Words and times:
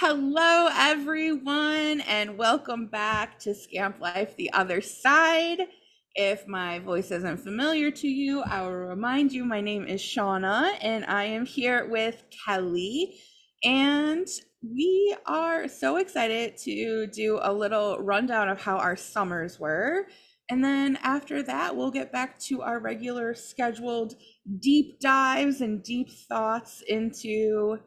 Hello, 0.00 0.68
everyone, 0.76 2.00
and 2.00 2.36
welcome 2.36 2.88
back 2.88 3.38
to 3.38 3.54
Scamp 3.54 4.00
Life 4.00 4.34
The 4.34 4.52
Other 4.52 4.80
Side. 4.80 5.68
If 6.16 6.48
my 6.48 6.80
voice 6.80 7.12
isn't 7.12 7.44
familiar 7.44 7.92
to 7.92 8.08
you, 8.08 8.42
I 8.42 8.62
will 8.62 8.72
remind 8.72 9.32
you 9.32 9.44
my 9.44 9.60
name 9.60 9.86
is 9.86 10.02
Shauna, 10.02 10.72
and 10.80 11.04
I 11.04 11.26
am 11.26 11.46
here 11.46 11.88
with 11.88 12.24
Kelie. 12.32 13.14
And 13.62 14.26
we 14.62 15.14
are 15.26 15.68
so 15.68 15.98
excited 15.98 16.56
to 16.64 17.06
do 17.06 17.38
a 17.40 17.52
little 17.52 17.96
rundown 18.00 18.48
of 18.48 18.60
how 18.60 18.78
our 18.78 18.96
summers 18.96 19.60
were. 19.60 20.08
And 20.50 20.64
then 20.64 20.98
after 21.04 21.40
that, 21.44 21.76
we'll 21.76 21.92
get 21.92 22.10
back 22.10 22.40
to 22.40 22.62
our 22.62 22.80
regular 22.80 23.32
scheduled 23.32 24.16
deep 24.58 24.98
dives 24.98 25.60
and 25.60 25.84
deep 25.84 26.10
thoughts 26.10 26.82
into 26.88 27.78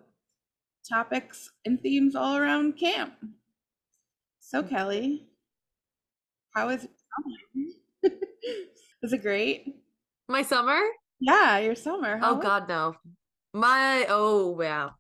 topics 0.87 1.49
and 1.65 1.81
themes 1.81 2.15
all 2.15 2.35
around 2.35 2.77
camp. 2.77 3.13
So, 4.39 4.63
mm. 4.63 4.69
Kelie, 4.69 5.23
how 6.53 6.69
is 6.69 6.85
it? 6.85 6.91
was 9.01 9.13
it 9.13 9.21
great? 9.21 9.75
My 10.27 10.41
summer? 10.41 10.79
Yeah, 11.19 11.57
your 11.59 11.75
summer. 11.75 12.17
How 12.17 12.35
oh, 12.35 12.37
God, 12.37 12.69
no. 12.69 12.95
My, 13.53 14.05
oh, 14.09 14.51
wow. 14.51 14.91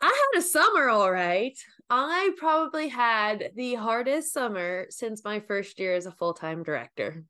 I 0.00 0.06
had 0.06 0.40
a 0.40 0.42
summer 0.42 0.88
all 0.88 1.10
right. 1.10 1.56
I 1.88 2.32
probably 2.36 2.88
had 2.88 3.52
the 3.54 3.74
hardest 3.74 4.32
summer 4.32 4.86
since 4.90 5.24
my 5.24 5.40
first 5.40 5.78
year 5.78 5.94
as 5.94 6.06
a 6.06 6.12
full 6.12 6.34
time 6.34 6.62
director. 6.62 7.24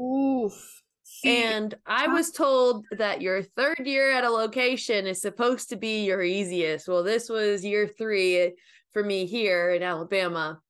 Oof. 0.00 0.77
And 1.24 1.74
I 1.86 2.06
was 2.06 2.30
told 2.30 2.86
that 2.92 3.20
your 3.20 3.42
third 3.42 3.82
year 3.84 4.12
at 4.12 4.24
a 4.24 4.30
location 4.30 5.06
is 5.06 5.20
supposed 5.20 5.68
to 5.70 5.76
be 5.76 6.04
your 6.04 6.22
easiest. 6.22 6.88
Well, 6.88 7.02
this 7.02 7.28
was 7.28 7.64
year 7.64 7.88
three 7.88 8.54
for 8.92 9.02
me 9.02 9.26
here 9.26 9.70
in 9.70 9.82
Alabama. 9.82 10.60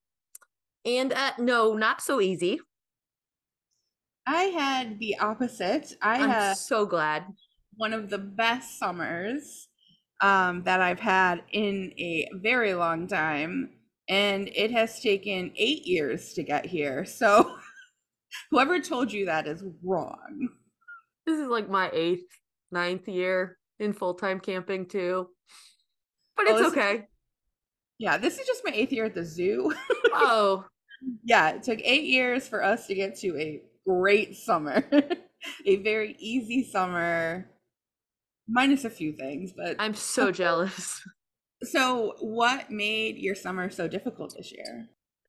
And 0.84 1.12
uh, 1.12 1.32
no, 1.38 1.74
not 1.74 2.00
so 2.00 2.20
easy. 2.20 2.60
I 4.26 4.44
had 4.44 4.98
the 4.98 5.18
opposite. 5.18 5.94
I 6.02 6.22
I'm 6.22 6.30
had 6.30 6.54
so 6.54 6.86
glad. 6.86 7.24
One 7.76 7.92
of 7.92 8.10
the 8.10 8.18
best 8.18 8.78
summers 8.78 9.68
um, 10.20 10.62
that 10.64 10.80
I've 10.80 11.00
had 11.00 11.42
in 11.52 11.92
a 11.98 12.28
very 12.34 12.74
long 12.74 13.06
time. 13.06 13.70
And 14.08 14.48
it 14.48 14.70
has 14.70 15.00
taken 15.00 15.52
eight 15.56 15.86
years 15.86 16.32
to 16.34 16.42
get 16.42 16.64
here. 16.64 17.04
So 17.04 17.56
Whoever 18.50 18.80
told 18.80 19.12
you 19.12 19.26
that 19.26 19.46
is 19.46 19.62
wrong. 19.82 20.48
This 21.26 21.38
is 21.38 21.48
like 21.48 21.68
my 21.68 21.90
eighth, 21.92 22.26
ninth 22.70 23.08
year 23.08 23.58
in 23.78 23.92
full 23.92 24.14
time 24.14 24.40
camping 24.40 24.86
too. 24.86 25.28
But 26.36 26.46
oh, 26.48 26.56
it's 26.56 26.66
oh, 26.66 26.70
okay. 26.70 26.94
Is, 26.94 27.02
yeah, 27.98 28.16
this 28.16 28.38
is 28.38 28.46
just 28.46 28.62
my 28.64 28.72
eighth 28.72 28.92
year 28.92 29.06
at 29.06 29.14
the 29.14 29.24
zoo. 29.24 29.72
oh. 30.12 30.64
Yeah, 31.22 31.50
it 31.50 31.62
took 31.62 31.78
eight 31.84 32.06
years 32.06 32.48
for 32.48 32.60
us 32.60 32.88
to 32.88 32.94
get 32.96 33.16
to 33.20 33.38
a 33.38 33.62
great 33.86 34.34
summer. 34.34 34.84
a 35.64 35.76
very 35.76 36.16
easy 36.18 36.68
summer. 36.68 37.48
Minus 38.48 38.84
a 38.84 38.90
few 38.90 39.12
things, 39.12 39.52
but 39.56 39.76
I'm 39.78 39.94
so 39.94 40.32
jealous. 40.32 41.00
So, 41.62 42.14
what 42.20 42.70
made 42.70 43.18
your 43.18 43.34
summer 43.34 43.70
so 43.70 43.86
difficult 43.86 44.34
this 44.36 44.50
year? 44.50 44.88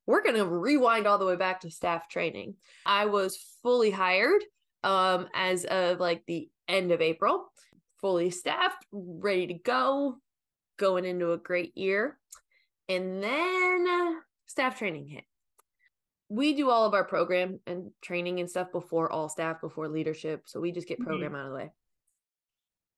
We're 0.10 0.24
going 0.24 0.38
to 0.38 0.46
rewind 0.46 1.06
all 1.06 1.20
the 1.20 1.26
way 1.26 1.36
back 1.36 1.62
to 1.62 1.70
staff 1.70 2.10
training. 2.10 2.56
I 2.84 3.06
was 3.06 3.38
fully 3.62 3.92
hired 3.92 4.42
um, 4.84 5.28
as 5.36 5.66
of 5.66 6.00
like 6.00 6.24
the 6.26 6.50
end 6.68 6.92
of 6.92 7.00
April, 7.00 7.52
fully 8.02 8.32
staffed, 8.32 8.84
ready 8.92 9.46
to 9.46 9.54
go, 9.54 10.18
going 10.78 11.06
into 11.06 11.34
a 11.34 11.38
great 11.38 11.78
year. 11.78 12.18
And 12.88 13.22
then 13.22 14.18
staff 14.48 14.80
training 14.80 15.06
hit. 15.06 15.26
We 16.28 16.56
do 16.56 16.72
all 16.72 16.88
of 16.88 16.96
our 16.96 17.04
program 17.04 17.60
and 17.68 17.92
training 18.02 18.40
and 18.40 18.50
stuff 18.50 18.72
before 18.72 19.12
all 19.12 19.30
staff, 19.30 19.62
before 19.62 19.90
leadership. 19.90 20.42
So 20.48 20.60
we 20.60 20.72
just 20.72 20.88
get 20.88 21.00
program 21.00 21.34
mm-hmm. 21.34 21.36
out 21.36 21.46
of 21.46 21.52
the 21.52 21.56
way. 21.56 21.72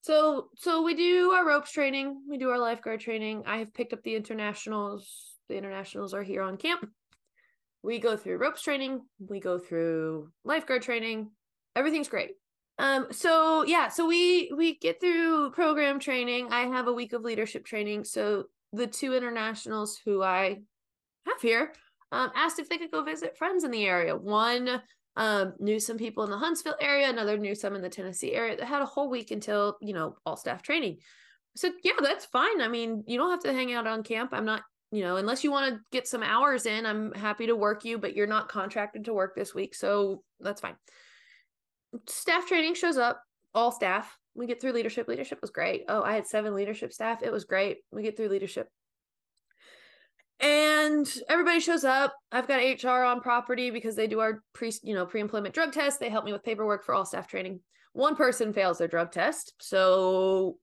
So 0.04 0.48
so 0.56 0.82
we 0.82 0.96
do 0.96 1.32
our 1.32 1.46
ropes 1.46 1.74
training, 1.74 2.22
we 2.30 2.38
do 2.38 2.52
our 2.52 2.58
lifeguard 2.58 3.02
training. 3.02 3.44
I 3.46 3.58
have 3.58 3.74
picked 3.74 3.92
up 3.92 4.02
the 4.02 4.16
internationals. 4.16 5.28
The 5.50 5.58
internationals 5.58 6.14
are 6.14 6.24
here 6.24 6.42
on 6.42 6.56
camp 6.56 6.90
we 7.84 8.00
go 8.00 8.16
through 8.16 8.38
ropes 8.38 8.62
training, 8.62 9.02
we 9.20 9.40
go 9.40 9.58
through 9.58 10.30
lifeguard 10.44 10.82
training. 10.82 11.32
Everything's 11.76 12.10
great. 12.10 12.32
Um, 12.78 13.08
so 13.12 13.64
yeah, 13.64 13.90
so 13.90 14.08
we 14.08 14.52
we 14.56 14.78
get 14.78 15.00
through 15.00 15.52
program 15.52 16.00
training. 16.00 16.52
I 16.52 16.62
have 16.62 16.88
a 16.88 16.94
week 16.94 17.14
of 17.14 17.22
leadership 17.22 17.66
training. 17.66 18.06
So 18.06 18.46
the 18.74 18.88
two 18.88 19.14
internationals 19.14 20.00
who 20.04 20.24
I 20.24 20.62
have 21.28 21.42
here 21.42 21.74
um, 22.12 22.32
asked 22.36 22.60
if 22.60 22.70
they 22.70 22.78
could 22.78 22.92
go 22.92 23.04
visit 23.04 23.38
friends 23.38 23.64
in 23.64 23.72
the 23.72 23.86
area. 23.86 24.16
One 24.16 24.82
um, 25.16 25.54
knew 25.60 25.80
some 25.80 25.98
people 25.98 26.24
in 26.24 26.32
the 26.32 26.38
Huntsville 26.38 26.76
area, 26.80 27.10
another 27.10 27.38
knew 27.38 27.56
some 27.56 27.76
in 27.76 27.82
the 27.82 27.90
Tennessee 27.90 28.34
area 28.34 28.58
that 28.58 28.68
had 28.68 28.82
a 28.82 28.86
whole 28.86 29.10
week 29.10 29.32
until, 29.32 29.78
you 29.82 29.94
know, 29.94 30.16
all 30.26 30.38
staff 30.38 30.62
training. 30.62 30.98
So, 31.56 31.70
yeah, 31.84 31.94
that's 32.02 32.26
fine. 32.26 32.62
I 32.62 32.68
mean, 32.70 33.04
you 33.08 33.18
don't 33.18 33.32
have 33.32 33.44
to 33.44 33.54
hang 33.54 33.74
out 33.74 33.88
on 33.88 34.04
camp. 34.04 34.32
I'm 34.34 34.46
not 34.46 34.64
you 34.92 35.04
know, 35.04 35.16
unless 35.16 35.44
you 35.44 35.52
want 35.52 35.74
to 35.74 35.82
get 35.92 36.08
some 36.08 36.22
hours 36.22 36.66
in, 36.66 36.86
I'm 36.86 37.14
happy 37.14 37.48
to 37.48 37.56
work 37.56 37.86
you, 37.86 37.98
but 37.98 38.16
you're 38.16 38.28
not 38.28 38.50
contracted 38.50 39.06
to 39.06 39.14
work 39.14 39.36
this 39.36 39.56
week. 39.56 39.74
So 39.74 40.24
that's 40.40 40.62
fine. 40.62 40.76
Staff 42.08 42.48
training 42.48 42.76
shows 42.76 42.98
up, 42.98 43.22
all 43.54 43.72
staff. 43.72 44.18
We 44.34 44.48
get 44.48 44.62
through 44.62 44.74
leadership. 44.74 45.08
Leadership 45.08 45.40
was 45.42 45.50
great. 45.50 45.86
Oh, 45.88 46.04
I 46.04 46.14
had 46.14 46.28
seven 46.28 46.54
leadership 46.54 46.92
staff. 46.92 47.24
It 47.24 47.32
was 47.32 47.46
great. 47.46 47.80
We 47.92 48.04
get 48.04 48.18
through 48.18 48.30
leadership. 48.30 48.68
And 50.42 51.08
everybody 51.30 51.60
shows 51.60 51.84
up. 51.84 52.16
I've 52.32 52.48
got 52.48 52.58
HR 52.58 53.04
on 53.04 53.22
property 53.22 53.70
because 53.70 53.96
they 53.96 54.08
do 54.08 54.20
our 54.20 54.42
pre, 54.54 54.74
you 54.84 54.96
know, 54.96 55.06
pre-employment 55.06 55.54
drug 55.54 55.72
test. 55.72 56.00
They 56.00 56.10
help 56.10 56.26
me 56.26 56.34
with 56.34 56.44
paperwork 56.44 56.84
for 56.84 56.96
all 56.96 57.06
staff 57.06 57.28
training. 57.28 57.60
One 57.94 58.16
person 58.16 58.52
fails 58.52 58.78
their 58.80 58.88
drug 58.88 59.12
test. 59.12 59.54
So 59.60 60.58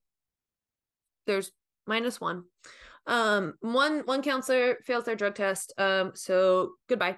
there's 1.26 1.52
minus 1.86 2.20
one. 2.20 2.44
Um, 3.08 3.54
one 3.60 4.00
one 4.00 4.22
counselor 4.22 4.76
fails 4.84 5.04
their 5.04 5.16
drug 5.16 5.34
test. 5.34 5.72
Um, 5.78 6.12
so 6.14 6.74
goodbye. 6.88 7.16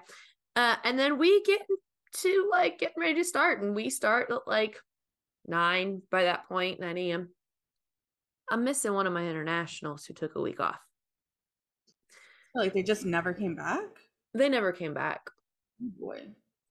Uh, 0.55 0.75
and 0.83 0.97
then 0.97 1.17
we 1.19 1.43
get 1.43 1.61
to 2.21 2.49
like 2.49 2.79
getting 2.79 2.99
ready 2.99 3.15
to 3.15 3.23
start, 3.23 3.61
and 3.61 3.75
we 3.75 3.89
start 3.89 4.31
at 4.31 4.47
like 4.47 4.79
nine 5.45 6.01
by 6.09 6.23
that 6.23 6.47
point, 6.47 6.79
nine 6.79 6.97
a.m. 6.97 7.29
I'm 8.49 8.63
missing 8.63 8.93
one 8.93 9.05
of 9.05 9.13
my 9.13 9.27
internationals 9.27 10.05
who 10.05 10.13
took 10.13 10.35
a 10.35 10.41
week 10.41 10.59
off. 10.59 10.79
Like 12.55 12.73
they 12.73 12.83
just 12.83 13.05
never 13.05 13.33
came 13.33 13.55
back. 13.55 13.81
They 14.33 14.49
never 14.49 14.71
came 14.71 14.93
back. 14.93 15.29
Oh 15.83 15.91
boy. 15.99 16.21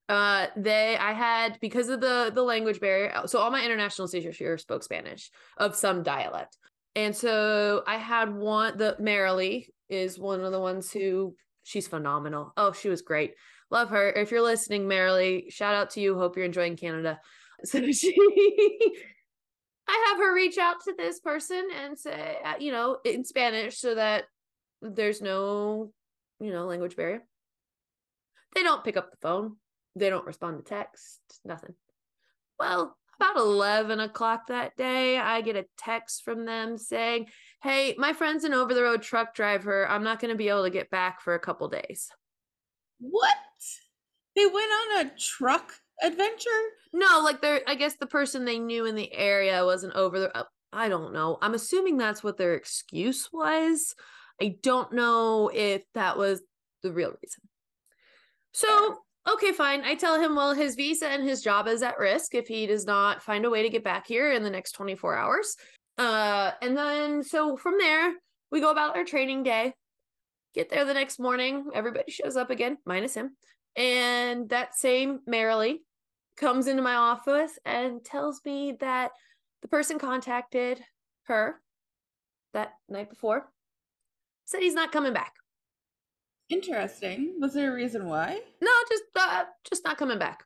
Uh, 0.09 0.49
they 0.57 0.97
I 0.97 1.13
had 1.13 1.59
because 1.61 1.89
of 1.89 2.01
the 2.01 2.33
the 2.35 2.43
language 2.43 2.81
barrier. 2.81 3.13
So 3.27 3.39
all 3.39 3.51
my 3.51 3.65
international 3.65 4.09
teachers 4.09 4.37
here 4.37 4.59
spoke 4.59 4.83
Spanish 4.83 5.31
of 5.57 5.77
some 5.77 6.03
dialect. 6.03 6.57
And 6.97 7.15
so 7.15 7.83
I 7.87 7.97
had 7.97 8.35
one, 8.35 8.77
the 8.77 8.97
Marilee 9.01 9.67
is 9.89 10.19
one 10.19 10.43
of 10.43 10.53
the 10.53 10.61
ones 10.61 10.91
who 10.93 11.35
she's 11.63 11.89
phenomenal. 11.89 12.53
Oh, 12.57 12.73
she 12.73 12.89
was 12.89 13.03
great. 13.03 13.35
Love 13.71 13.91
her. 13.91 14.11
If 14.11 14.31
you're 14.31 14.43
listening, 14.43 14.87
Marilee, 14.87 15.53
shout 15.53 15.75
out 15.75 15.91
to 15.91 16.01
you. 16.01 16.19
Hope 16.19 16.37
you're 16.37 16.45
enjoying 16.45 16.77
Canada. 16.77 17.21
So 17.63 17.93
she, 17.93 18.17
I 19.87 20.07
have 20.09 20.17
her 20.17 20.35
reach 20.35 20.57
out 20.57 20.77
to 20.85 20.95
this 20.97 21.21
person 21.21 21.69
and 21.85 21.99
say, 21.99 22.39
uh, 22.43 22.55
you 22.59 22.73
know, 22.73 22.97
in 23.05 23.23
Spanish 23.23 23.77
so 23.77 23.97
that 23.97 24.25
there's 24.81 25.21
no, 25.21 25.93
you 26.41 26.53
know, 26.53 26.65
language 26.65 26.97
barrier. 26.97 27.23
They 28.55 28.63
don't 28.63 28.83
pick 28.83 28.97
up 28.97 29.11
the 29.11 29.19
phone. 29.21 29.57
They 29.95 30.09
don't 30.09 30.25
respond 30.25 30.57
to 30.57 30.65
text, 30.65 31.21
nothing. 31.45 31.75
Well, 32.59 32.97
about 33.21 33.37
11 33.37 34.01
o'clock 34.01 34.47
that 34.49 34.77
day, 34.77 35.19
I 35.19 35.43
get 35.43 35.57
a 35.57 35.67
text 35.77 36.25
from 36.25 36.47
them 36.47 36.79
saying, 36.79 37.27
Hey, 37.63 37.95
my 37.99 38.13
friend's 38.15 38.45
an 38.45 38.55
over 38.55 38.73
the 38.73 38.83
road 38.83 39.03
truck 39.03 39.35
driver. 39.35 39.87
I'm 39.87 40.03
not 40.03 40.21
going 40.21 40.31
to 40.31 40.39
be 40.39 40.49
able 40.49 40.65
to 40.65 40.71
get 40.71 40.91
back 40.91 41.21
for 41.21 41.35
a 41.35 41.41
couple 41.41 41.69
days. 41.69 42.09
What? 42.99 43.37
They 44.35 44.47
went 44.47 44.57
on 44.57 45.07
a 45.07 45.11
truck 45.19 45.75
adventure? 46.03 46.49
No, 46.93 47.21
like 47.23 47.43
they're, 47.43 47.61
I 47.67 47.75
guess 47.75 47.97
the 47.97 48.07
person 48.07 48.45
they 48.45 48.59
knew 48.59 48.87
in 48.87 48.95
the 48.95 49.13
area 49.13 49.65
wasn't 49.65 49.95
over 49.95 50.19
the, 50.19 50.37
uh, 50.37 50.45
I 50.73 50.89
don't 50.89 51.13
know. 51.13 51.37
I'm 51.43 51.55
assuming 51.55 51.99
that's 51.99 52.23
what 52.23 52.39
their 52.39 52.55
excuse 52.55 53.29
was. 53.33 53.95
I 54.41 54.57
don't 54.63 54.93
know 54.93 55.51
if 55.53 55.85
that 55.95 56.17
was 56.17 56.41
the 56.83 56.93
real 56.93 57.11
reason. 57.11 57.43
So 58.53 58.99
okay, 59.29 59.53
fine. 59.53 59.83
I 59.83 59.95
tell 59.95 60.21
him, 60.21 60.37
well, 60.37 60.55
his 60.55 60.75
visa 60.75 61.09
and 61.09 61.23
his 61.23 61.43
job 61.43 61.67
is 61.67 61.83
at 61.83 61.99
risk 61.99 62.35
if 62.35 62.47
he 62.47 62.67
does 62.67 62.87
not 62.87 63.23
find 63.23 63.45
a 63.45 63.51
way 63.51 63.63
to 63.63 63.69
get 63.69 63.85
back 63.85 64.07
here 64.07 64.33
in 64.33 64.43
the 64.43 64.51
next 64.51 64.73
24 64.73 65.17
hours. 65.17 65.57
Uh, 65.99 66.53
and 66.63 66.77
then 66.77 67.23
so 67.23 67.57
from 67.57 67.75
there, 67.79 68.15
we 68.51 68.61
go 68.61 68.71
about 68.71 68.97
our 68.97 69.05
training 69.05 69.43
day. 69.43 69.75
Get 70.55 70.71
there 70.71 70.85
the 70.85 70.95
next 70.95 71.21
morning. 71.21 71.67
Everybody 71.75 72.11
shows 72.11 72.37
up 72.37 72.51
again, 72.51 72.79
minus 72.85 73.15
him. 73.15 73.37
And 73.77 74.49
that 74.49 74.75
same 74.75 75.21
Marilee 75.29 75.79
comes 76.37 76.67
into 76.67 76.83
my 76.83 76.95
office 76.95 77.59
and 77.65 78.05
tells 78.05 78.41
me 78.45 78.77
that 78.81 79.13
the 79.63 79.69
person 79.69 79.99
contacted 79.99 80.81
her 81.25 81.61
that 82.53 82.73
night 82.89 83.11
before 83.11 83.47
said 84.47 84.61
he's 84.61 84.75
not 84.75 84.91
coming 84.91 85.13
back. 85.13 85.35
Interesting. 86.51 87.37
Was 87.41 87.55
there 87.55 87.71
a 87.71 87.75
reason 87.75 88.07
why? 88.07 88.41
No, 88.61 88.71
just 88.89 89.05
uh, 89.17 89.45
just 89.69 89.85
not 89.85 89.97
coming 89.97 90.19
back. 90.19 90.45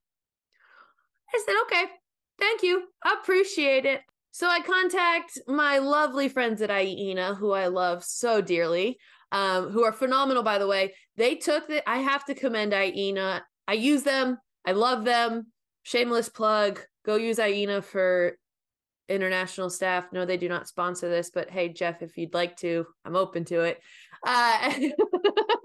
I 1.34 1.42
said, 1.44 1.54
okay, 1.62 1.90
thank 2.38 2.62
you. 2.62 2.84
I 3.02 3.16
appreciate 3.20 3.86
it. 3.86 4.02
So 4.30 4.48
I 4.48 4.60
contact 4.60 5.38
my 5.48 5.78
lovely 5.78 6.28
friends 6.28 6.60
at 6.60 6.70
IENA, 6.70 7.36
who 7.36 7.52
I 7.52 7.68
love 7.68 8.04
so 8.04 8.40
dearly, 8.40 8.98
um, 9.32 9.70
who 9.70 9.82
are 9.82 9.92
phenomenal, 9.92 10.42
by 10.42 10.58
the 10.58 10.66
way. 10.66 10.94
They 11.16 11.36
took 11.36 11.68
the, 11.68 11.88
I 11.88 11.98
have 11.98 12.24
to 12.26 12.34
commend 12.34 12.72
IENA. 12.72 13.40
I 13.66 13.72
use 13.72 14.02
them. 14.02 14.38
I 14.66 14.72
love 14.72 15.04
them. 15.04 15.46
Shameless 15.84 16.28
plug. 16.28 16.80
Go 17.06 17.16
use 17.16 17.38
IENA 17.38 17.82
for 17.82 18.36
international 19.08 19.70
staff. 19.70 20.06
No, 20.12 20.24
they 20.24 20.36
do 20.36 20.48
not 20.48 20.68
sponsor 20.68 21.08
this, 21.08 21.30
but 21.32 21.50
hey, 21.50 21.68
Jeff, 21.70 22.02
if 22.02 22.16
you'd 22.16 22.34
like 22.34 22.56
to, 22.58 22.86
I'm 23.04 23.16
open 23.16 23.44
to 23.46 23.60
it. 23.60 23.80
Uh, 24.26 24.72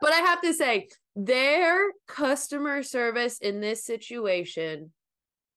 but 0.00 0.12
I 0.12 0.18
have 0.18 0.40
to 0.42 0.54
say, 0.54 0.88
their 1.16 1.90
customer 2.06 2.82
service 2.82 3.38
in 3.38 3.60
this 3.60 3.84
situation 3.84 4.92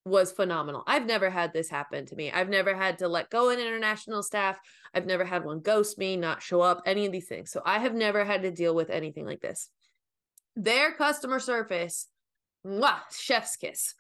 was 0.06 0.31
phenomenal. 0.31 0.84
I've 0.86 1.06
never 1.06 1.30
had 1.30 1.54
this 1.54 1.69
happen 1.69 2.06
to 2.07 2.16
me. 2.16 2.31
I've 2.31 2.50
never 2.50 2.75
had 2.75 2.98
to 3.00 3.07
let 3.07 3.30
go 3.30 3.50
an 3.50 3.60
international 3.60 4.22
staff. 4.22 4.60
I've 4.94 5.06
never 5.06 5.24
had 5.24 5.45
one 5.45 5.62
ghost 5.62 5.98
me, 5.98 6.18
not 6.18 6.42
show 6.42 6.60
up, 6.62 6.81
any 6.86 7.06
of 7.06 7.12
these 7.12 7.28
things. 7.28 7.51
So 7.51 7.62
I 7.66 7.80
have 7.80 7.94
never 7.94 8.25
had 8.25 8.42
to 8.42 8.51
deal 8.51 8.75
with 8.75 8.90
anything 8.90 9.25
like 9.25 9.40
this. 9.40 9.69
Their 10.56 10.92
customer 10.92 11.40
service, 11.40 12.07
mwah, 12.66 13.00
chef's 13.12 13.56
kiss. 13.56 13.94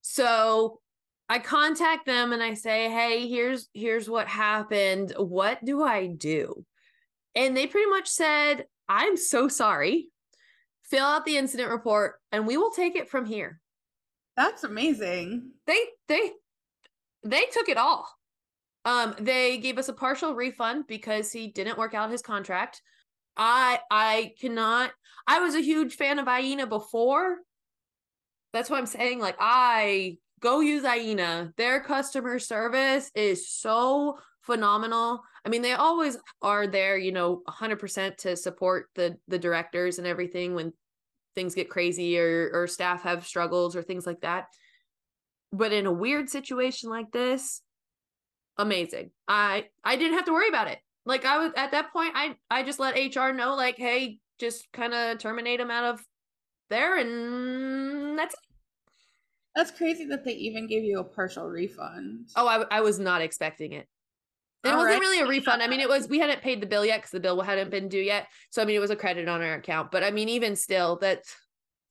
So 0.00 0.80
I 1.28 1.38
contact 1.38 2.06
them 2.06 2.32
and 2.32 2.42
I 2.42 2.54
say, 2.54 2.90
"Hey, 2.90 3.28
here's 3.28 3.68
here's 3.74 4.08
what 4.08 4.26
happened. 4.26 5.12
What 5.16 5.64
do 5.64 5.82
I 5.82 6.06
do?" 6.06 6.64
And 7.34 7.56
they 7.56 7.66
pretty 7.66 7.88
much 7.88 8.08
said, 8.08 8.66
"I'm 8.90 9.16
so 9.16 9.48
sorry. 9.48 10.08
Fill 10.82 11.06
out 11.06 11.24
the 11.24 11.36
incident 11.38 11.70
report 11.70 12.16
and 12.32 12.46
we 12.46 12.56
will 12.56 12.72
take 12.72 12.96
it 12.96 13.08
from 13.08 13.24
here." 13.24 13.60
That's 14.36 14.64
amazing. 14.64 15.52
They 15.66 15.78
they 16.08 16.32
they 17.22 17.44
took 17.52 17.68
it 17.68 17.76
all. 17.76 18.08
Um 18.84 19.14
they 19.18 19.58
gave 19.58 19.78
us 19.78 19.88
a 19.88 19.92
partial 19.94 20.34
refund 20.34 20.86
because 20.88 21.30
he 21.30 21.48
didn't 21.48 21.78
work 21.78 21.94
out 21.94 22.10
his 22.10 22.22
contract. 22.22 22.82
I 23.36 23.80
I 23.90 24.32
cannot 24.40 24.92
I 25.26 25.40
was 25.40 25.54
a 25.54 25.60
huge 25.60 25.94
fan 25.94 26.18
of 26.18 26.26
IENA 26.26 26.68
before. 26.68 27.38
That's 28.52 28.68
what 28.68 28.78
I'm 28.78 28.86
saying 28.86 29.20
like 29.20 29.36
I 29.38 30.16
go 30.40 30.60
use 30.60 30.84
IENA. 30.84 31.54
Their 31.56 31.80
customer 31.80 32.38
service 32.38 33.10
is 33.14 33.48
so 33.48 34.18
phenomenal. 34.40 35.22
I 35.44 35.48
mean, 35.48 35.62
they 35.62 35.72
always 35.72 36.18
are 36.42 36.66
there, 36.66 36.98
you 36.98 37.12
know, 37.12 37.42
100% 37.48 38.16
to 38.18 38.36
support 38.36 38.88
the 38.94 39.16
the 39.28 39.38
directors 39.38 39.98
and 39.98 40.06
everything 40.06 40.54
when 40.54 40.72
things 41.34 41.54
get 41.54 41.70
crazy 41.70 42.18
or 42.18 42.50
or 42.52 42.66
staff 42.66 43.02
have 43.02 43.26
struggles 43.26 43.76
or 43.76 43.82
things 43.82 44.06
like 44.06 44.20
that. 44.20 44.46
But 45.52 45.72
in 45.72 45.86
a 45.86 45.92
weird 45.92 46.28
situation 46.28 46.90
like 46.90 47.10
this, 47.12 47.62
amazing. 48.58 49.10
I 49.28 49.68
I 49.84 49.96
didn't 49.96 50.14
have 50.14 50.26
to 50.26 50.32
worry 50.32 50.48
about 50.48 50.68
it. 50.68 50.78
Like 51.06 51.24
I 51.24 51.38
was 51.38 51.52
at 51.56 51.72
that 51.72 51.92
point, 51.92 52.12
I 52.14 52.36
I 52.50 52.62
just 52.62 52.78
let 52.78 52.96
HR 52.96 53.32
know, 53.32 53.54
like, 53.54 53.76
hey, 53.76 54.18
just 54.38 54.70
kind 54.72 54.94
of 54.94 55.18
terminate 55.18 55.58
them 55.58 55.70
out 55.70 55.94
of 55.94 56.04
there, 56.68 56.98
and 56.98 58.18
that's 58.18 58.34
it. 58.34 58.40
That's 59.56 59.70
crazy 59.70 60.04
that 60.06 60.24
they 60.24 60.32
even 60.34 60.66
gave 60.68 60.84
you 60.84 61.00
a 61.00 61.04
partial 61.04 61.48
refund. 61.48 62.28
Oh, 62.36 62.46
I 62.46 62.64
I 62.70 62.80
was 62.82 62.98
not 62.98 63.20
expecting 63.22 63.72
it. 63.72 63.88
It 64.62 64.68
wasn't 64.68 64.84
right. 64.84 65.00
really 65.00 65.20
a 65.20 65.26
refund. 65.26 65.62
I 65.62 65.68
mean, 65.68 65.80
it 65.80 65.88
was 65.88 66.08
we 66.08 66.18
hadn't 66.18 66.42
paid 66.42 66.60
the 66.60 66.66
bill 66.66 66.84
yet 66.84 66.98
because 66.98 67.12
the 67.12 67.20
bill 67.20 67.40
hadn't 67.40 67.70
been 67.70 67.88
due 67.88 68.00
yet. 68.00 68.26
So 68.50 68.60
I 68.60 68.66
mean, 68.66 68.76
it 68.76 68.80
was 68.80 68.90
a 68.90 68.96
credit 68.96 69.28
on 69.28 69.40
our 69.40 69.54
account. 69.54 69.90
But 69.90 70.04
I 70.04 70.10
mean, 70.10 70.28
even 70.28 70.54
still, 70.54 70.96
that 70.96 71.22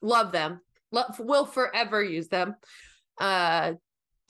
love 0.01 0.31
them. 0.31 0.61
Love 0.91 1.19
will 1.19 1.45
forever 1.45 2.03
use 2.03 2.27
them. 2.27 2.55
Uh, 3.19 3.73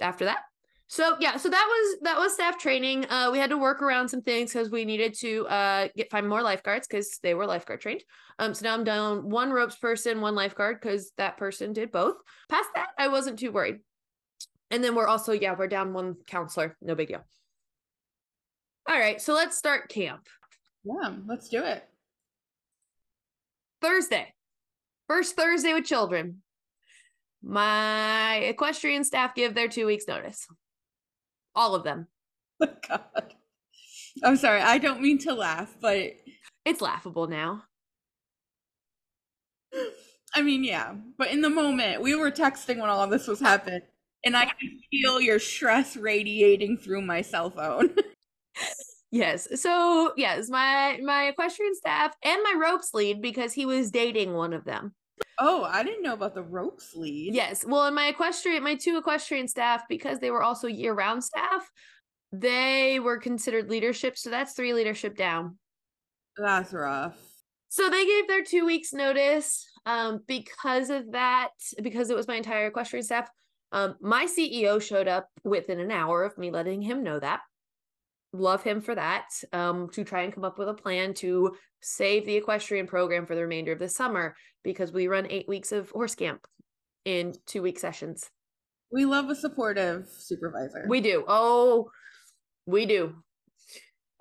after 0.01 0.25
that. 0.25 0.39
So 0.88 1.18
yeah, 1.19 1.38
so 1.38 1.50
that 1.50 1.68
was 1.69 2.00
that 2.01 2.18
was 2.18 2.33
staff 2.33 2.57
training. 2.57 3.06
Uh, 3.09 3.30
we 3.31 3.38
had 3.38 3.51
to 3.51 3.57
work 3.57 3.81
around 3.83 4.09
some 4.09 4.21
things 4.21 4.51
because 4.51 4.71
we 4.71 4.86
needed 4.86 5.13
to 5.19 5.45
uh 5.47 5.88
get 5.95 6.09
find 6.09 6.27
more 6.27 6.41
lifeguards 6.41 6.88
because 6.88 7.19
they 7.21 7.36
were 7.36 7.45
lifeguard 7.45 7.81
trained. 7.81 8.03
Um, 8.39 8.56
so 8.56 8.65
now 8.65 8.74
I'm 8.74 8.83
down 8.83 9.30
one 9.30 9.51
ropes 9.51 9.75
person, 9.75 10.19
one 10.19 10.33
lifeguard 10.33 10.80
because 10.81 11.12
that 11.18 11.38
person 11.38 11.74
did 11.74 11.91
both. 11.91 12.15
Past 12.50 12.69
that, 12.74 12.89
I 12.97 13.09
wasn't 13.09 13.38
too 13.38 13.51
worried. 13.51 13.77
And 14.71 14.83
then 14.83 14.95
we're 14.95 15.07
also 15.07 15.31
yeah, 15.31 15.53
we're 15.56 15.68
down 15.68 15.94
one 15.94 16.15
counselor. 16.25 16.75
No 16.81 16.95
big 16.95 17.09
deal. 17.09 17.24
All 18.89 19.00
right, 19.00 19.21
so 19.21 19.36
let's 19.36 19.56
start 19.56 19.88
camp. 19.88 20.27
Yeah, 20.83 21.13
let's 21.27 21.47
do 21.47 21.63
it. 21.63 21.83
Thursday. 23.83 24.33
First 25.07 25.36
Thursday 25.36 25.74
with 25.74 25.86
children. 25.86 26.41
My 27.44 28.38
equestrian 28.38 29.03
staff 29.03 29.36
give 29.36 29.53
their 29.53 29.68
two 29.68 29.86
weeks 29.86 30.06
notice. 30.07 30.47
All 31.56 31.75
of 31.75 31.83
them. 31.83 32.07
Oh, 32.62 32.68
God. 32.89 33.36
I'm 34.21 34.36
sorry. 34.36 34.59
I 34.59 34.80
don't 34.80 35.01
mean 35.01 35.18
to 35.19 35.33
laugh, 35.33 35.74
but 35.80 36.12
it's 36.65 36.81
laughable 36.81 37.27
now. 37.27 37.63
I 40.36 40.41
mean, 40.41 40.65
yeah, 40.65 40.95
but 41.18 41.31
in 41.31 41.39
the 41.41 41.50
moment, 41.50 42.01
we 42.01 42.15
were 42.15 42.31
texting 42.31 42.80
when 42.80 42.89
all 42.89 43.01
of 43.01 43.12
this 43.12 43.27
was 43.27 43.39
happening, 43.39 43.81
and 44.25 44.36
I 44.36 44.45
could 44.45 44.69
feel 44.91 45.21
your 45.21 45.39
stress 45.39 45.95
radiating 45.95 46.77
through 46.77 47.03
my 47.03 47.21
cell 47.21 47.50
phone. 47.50 47.95
yes. 49.12 49.48
So 49.62 50.13
yes, 50.18 50.50
my 50.50 51.00
my 51.04 51.25
equestrian 51.25 51.75
staff 51.75 52.16
and 52.24 52.42
my 52.44 52.56
ropes 52.60 52.94
lead 52.94 53.22
because 53.22 53.54
he 53.54 53.66
was 53.66 53.92
dating 53.92 54.34
one 54.34 54.54
of 54.54 54.66
them. 54.66 54.94
Oh, 55.38 55.63
I 55.63 55.84
didn't 55.84 56.04
know 56.04 56.13
about 56.13 56.36
the 56.36 56.44
ropes 56.44 56.96
lead. 56.96 57.34
Yes. 57.34 57.66
Well, 57.66 57.86
in 57.88 57.94
my 57.94 58.07
equestrian, 58.07 58.63
my 58.63 58.75
two 58.75 58.98
equestrian 58.98 59.48
staff, 59.48 59.84
because 59.88 60.19
they 60.19 60.31
were 60.31 60.44
also 60.44 60.68
year 60.68 60.94
round 60.94 61.24
staff, 61.24 61.69
they 62.31 63.00
were 63.00 63.18
considered 63.18 63.70
leadership. 63.70 64.18
So 64.18 64.29
that's 64.29 64.53
three 64.53 64.74
leadership 64.74 65.15
down. 65.15 65.58
That's 66.38 66.74
rough. 66.74 67.18
So 67.70 67.89
they 67.89 68.06
gave 68.06 68.27
their 68.27 68.44
two 68.44 68.65
weeks 68.65 68.94
notice. 68.94 69.65
Um, 69.86 70.20
because 70.27 70.89
of 70.89 71.13
that, 71.13 71.50
because 71.82 72.10
it 72.10 72.15
was 72.15 72.27
my 72.27 72.36
entire 72.36 72.68
equestrian 72.68 73.03
staff, 73.03 73.29
um, 73.72 73.96
my 74.01 74.25
CEO 74.25 74.82
showed 74.82 75.08
up 75.08 75.29
within 75.44 75.79
an 75.79 75.91
hour 75.91 76.24
of 76.24 76.38
me 76.38 76.51
letting 76.51 76.82
him 76.82 77.03
know 77.03 77.20
that 77.20 77.39
love 78.31 78.63
him 78.63 78.81
for 78.81 78.95
that 78.95 79.29
um, 79.53 79.89
to 79.89 80.03
try 80.03 80.21
and 80.21 80.33
come 80.33 80.43
up 80.43 80.57
with 80.59 80.69
a 80.69 80.74
plan 80.74 81.13
to 81.15 81.55
save 81.81 82.25
the 82.25 82.36
equestrian 82.36 82.88
program 82.88 83.25
for 83.25 83.36
the 83.36 83.41
remainder 83.41 83.71
of 83.71 83.79
the 83.79 83.89
summer 83.89 84.36
because 84.63 84.91
we 84.91 85.07
run 85.07 85.27
eight 85.29 85.48
weeks 85.48 85.71
of 85.71 85.89
horse 85.89 86.15
camp 86.15 86.45
in 87.05 87.33
two 87.45 87.62
week 87.62 87.79
sessions. 87.79 88.29
We 88.91 89.05
love 89.05 89.29
a 89.29 89.36
supportive 89.36 90.07
supervisor. 90.09 90.86
We 90.88 91.01
do. 91.01 91.24
Oh 91.27 91.89
we 92.65 92.86
do. 92.86 93.15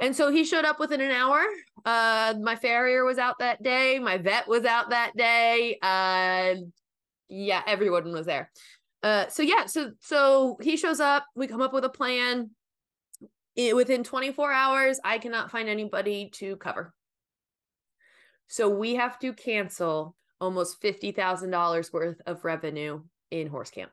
And 0.00 0.14
so 0.14 0.30
he 0.30 0.44
showed 0.44 0.64
up 0.64 0.78
within 0.78 1.00
an 1.00 1.10
hour. 1.10 1.44
Uh 1.84 2.34
my 2.40 2.56
farrier 2.56 3.04
was 3.04 3.18
out 3.18 3.38
that 3.40 3.62
day. 3.62 3.98
My 3.98 4.18
vet 4.18 4.46
was 4.48 4.64
out 4.64 4.90
that 4.90 5.16
day. 5.16 5.78
Uh 5.82 6.54
yeah 7.28 7.62
everyone 7.66 8.12
was 8.12 8.26
there. 8.26 8.50
Uh 9.02 9.26
so 9.28 9.42
yeah 9.42 9.66
so 9.66 9.92
so 10.00 10.56
he 10.62 10.76
shows 10.76 11.00
up. 11.00 11.26
We 11.34 11.46
come 11.46 11.62
up 11.62 11.72
with 11.72 11.84
a 11.84 11.90
plan 11.90 12.50
it, 13.58 13.74
within 13.74 14.04
24 14.04 14.52
hours, 14.52 15.00
I 15.04 15.18
cannot 15.18 15.50
find 15.50 15.68
anybody 15.68 16.30
to 16.34 16.56
cover. 16.56 16.94
So 18.46 18.68
we 18.68 18.94
have 18.94 19.18
to 19.18 19.32
cancel 19.32 20.14
almost 20.40 20.80
$50,000 20.80 21.92
worth 21.92 22.20
of 22.24 22.44
revenue 22.44 23.02
in 23.32 23.48
horse 23.48 23.70
camp. 23.70 23.90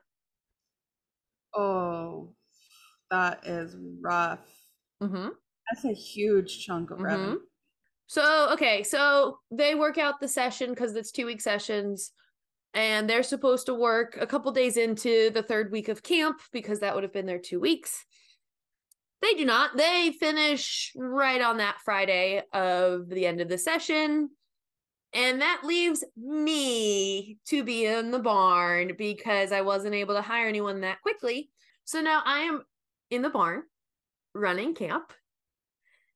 Oh, 1.52 2.32
that 3.10 3.44
is 3.44 3.74
rough. 4.00 4.46
Mm-hmm. 5.02 5.30
That's 5.68 5.84
a 5.84 5.92
huge 5.92 6.64
chunk 6.64 6.92
of 6.92 6.98
mm-hmm. 6.98 7.06
revenue. 7.06 7.38
So, 8.06 8.50
okay, 8.52 8.84
so 8.84 9.40
they 9.50 9.74
work 9.74 9.98
out 9.98 10.20
the 10.20 10.28
session 10.28 10.70
because 10.70 10.94
it's 10.94 11.10
two 11.10 11.26
week 11.26 11.40
sessions 11.40 12.12
and 12.72 13.10
they're 13.10 13.24
supposed 13.24 13.66
to 13.66 13.74
work 13.74 14.16
a 14.20 14.28
couple 14.28 14.52
days 14.52 14.76
into 14.76 15.30
the 15.30 15.42
third 15.42 15.72
week 15.72 15.88
of 15.88 16.04
camp 16.04 16.40
because 16.52 16.78
that 16.80 16.94
would 16.94 17.02
have 17.02 17.12
been 17.12 17.26
their 17.26 17.40
two 17.40 17.58
weeks. 17.58 18.04
They 19.22 19.34
do 19.34 19.44
not. 19.44 19.76
They 19.76 20.14
finish 20.18 20.92
right 20.94 21.40
on 21.40 21.56
that 21.58 21.80
Friday 21.84 22.42
of 22.52 23.08
the 23.08 23.26
end 23.26 23.40
of 23.40 23.48
the 23.48 23.58
session. 23.58 24.30
And 25.12 25.40
that 25.40 25.62
leaves 25.64 26.04
me 26.16 27.38
to 27.46 27.64
be 27.64 27.86
in 27.86 28.10
the 28.10 28.18
barn 28.18 28.92
because 28.98 29.52
I 29.52 29.62
wasn't 29.62 29.94
able 29.94 30.14
to 30.14 30.22
hire 30.22 30.46
anyone 30.46 30.82
that 30.82 31.00
quickly. 31.00 31.50
So 31.84 32.00
now 32.00 32.22
I 32.24 32.40
am 32.40 32.64
in 33.10 33.22
the 33.22 33.30
barn 33.30 33.62
running 34.34 34.74
camp 34.74 35.12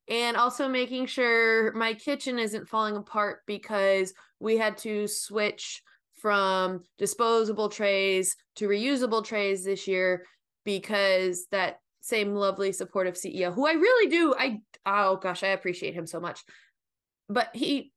and 0.08 0.36
also 0.36 0.68
making 0.68 1.06
sure 1.06 1.72
my 1.72 1.94
kitchen 1.94 2.38
isn't 2.38 2.68
falling 2.68 2.96
apart 2.96 3.40
because 3.46 4.12
we 4.40 4.56
had 4.56 4.76
to 4.78 5.06
switch 5.06 5.82
from 6.20 6.82
disposable 6.98 7.68
trays 7.68 8.36
to 8.56 8.68
reusable 8.68 9.24
trays 9.24 9.64
this 9.64 9.86
year 9.86 10.26
because 10.64 11.46
that 11.52 11.78
same 12.00 12.34
lovely 12.34 12.72
supportive 12.72 13.14
CEO 13.14 13.52
who 13.54 13.66
I 13.66 13.72
really 13.72 14.10
do 14.10 14.34
I 14.38 14.60
oh 14.86 15.16
gosh, 15.16 15.42
I 15.42 15.48
appreciate 15.48 15.94
him 15.94 16.06
so 16.06 16.20
much. 16.20 16.42
But 17.28 17.48
he 17.54 17.92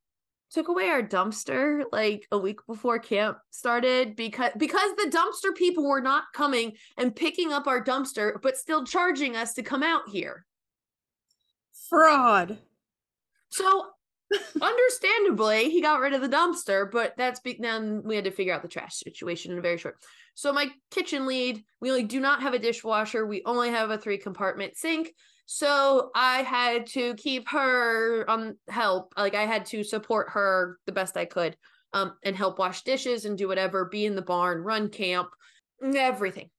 took 0.51 0.67
away 0.67 0.87
our 0.89 1.01
dumpster 1.01 1.83
like 1.91 2.27
a 2.31 2.37
week 2.37 2.59
before 2.67 2.99
camp 2.99 3.37
started 3.49 4.15
because 4.15 4.51
because 4.57 4.91
the 4.97 5.09
dumpster 5.09 5.55
people 5.55 5.87
were 5.87 6.01
not 6.01 6.25
coming 6.33 6.73
and 6.97 7.15
picking 7.15 7.51
up 7.51 7.65
our 7.65 7.83
dumpster 7.83 8.39
but 8.41 8.57
still 8.57 8.85
charging 8.85 9.35
us 9.35 9.53
to 9.53 9.63
come 9.63 9.83
out 9.83 10.07
here. 10.09 10.45
Fraud. 11.89 12.59
So 13.49 13.87
understandably, 14.61 15.69
he 15.69 15.81
got 15.81 15.99
rid 15.99 16.13
of 16.13 16.21
the 16.21 16.29
dumpster, 16.29 16.89
but 16.89 17.13
that's 17.17 17.39
be- 17.39 17.57
then 17.59 18.01
we 18.03 18.15
had 18.15 18.25
to 18.25 18.31
figure 18.31 18.53
out 18.53 18.61
the 18.61 18.67
trash 18.67 18.95
situation 18.95 19.51
in 19.51 19.57
a 19.57 19.61
very 19.61 19.77
short. 19.77 19.97
So 20.35 20.51
my 20.51 20.69
kitchen 20.91 21.25
lead, 21.25 21.63
we 21.79 21.89
only 21.89 22.03
do 22.03 22.19
not 22.19 22.41
have 22.41 22.53
a 22.53 22.59
dishwasher. 22.59 23.25
We 23.25 23.43
only 23.45 23.69
have 23.69 23.89
a 23.89 23.97
three 23.97 24.17
compartment 24.17 24.75
sink. 24.75 25.13
So 25.45 26.09
I 26.15 26.41
had 26.41 26.87
to 26.87 27.13
keep 27.15 27.49
her 27.49 28.29
on 28.29 28.57
help. 28.69 29.13
Like 29.17 29.35
I 29.35 29.45
had 29.45 29.65
to 29.67 29.83
support 29.83 30.29
her 30.31 30.79
the 30.85 30.91
best 30.91 31.17
I 31.17 31.25
could. 31.25 31.55
Um, 31.95 32.13
and 32.23 32.35
help 32.35 32.57
wash 32.57 32.81
dishes 32.81 33.25
and 33.25 33.37
do 33.37 33.47
whatever, 33.47 33.85
be 33.85 34.07
in 34.07 34.15
the 34.15 34.23
barn, 34.23 34.63
run 34.63 34.89
camp, 34.89 35.29
everything. 35.83 36.49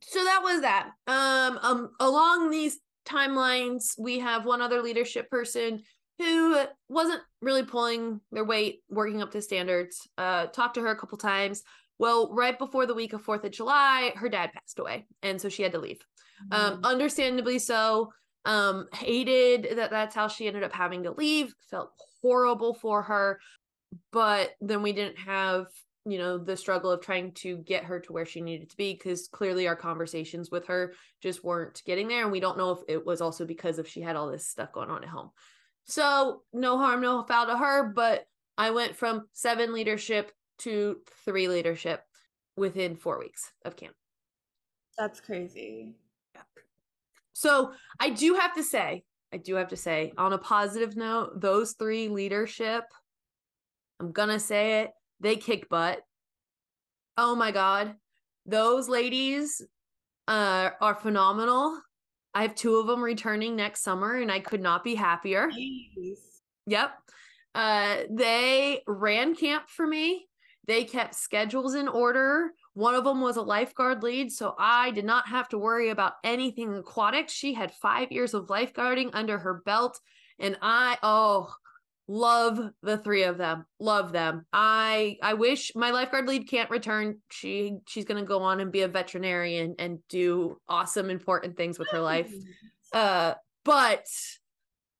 So 0.00 0.22
that 0.22 0.42
was 0.44 0.60
that. 0.60 0.90
Um, 1.08 1.58
um, 1.60 1.90
along 1.98 2.50
these 2.50 2.78
timelines, 3.04 3.98
we 3.98 4.20
have 4.20 4.44
one 4.44 4.62
other 4.62 4.80
leadership 4.80 5.28
person 5.28 5.82
who 6.18 6.58
wasn't 6.88 7.20
really 7.42 7.62
pulling 7.64 8.20
their 8.32 8.44
weight, 8.44 8.80
working 8.88 9.22
up 9.22 9.30
to 9.32 9.42
standards. 9.42 10.08
Uh, 10.16 10.46
talked 10.46 10.74
to 10.74 10.80
her 10.80 10.88
a 10.90 10.96
couple 10.98 11.18
times. 11.18 11.62
Well, 11.98 12.32
right 12.32 12.58
before 12.58 12.86
the 12.86 12.94
week 12.94 13.12
of 13.12 13.22
Fourth 13.22 13.44
of 13.44 13.52
July, 13.52 14.12
her 14.16 14.28
dad 14.28 14.52
passed 14.52 14.78
away, 14.78 15.06
and 15.22 15.40
so 15.40 15.48
she 15.48 15.62
had 15.62 15.72
to 15.72 15.78
leave. 15.78 16.00
Um, 16.50 16.78
Mm. 16.78 16.84
understandably 16.84 17.58
so. 17.58 18.12
Um, 18.44 18.86
hated 18.94 19.76
that 19.76 19.90
that's 19.90 20.14
how 20.14 20.28
she 20.28 20.46
ended 20.46 20.62
up 20.62 20.72
having 20.72 21.02
to 21.02 21.10
leave. 21.10 21.52
Felt 21.70 21.90
horrible 22.22 22.74
for 22.74 23.02
her, 23.02 23.40
but 24.12 24.52
then 24.60 24.82
we 24.82 24.92
didn't 24.92 25.18
have 25.18 25.66
you 26.08 26.18
know 26.18 26.38
the 26.38 26.56
struggle 26.56 26.92
of 26.92 27.00
trying 27.00 27.32
to 27.32 27.56
get 27.58 27.82
her 27.82 27.98
to 27.98 28.12
where 28.12 28.24
she 28.24 28.40
needed 28.40 28.70
to 28.70 28.76
be 28.76 28.92
because 28.92 29.26
clearly 29.26 29.66
our 29.66 29.74
conversations 29.74 30.52
with 30.52 30.66
her 30.68 30.94
just 31.20 31.42
weren't 31.42 31.82
getting 31.84 32.06
there 32.06 32.22
and 32.22 32.30
we 32.30 32.38
don't 32.38 32.56
know 32.56 32.70
if 32.70 32.78
it 32.86 33.04
was 33.04 33.20
also 33.20 33.44
because 33.44 33.80
of 33.80 33.88
she 33.88 34.00
had 34.00 34.14
all 34.14 34.30
this 34.30 34.46
stuff 34.46 34.70
going 34.72 34.88
on 34.88 35.02
at 35.02 35.08
home 35.08 35.30
so 35.86 36.42
no 36.52 36.78
harm 36.78 37.00
no 37.00 37.22
foul 37.24 37.46
to 37.46 37.56
her 37.56 37.92
but 37.94 38.26
i 38.58 38.70
went 38.70 38.94
from 38.96 39.26
seven 39.32 39.72
leadership 39.72 40.32
to 40.58 40.98
three 41.24 41.48
leadership 41.48 42.02
within 42.56 42.96
four 42.96 43.18
weeks 43.18 43.52
of 43.66 43.76
camp. 43.76 43.94
That's 44.96 45.20
crazy. 45.20 45.94
so 47.32 47.72
i 48.00 48.10
do 48.10 48.34
have 48.34 48.54
to 48.54 48.62
say 48.62 49.04
i 49.32 49.36
do 49.36 49.54
have 49.54 49.68
to 49.68 49.76
say 49.76 50.12
on 50.16 50.32
a 50.32 50.38
positive 50.38 50.96
note 50.96 51.40
those 51.40 51.72
three 51.72 52.08
leadership 52.08 52.84
i'm 54.00 54.12
gonna 54.12 54.40
say 54.40 54.80
it 54.82 54.90
they 55.20 55.36
kick 55.36 55.68
butt. 55.68 56.00
Oh 57.16 57.34
my 57.34 57.50
god. 57.50 57.94
Those 58.44 58.88
ladies 58.88 59.62
uh 60.28 60.70
are 60.80 60.94
phenomenal 60.94 61.80
i 62.36 62.42
have 62.42 62.54
two 62.54 62.76
of 62.76 62.86
them 62.86 63.02
returning 63.02 63.56
next 63.56 63.82
summer 63.82 64.16
and 64.16 64.30
i 64.30 64.38
could 64.38 64.60
not 64.60 64.84
be 64.84 64.94
happier. 64.94 65.48
Yep. 66.66 66.90
Uh, 67.54 67.96
they 68.10 68.82
ran 68.86 69.34
camp 69.34 69.64
for 69.68 69.86
me. 69.86 70.26
They 70.66 70.84
kept 70.84 71.14
schedules 71.14 71.74
in 71.74 71.88
order. 71.88 72.50
One 72.74 72.94
of 72.94 73.04
them 73.04 73.20
was 73.20 73.36
a 73.36 73.42
lifeguard 73.42 74.02
lead, 74.02 74.30
so 74.30 74.54
I 74.58 74.90
did 74.90 75.04
not 75.04 75.28
have 75.28 75.48
to 75.50 75.58
worry 75.58 75.88
about 75.88 76.14
anything 76.24 76.74
aquatic. 76.74 77.30
She 77.30 77.54
had 77.54 77.72
five 77.72 78.12
years 78.12 78.34
of 78.34 78.48
lifeguarding 78.48 79.10
under 79.14 79.38
her 79.38 79.62
belt, 79.64 79.98
and 80.38 80.58
I 80.60 80.98
oh 81.02 81.54
love 82.08 82.70
the 82.82 82.98
three 82.98 83.24
of 83.24 83.38
them. 83.38 83.64
Love 83.80 84.12
them. 84.12 84.46
I 84.52 85.18
I 85.22 85.34
wish 85.34 85.72
my 85.74 85.90
lifeguard 85.90 86.28
lead 86.28 86.48
can't 86.48 86.70
return. 86.70 87.18
She 87.30 87.74
she's 87.86 88.04
gonna 88.04 88.24
go 88.24 88.42
on 88.42 88.60
and 88.60 88.72
be 88.72 88.82
a 88.82 88.88
veterinarian 88.88 89.74
and 89.78 89.98
do 90.08 90.60
awesome 90.68 91.10
important 91.10 91.56
things 91.56 91.78
with 91.78 91.88
her 91.90 92.00
life. 92.00 92.32
Uh 92.92 93.34
but 93.64 94.06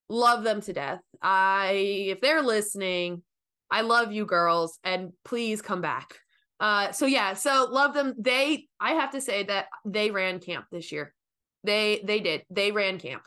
love 0.08 0.42
them 0.42 0.60
to 0.62 0.72
death. 0.72 1.00
I 1.22 1.70
if 2.08 2.20
they're 2.20 2.42
listening 2.42 3.22
i 3.68 3.80
love 3.80 4.12
you 4.12 4.24
girls 4.24 4.78
and 4.84 5.12
please 5.24 5.62
come 5.62 5.80
back. 5.80 6.18
Uh 6.58 6.92
so 6.92 7.06
yeah 7.06 7.34
so 7.34 7.68
love 7.70 7.94
them. 7.94 8.14
They 8.18 8.66
i 8.80 8.92
have 8.92 9.12
to 9.12 9.20
say 9.20 9.44
that 9.44 9.66
they 9.84 10.10
ran 10.10 10.40
camp 10.40 10.66
this 10.72 10.90
year. 10.90 11.14
They 11.62 12.00
they 12.04 12.20
did. 12.20 12.42
They 12.50 12.72
ran 12.72 12.98
camp 12.98 13.22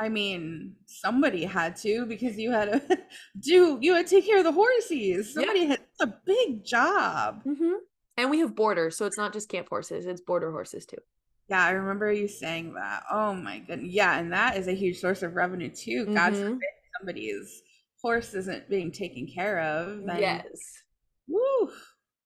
I 0.00 0.08
mean, 0.08 0.74
somebody 0.86 1.44
had 1.44 1.76
to 1.76 2.06
because 2.06 2.38
you 2.38 2.50
had 2.50 2.72
to 2.88 2.98
do 3.40 3.78
you 3.80 3.94
had 3.94 4.06
to 4.06 4.16
take 4.16 4.26
care 4.26 4.38
of 4.38 4.44
the 4.44 4.52
horses. 4.52 5.34
Somebody 5.34 5.66
had 5.66 5.80
a 6.00 6.06
big 6.24 6.64
job. 6.64 7.42
mm-hmm. 7.44 7.74
and 8.16 8.30
we 8.30 8.38
have 8.40 8.54
boarders 8.56 8.96
so 8.96 9.04
it's 9.06 9.18
not 9.18 9.32
just 9.32 9.48
camp 9.48 9.68
horses 9.68 10.06
it's 10.06 10.20
boarder 10.22 10.50
horses 10.52 10.86
too 10.86 10.96
Yeah, 11.48 11.62
I 11.64 11.70
remember 11.72 12.10
you 12.12 12.28
saying 12.28 12.74
that. 12.74 13.02
Oh 13.10 13.34
my 13.34 13.58
goodness. 13.58 13.92
Yeah, 13.92 14.18
and 14.18 14.32
that 14.32 14.56
is 14.56 14.66
a 14.68 14.72
huge 14.74 14.98
source 14.98 15.22
of 15.22 15.34
revenue 15.34 15.70
too. 15.70 16.06
God 16.06 16.32
Mhm. 16.32 16.42
forbid 16.44 16.68
somebody's 16.98 17.62
horse 18.02 18.32
isn't 18.34 18.68
being 18.70 18.90
taken 18.92 19.26
care 19.26 19.60
of. 19.60 20.04
then- 20.06 20.20
yes 20.20 20.46
Woo. 21.28 21.70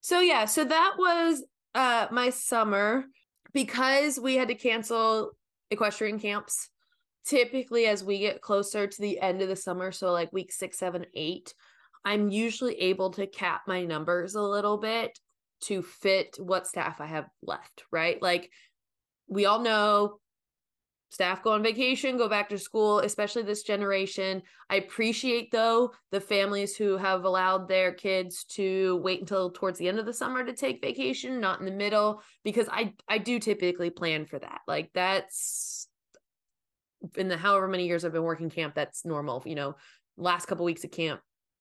So 0.00 0.20
yeah, 0.20 0.44
so 0.44 0.64
that 0.64 0.92
was 0.98 1.42
uh 1.74 2.06
my 2.12 2.30
summer 2.30 3.04
because 3.52 4.18
we 4.20 4.34
had 4.36 4.48
to 4.48 4.54
cancel 4.54 5.32
equestrian 5.70 6.18
camps. 6.20 6.70
Typically, 7.26 7.86
as 7.86 8.04
we 8.04 8.18
get 8.18 8.42
closer 8.42 8.86
to 8.86 9.00
the 9.00 9.18
end 9.20 9.40
of 9.40 9.48
the 9.48 9.56
summer, 9.56 9.90
so 9.92 10.12
like 10.12 10.32
week 10.32 10.52
six, 10.52 10.78
seven, 10.78 11.06
eight, 11.14 11.54
I'm 12.04 12.28
usually 12.28 12.74
able 12.80 13.10
to 13.12 13.26
cap 13.26 13.62
my 13.66 13.84
numbers 13.84 14.34
a 14.34 14.42
little 14.42 14.76
bit 14.76 15.18
to 15.62 15.82
fit 15.82 16.36
what 16.38 16.66
staff 16.66 17.00
I 17.00 17.06
have 17.06 17.26
left, 17.42 17.84
right? 17.90 18.20
Like 18.20 18.50
we 19.26 19.46
all 19.46 19.60
know 19.60 20.18
staff 21.08 21.42
go 21.42 21.52
on 21.52 21.62
vacation, 21.62 22.18
go 22.18 22.28
back 22.28 22.48
to 22.48 22.58
school, 22.58 22.98
especially 22.98 23.42
this 23.42 23.62
generation. 23.62 24.42
I 24.68 24.76
appreciate 24.76 25.50
though 25.52 25.92
the 26.10 26.20
families 26.20 26.76
who 26.76 26.96
have 26.96 27.24
allowed 27.24 27.68
their 27.68 27.92
kids 27.92 28.44
to 28.50 29.00
wait 29.02 29.20
until 29.20 29.50
towards 29.50 29.78
the 29.78 29.88
end 29.88 29.98
of 29.98 30.06
the 30.06 30.12
summer 30.12 30.44
to 30.44 30.52
take 30.52 30.82
vacation, 30.82 31.40
not 31.40 31.60
in 31.60 31.66
the 31.66 31.72
middle, 31.72 32.20
because 32.42 32.68
I 32.70 32.94
I 33.08 33.18
do 33.18 33.38
typically 33.38 33.90
plan 33.90 34.26
for 34.26 34.38
that. 34.40 34.60
Like 34.66 34.90
that's 34.92 35.88
in 37.16 37.28
the 37.28 37.36
however 37.36 37.68
many 37.68 37.86
years 37.86 38.04
I've 38.04 38.12
been 38.12 38.22
working 38.22 38.50
camp, 38.50 38.74
that's 38.74 39.04
normal. 39.04 39.42
You 39.46 39.54
know, 39.54 39.76
last 40.16 40.46
couple 40.46 40.64
weeks 40.64 40.84
of 40.84 40.90
camp, 40.90 41.20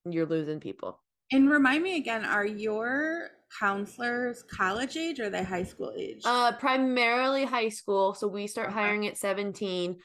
you're 0.10 0.26
losing 0.26 0.60
people. 0.60 1.02
And 1.32 1.50
remind 1.50 1.84
me 1.84 1.98
again, 1.98 2.26
are 2.26 2.46
your 2.46 3.30
counselors 3.60 4.44
college 4.44 4.98
age 4.98 5.20
or 5.20 5.26
are 5.26 5.30
they 5.30 5.44
high 5.44 5.64
school 5.64 5.94
age? 5.98 6.22
Uh, 6.26 6.52
primarily 6.54 7.46
high 7.46 7.70
school. 7.70 8.14
So 8.14 8.28
we 8.28 8.48
start 8.48 8.70
Okay. 8.70 8.74
hiring 8.74 9.08
at 9.08 9.18
17, 9.18 10.00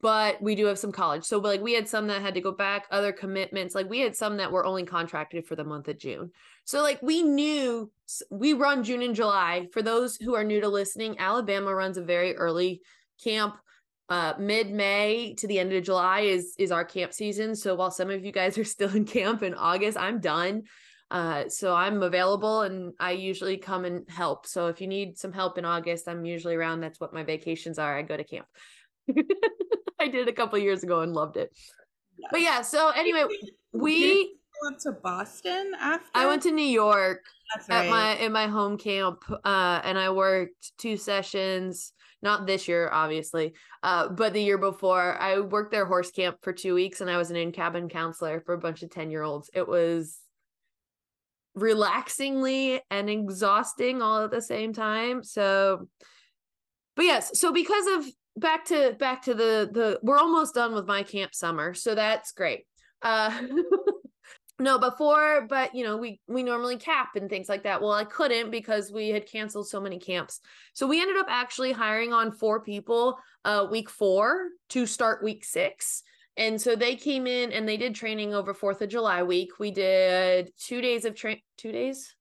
but 0.00 0.40
we 0.40 0.54
do 0.54 0.66
have 0.66 0.78
some 0.78 0.92
college. 0.92 1.24
So 1.24 1.38
like 1.38 1.60
we 1.60 1.72
had 1.74 1.88
some 1.88 2.06
that 2.08 2.22
had 2.22 2.34
to 2.34 2.40
go 2.40 2.52
back, 2.52 2.86
other 2.90 3.12
commitments. 3.12 3.74
Like 3.74 3.88
we 3.88 4.00
had 4.00 4.14
some 4.16 4.36
that 4.36 4.52
were 4.52 4.64
only 4.64 4.84
contracted 4.84 5.46
for 5.46 5.56
the 5.56 5.64
month 5.64 5.88
of 5.88 5.98
June. 5.98 6.30
So 6.64 6.82
like 6.82 7.00
we 7.02 7.22
knew 7.22 7.90
we 8.30 8.52
run 8.52 8.84
June 8.84 9.02
and 9.02 9.14
July. 9.14 9.68
For 9.72 9.82
those 9.82 10.16
who 10.16 10.34
are 10.34 10.44
new 10.44 10.60
to 10.60 10.68
listening, 10.68 11.18
Alabama 11.18 11.74
runs 11.74 11.96
a 11.96 12.04
very 12.04 12.36
early 12.36 12.82
camp. 13.22 13.56
Uh, 14.08 14.32
mid-May 14.38 15.34
to 15.34 15.46
the 15.46 15.58
end 15.58 15.72
of 15.72 15.84
July 15.84 16.20
is 16.20 16.54
is 16.58 16.72
our 16.72 16.84
camp 16.84 17.12
season. 17.12 17.54
So 17.54 17.74
while 17.74 17.90
some 17.90 18.10
of 18.10 18.24
you 18.24 18.32
guys 18.32 18.56
are 18.56 18.64
still 18.76 18.94
in 18.94 19.04
camp 19.04 19.42
in 19.42 19.54
August, 19.54 19.98
I'm 19.98 20.20
done. 20.20 20.62
Uh, 21.10 21.48
so 21.48 21.74
I'm 21.74 22.02
available 22.02 22.62
and 22.62 22.92
I 23.00 23.12
usually 23.12 23.56
come 23.56 23.84
and 23.84 24.08
help. 24.10 24.46
So 24.46 24.66
if 24.68 24.80
you 24.80 24.86
need 24.86 25.18
some 25.18 25.32
help 25.32 25.56
in 25.56 25.64
August, 25.64 26.06
I'm 26.06 26.24
usually 26.24 26.54
around. 26.54 26.80
That's 26.80 27.00
what 27.00 27.14
my 27.14 27.22
vacations 27.22 27.78
are. 27.78 27.96
I 27.96 28.02
go 28.02 28.16
to 28.16 28.24
camp. 28.24 28.46
I 30.00 30.08
did 30.08 30.28
a 30.28 30.32
couple 30.32 30.58
years 30.58 30.82
ago 30.82 31.00
and 31.00 31.14
loved 31.14 31.38
it. 31.38 31.50
But 32.30 32.40
yeah, 32.40 32.62
so 32.62 32.90
anyway, 32.90 33.24
we 33.72 34.38
went 34.62 34.80
to 34.80 34.92
Boston 34.92 35.72
after. 35.78 36.06
I 36.14 36.26
went 36.26 36.42
to 36.42 36.50
New 36.50 36.66
York 36.66 37.24
That's 37.54 37.70
at 37.70 37.88
my 37.88 38.16
in 38.16 38.32
my 38.32 38.46
home 38.46 38.76
camp 38.76 39.22
uh 39.44 39.80
and 39.84 39.98
I 39.98 40.10
worked 40.10 40.72
two 40.78 40.96
sessions 40.96 41.92
not 42.22 42.46
this 42.46 42.68
year 42.68 42.88
obviously 42.92 43.54
uh 43.82 44.08
but 44.08 44.32
the 44.32 44.42
year 44.42 44.58
before 44.58 45.16
I 45.20 45.40
worked 45.40 45.72
their 45.72 45.86
horse 45.86 46.10
camp 46.10 46.38
for 46.42 46.52
2 46.52 46.74
weeks 46.74 47.00
and 47.00 47.10
I 47.10 47.16
was 47.16 47.30
an 47.30 47.36
in 47.36 47.52
cabin 47.52 47.88
counselor 47.88 48.40
for 48.40 48.54
a 48.54 48.58
bunch 48.58 48.82
of 48.82 48.90
10 48.90 49.10
year 49.10 49.22
olds 49.22 49.50
it 49.54 49.66
was 49.66 50.18
relaxingly 51.54 52.80
and 52.90 53.10
exhausting 53.10 54.02
all 54.02 54.24
at 54.24 54.30
the 54.30 54.42
same 54.42 54.72
time 54.72 55.22
so 55.22 55.88
but 56.96 57.04
yes 57.04 57.38
so 57.38 57.52
because 57.52 57.86
of 57.98 58.12
back 58.38 58.64
to 58.66 58.94
back 58.98 59.22
to 59.22 59.34
the 59.34 59.68
the 59.72 59.98
we're 60.02 60.18
almost 60.18 60.54
done 60.54 60.74
with 60.74 60.86
my 60.86 61.02
camp 61.02 61.34
summer 61.34 61.74
so 61.74 61.94
that's 61.94 62.32
great. 62.32 62.64
Uh 63.02 63.30
no 64.58 64.78
before 64.78 65.46
but 65.48 65.74
you 65.74 65.84
know 65.84 65.96
we 65.96 66.20
we 66.26 66.42
normally 66.42 66.76
cap 66.76 67.10
and 67.16 67.30
things 67.30 67.48
like 67.48 67.62
that. 67.62 67.80
Well 67.80 67.92
i 67.92 68.04
couldn't 68.04 68.50
because 68.50 68.92
we 68.92 69.08
had 69.10 69.30
canceled 69.30 69.68
so 69.68 69.80
many 69.80 69.98
camps. 69.98 70.40
So 70.74 70.86
we 70.86 71.00
ended 71.00 71.16
up 71.16 71.26
actually 71.28 71.72
hiring 71.72 72.12
on 72.12 72.32
four 72.32 72.60
people 72.60 73.18
uh 73.44 73.66
week 73.70 73.90
four 73.90 74.48
to 74.70 74.86
start 74.86 75.22
week 75.22 75.44
six. 75.44 76.02
And 76.36 76.60
so 76.60 76.76
they 76.76 76.94
came 76.94 77.26
in 77.26 77.52
and 77.52 77.68
they 77.68 77.76
did 77.76 77.94
training 77.94 78.32
over 78.34 78.54
fourth 78.54 78.80
of 78.82 78.88
july 78.88 79.22
week. 79.22 79.58
We 79.58 79.70
did 79.70 80.52
two 80.58 80.80
days 80.80 81.04
of 81.04 81.14
train 81.14 81.40
two 81.56 81.72
days? 81.72 82.14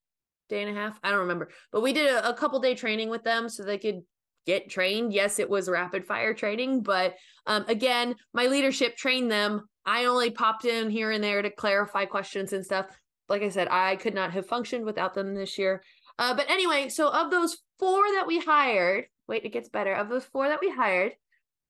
Day 0.49 0.63
and 0.63 0.75
a 0.75 0.79
half? 0.79 0.97
I 1.03 1.09
don't 1.09 1.19
remember. 1.19 1.49
But 1.71 1.81
we 1.81 1.91
did 1.91 2.09
a, 2.09 2.29
a 2.29 2.33
couple 2.33 2.59
day 2.59 2.73
training 2.73 3.09
with 3.09 3.23
them 3.23 3.49
so 3.49 3.63
they 3.63 3.77
could 3.77 4.01
get 4.45 4.69
trained. 4.69 5.11
Yes 5.11 5.39
it 5.39 5.49
was 5.49 5.69
rapid 5.69 6.05
fire 6.05 6.33
training 6.33 6.81
but 6.81 7.15
um, 7.47 7.65
again 7.67 8.15
my 8.33 8.45
leadership 8.45 8.95
trained 8.95 9.29
them 9.31 9.67
I 9.87 10.03
only 10.05 10.29
popped 10.29 10.65
in 10.65 10.89
here 10.89 11.11
and 11.11 11.23
there 11.23 11.41
to 11.41 11.49
clarify 11.49 12.03
questions 12.05 12.51
and 12.51 12.63
stuff. 12.63 12.87
Like 13.29 13.41
I 13.41 13.47
said, 13.47 13.69
I 13.71 13.95
could 13.95 14.13
not 14.13 14.31
have 14.31 14.45
functioned 14.45 14.83
without 14.83 15.13
them 15.13 15.33
this 15.33 15.57
year. 15.57 15.81
Uh, 16.19 16.33
but 16.35 16.49
anyway, 16.49 16.89
so 16.89 17.09
of 17.09 17.31
those 17.31 17.57
four 17.79 18.03
that 18.15 18.25
we 18.27 18.39
hired, 18.39 19.05
wait, 19.29 19.45
it 19.45 19.53
gets 19.53 19.69
better. 19.69 19.93
Of 19.93 20.09
those 20.09 20.25
four 20.25 20.49
that 20.49 20.59
we 20.59 20.69
hired, 20.69 21.13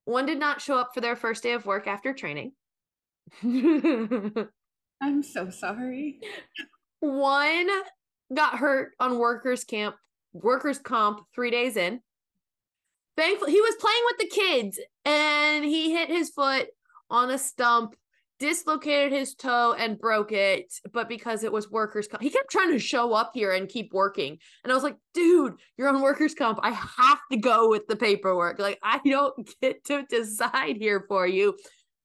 one 0.06 0.26
did 0.26 0.40
not 0.40 0.62
show 0.62 0.80
up 0.80 0.92
for 0.96 1.02
their 1.02 1.16
first 1.16 1.44
day 1.44 1.52
of 1.52 1.68
work 1.68 1.86
after 1.86 2.12
training. 2.12 2.54
I'm 3.44 5.22
so 5.22 5.52
sorry. 5.52 6.20
One 7.02 7.70
got 8.34 8.58
hurt 8.58 8.94
on 9.00 9.20
workers 9.20 9.64
camp, 9.64 9.96
workers 10.34 10.80
comp 10.80 11.22
3 11.36 11.52
days 11.52 11.78
in. 11.78 12.02
Thankfully, 13.16 13.52
he 13.52 13.62
was 13.62 13.76
playing 13.80 14.04
with 14.06 14.18
the 14.18 14.28
kids 14.28 14.80
and 15.06 15.66
he 15.66 15.92
hit 15.92 16.10
his 16.10 16.32
foot 16.32 16.68
on 17.10 17.30
a 17.30 17.38
stump 17.38 17.96
dislocated 18.40 19.12
his 19.12 19.34
toe 19.34 19.74
and 19.78 20.00
broke 20.00 20.32
it 20.32 20.72
but 20.94 21.10
because 21.10 21.44
it 21.44 21.52
was 21.52 21.72
workers 21.72 22.08
comp 22.08 22.22
he 22.22 22.30
kept 22.30 22.52
trying 22.52 22.72
to 22.72 22.80
show 22.80 23.14
up 23.14 23.32
here 23.34 23.52
and 23.52 23.70
keep 23.70 23.92
working 23.94 24.38
and 24.64 24.72
i 24.72 24.76
was 24.76 24.84
like 24.84 24.96
dude 25.14 25.54
you're 25.78 25.88
on 25.88 26.02
workers 26.02 26.34
comp 26.34 26.60
i 26.62 26.72
have 26.72 27.20
to 27.32 27.38
go 27.38 27.70
with 27.70 27.88
the 27.88 27.96
paperwork 27.96 28.60
like 28.60 28.80
i 28.84 29.00
don't 29.06 29.50
get 29.62 29.84
to 29.84 30.04
decide 30.10 30.78
here 30.78 31.04
for 31.08 31.26
you 31.26 31.56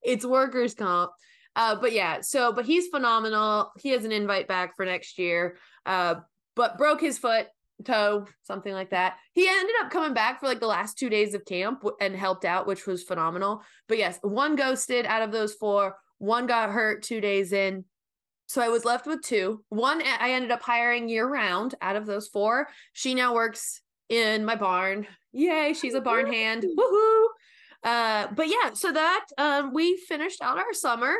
it's 0.02 0.24
workers 0.24 0.74
comp 0.74 1.10
uh 1.56 1.74
but 1.74 1.92
yeah 1.92 2.20
so 2.22 2.52
but 2.52 2.64
he's 2.64 2.88
phenomenal 2.88 3.70
he 3.78 3.90
has 3.90 4.04
an 4.04 4.12
invite 4.12 4.48
back 4.48 4.74
for 4.76 4.86
next 4.86 5.18
year 5.18 5.56
uh 5.86 6.14
but 6.54 6.78
broke 6.78 7.00
his 7.00 7.18
foot 7.18 7.46
toe, 7.82 8.26
something 8.42 8.72
like 8.72 8.90
that. 8.90 9.16
He 9.32 9.48
ended 9.48 9.74
up 9.82 9.90
coming 9.90 10.14
back 10.14 10.40
for 10.40 10.46
like 10.46 10.60
the 10.60 10.66
last 10.66 10.98
two 10.98 11.08
days 11.08 11.34
of 11.34 11.44
camp 11.44 11.84
and 12.00 12.14
helped 12.14 12.44
out, 12.44 12.66
which 12.66 12.86
was 12.86 13.02
phenomenal. 13.02 13.62
But 13.88 13.98
yes, 13.98 14.18
one 14.22 14.56
ghosted 14.56 15.06
out 15.06 15.22
of 15.22 15.32
those 15.32 15.54
four. 15.54 15.96
One 16.22 16.46
got 16.46 16.70
hurt 16.70 17.02
two 17.02 17.20
days 17.20 17.52
in. 17.52 17.84
So 18.46 18.62
I 18.62 18.68
was 18.68 18.84
left 18.84 19.08
with 19.08 19.22
two. 19.22 19.64
One 19.70 20.00
I 20.00 20.30
ended 20.30 20.52
up 20.52 20.62
hiring 20.62 21.08
year 21.08 21.28
round 21.28 21.74
out 21.82 21.96
of 21.96 22.06
those 22.06 22.28
four. 22.28 22.68
She 22.92 23.12
now 23.12 23.34
works 23.34 23.80
in 24.08 24.44
my 24.44 24.54
barn. 24.54 25.08
Yay, 25.32 25.74
she's 25.74 25.94
a 25.94 26.00
barn 26.00 26.32
hand. 26.32 26.62
Woohoo. 26.78 27.24
Uh, 27.82 28.28
but 28.36 28.46
yeah, 28.46 28.72
so 28.72 28.92
that 28.92 29.26
um, 29.36 29.74
we 29.74 29.96
finished 29.96 30.40
out 30.40 30.58
our 30.58 30.72
summer. 30.72 31.12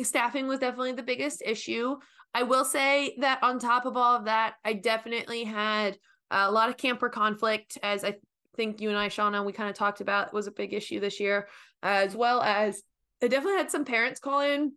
Staffing 0.00 0.46
was 0.46 0.60
definitely 0.60 0.92
the 0.92 1.02
biggest 1.02 1.42
issue. 1.44 1.96
I 2.32 2.44
will 2.44 2.64
say 2.64 3.16
that 3.18 3.42
on 3.42 3.58
top 3.58 3.86
of 3.86 3.96
all 3.96 4.16
of 4.16 4.26
that, 4.26 4.54
I 4.64 4.74
definitely 4.74 5.42
had 5.42 5.98
a 6.30 6.48
lot 6.48 6.68
of 6.68 6.76
camper 6.76 7.08
conflict, 7.08 7.76
as 7.82 8.04
I 8.04 8.14
think 8.56 8.80
you 8.80 8.88
and 8.88 8.98
I, 8.98 9.08
Shauna, 9.08 9.44
we 9.44 9.52
kind 9.52 9.68
of 9.68 9.74
talked 9.74 10.00
about 10.00 10.32
was 10.32 10.46
a 10.46 10.52
big 10.52 10.74
issue 10.74 11.00
this 11.00 11.18
year, 11.18 11.48
as 11.82 12.14
well 12.14 12.40
as 12.40 12.84
I 13.24 13.28
definitely 13.28 13.56
had 13.56 13.70
some 13.70 13.86
parents 13.86 14.20
call 14.20 14.40
in 14.40 14.72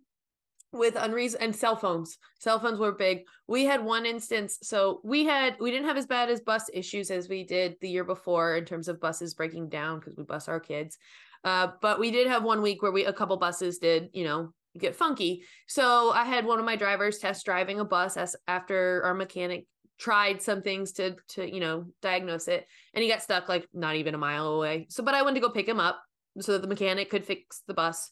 with 0.71 0.95
unreason 0.95 1.41
and 1.41 1.55
cell 1.55 1.75
phones. 1.75 2.17
Cell 2.39 2.59
phones 2.59 2.79
were 2.79 2.93
big. 2.93 3.23
We 3.45 3.65
had 3.65 3.83
one 3.83 4.05
instance, 4.05 4.59
so 4.63 5.01
we 5.03 5.25
had 5.25 5.57
we 5.59 5.69
didn't 5.69 5.87
have 5.87 5.97
as 5.97 6.05
bad 6.05 6.29
as 6.29 6.39
bus 6.39 6.69
issues 6.73 7.11
as 7.11 7.27
we 7.27 7.43
did 7.43 7.75
the 7.81 7.89
year 7.89 8.05
before 8.05 8.55
in 8.55 8.63
terms 8.63 8.87
of 8.87 9.01
buses 9.01 9.33
breaking 9.33 9.67
down 9.67 9.99
because 9.99 10.15
we 10.15 10.23
bus 10.23 10.47
our 10.47 10.61
kids. 10.61 10.97
Uh, 11.43 11.71
but 11.81 11.99
we 11.99 12.09
did 12.09 12.27
have 12.27 12.43
one 12.43 12.61
week 12.61 12.81
where 12.81 12.91
we 12.93 13.03
a 13.03 13.11
couple 13.11 13.35
buses 13.35 13.79
did, 13.79 14.09
you 14.13 14.23
know, 14.23 14.53
get 14.77 14.95
funky. 14.95 15.43
So 15.67 16.11
I 16.11 16.23
had 16.23 16.45
one 16.45 16.59
of 16.59 16.65
my 16.65 16.77
drivers 16.77 17.17
test 17.17 17.45
driving 17.45 17.81
a 17.81 17.85
bus 17.85 18.15
as 18.15 18.33
after 18.47 19.01
our 19.03 19.13
mechanic 19.13 19.65
tried 19.99 20.41
some 20.41 20.61
things 20.61 20.93
to 20.93 21.17
to 21.27 21.53
you 21.53 21.59
know 21.59 21.85
diagnose 22.03 22.47
it 22.47 22.67
and 22.93 23.03
he 23.03 23.09
got 23.09 23.23
stuck 23.23 23.49
like 23.49 23.67
not 23.73 23.95
even 23.95 24.13
a 24.13 24.17
mile 24.17 24.45
away 24.49 24.85
so 24.91 25.03
but 25.03 25.15
i 25.15 25.23
went 25.23 25.33
to 25.33 25.41
go 25.41 25.49
pick 25.49 25.67
him 25.67 25.79
up 25.79 25.99
so 26.39 26.51
that 26.51 26.61
the 26.61 26.67
mechanic 26.67 27.09
could 27.09 27.25
fix 27.25 27.63
the 27.65 27.73
bus 27.73 28.11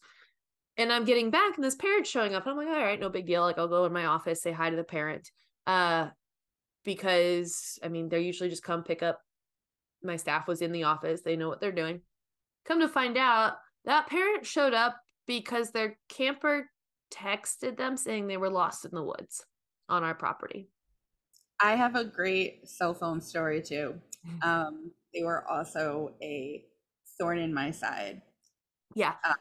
and 0.78 0.92
I'm 0.92 1.06
getting 1.06 1.30
back 1.30 1.56
and 1.56 1.64
this 1.64 1.76
parent's 1.76 2.10
showing 2.10 2.34
up. 2.34 2.46
And 2.46 2.52
I'm 2.52 2.58
like, 2.58 2.68
all 2.68 2.84
right, 2.84 3.00
no 3.00 3.10
big 3.10 3.28
deal. 3.28 3.42
Like 3.42 3.58
I'll 3.58 3.68
go 3.68 3.86
in 3.86 3.94
my 3.94 4.06
office, 4.06 4.42
say 4.42 4.52
hi 4.52 4.70
to 4.70 4.76
the 4.76 4.84
parent. 4.84 5.30
Uh 5.68 6.10
because 6.84 7.80
I 7.84 7.88
mean, 7.88 8.10
they're 8.10 8.20
usually 8.20 8.50
just 8.50 8.64
come 8.64 8.84
pick 8.84 9.02
up 9.02 9.20
my 10.04 10.16
staff 10.16 10.48
was 10.48 10.62
in 10.62 10.72
the 10.72 10.84
office. 10.84 11.22
They 11.22 11.36
know 11.36 11.50
what 11.50 11.60
they're 11.60 11.72
doing. 11.72 12.02
Come 12.66 12.80
to 12.82 12.88
find 12.88 13.18
out, 13.18 13.54
that 13.86 14.08
parent 14.08 14.46
showed 14.46 14.74
up 14.74 14.98
because 15.28 15.72
their 15.72 15.98
camper 16.10 16.70
texted 17.14 17.78
them 17.78 17.98
saying 17.98 18.28
they 18.28 18.38
were 18.38 18.50
lost 18.50 18.86
in 18.86 18.92
the 18.94 19.04
woods 19.04 19.44
on 19.90 20.04
our 20.04 20.16
property. 20.16 20.70
I 21.60 21.76
have 21.76 21.96
a 21.96 22.04
great 22.04 22.68
cell 22.68 22.94
phone 22.94 23.22
story 23.22 23.62
too. 23.62 23.96
Mm. 24.28 24.46
Um, 24.46 24.92
they 25.14 25.24
were 25.24 25.48
also 25.50 26.14
a 26.22 26.64
thorn 27.18 27.40
in 27.40 27.54
my 27.54 27.72
side. 27.72 28.22
Yeah. 28.96 29.14
Uh, 29.24 29.34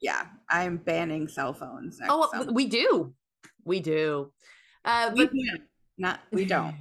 yeah, 0.00 0.26
I'm 0.50 0.76
banning 0.78 1.28
cell 1.28 1.52
phones. 1.54 1.98
Oh, 2.08 2.28
summer. 2.32 2.52
we 2.52 2.66
do. 2.66 3.14
We 3.64 3.80
do. 3.80 4.32
Uh, 4.84 5.10
we 5.14 5.24
but 5.24 5.32
do. 5.32 5.58
not 5.98 6.20
we 6.32 6.44
don't. 6.56 6.74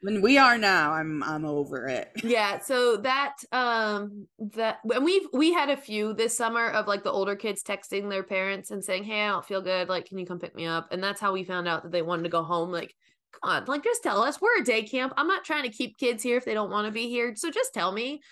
when 0.00 0.20
we 0.22 0.38
are 0.38 0.58
now, 0.58 0.92
I'm 0.92 1.22
I'm 1.22 1.44
over 1.44 1.86
it. 1.86 2.10
Yeah, 2.24 2.58
so 2.60 2.96
that 2.98 3.36
um 3.52 4.26
that 4.54 4.78
and 4.92 5.04
we've 5.04 5.26
we 5.32 5.52
had 5.52 5.70
a 5.70 5.76
few 5.76 6.12
this 6.14 6.36
summer 6.36 6.68
of 6.70 6.86
like 6.88 7.04
the 7.04 7.12
older 7.12 7.36
kids 7.36 7.62
texting 7.62 8.08
their 8.10 8.22
parents 8.24 8.70
and 8.70 8.82
saying, 8.84 9.04
"Hey, 9.04 9.22
I 9.22 9.28
don't 9.28 9.44
feel 9.44 9.60
good. 9.62 9.88
Like, 9.88 10.06
can 10.06 10.18
you 10.18 10.26
come 10.26 10.38
pick 10.40 10.54
me 10.56 10.66
up?" 10.66 10.88
And 10.92 11.02
that's 11.02 11.20
how 11.20 11.32
we 11.32 11.44
found 11.44 11.68
out 11.68 11.82
that 11.84 11.92
they 11.92 12.02
wanted 12.02 12.24
to 12.24 12.28
go 12.30 12.42
home. 12.42 12.72
Like, 12.72 12.94
come 13.40 13.50
on, 13.50 13.64
like 13.66 13.84
just 13.84 14.02
tell 14.02 14.22
us. 14.22 14.40
We're 14.40 14.60
a 14.60 14.64
day 14.64 14.82
camp. 14.82 15.12
I'm 15.16 15.28
not 15.28 15.44
trying 15.44 15.64
to 15.64 15.76
keep 15.76 15.98
kids 15.98 16.22
here 16.22 16.36
if 16.38 16.44
they 16.44 16.54
don't 16.54 16.70
want 16.70 16.86
to 16.86 16.92
be 16.92 17.08
here. 17.08 17.34
So 17.36 17.50
just 17.50 17.72
tell 17.74 17.92
me. 17.92 18.22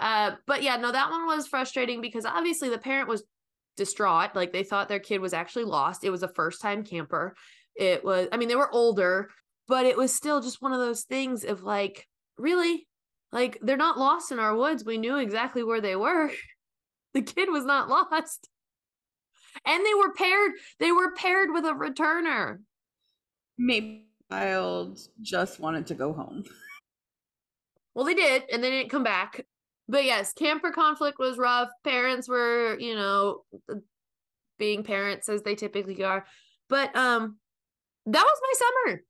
Uh, 0.00 0.36
but 0.46 0.62
yeah, 0.62 0.76
no, 0.76 0.92
that 0.92 1.10
one 1.10 1.26
was 1.26 1.46
frustrating 1.48 2.00
because 2.00 2.24
obviously 2.24 2.68
the 2.70 2.78
parent 2.78 3.08
was 3.08 3.24
distraught. 3.78 4.34
Like 4.34 4.52
they 4.52 4.62
thought 4.62 4.88
their 4.88 4.98
kid 4.98 5.20
was 5.20 5.32
actually 5.32 5.64
lost. 5.64 6.04
It 6.04 6.10
was 6.10 6.22
a 6.22 6.28
first 6.28 6.60
time 6.60 6.84
camper. 6.84 7.34
It 7.74 8.04
was, 8.04 8.28
I 8.30 8.36
mean, 8.36 8.48
they 8.48 8.56
were 8.56 8.70
older, 8.70 9.30
but 9.66 9.86
it 9.86 9.96
was 9.96 10.14
still 10.14 10.42
just 10.42 10.60
one 10.60 10.72
of 10.72 10.80
those 10.80 11.04
things 11.04 11.44
of 11.44 11.62
like, 11.62 12.06
really? 12.36 12.86
Like 13.32 13.58
they're 13.62 13.76
not 13.76 13.98
lost 13.98 14.32
in 14.32 14.38
our 14.38 14.54
woods. 14.54 14.84
We 14.84 14.98
knew 14.98 15.16
exactly 15.16 15.62
where 15.62 15.80
they 15.80 15.96
were. 15.96 16.30
the 17.14 17.22
kid 17.22 17.48
was 17.50 17.64
not 17.64 17.88
lost. 17.88 18.48
And 19.64 19.84
they 19.84 19.94
were 19.94 20.12
paired, 20.12 20.52
they 20.78 20.92
were 20.92 21.12
paired 21.12 21.50
with 21.52 21.64
a 21.64 21.72
returner. 21.72 22.58
Maybe 23.56 24.08
child 24.30 24.98
just 25.20 25.58
wanted 25.60 25.86
to 25.86 25.94
go 25.94 26.12
home. 26.12 26.44
Well, 27.94 28.04
they 28.04 28.14
did, 28.14 28.44
and 28.52 28.62
they 28.62 28.70
didn't 28.70 28.90
come 28.90 29.02
back 29.02 29.44
but 29.88 30.04
yes, 30.04 30.32
camper 30.32 30.70
conflict 30.70 31.18
was 31.18 31.38
rough. 31.38 31.70
Parents 31.82 32.28
were, 32.28 32.76
you 32.78 32.94
know, 32.94 33.44
being 34.58 34.82
parents 34.84 35.28
as 35.28 35.42
they 35.42 35.54
typically 35.54 36.04
are. 36.04 36.26
But 36.68 36.94
um 36.94 37.38
that 38.06 38.24
was 38.24 38.40
my 38.42 38.52
summer. 38.86 39.02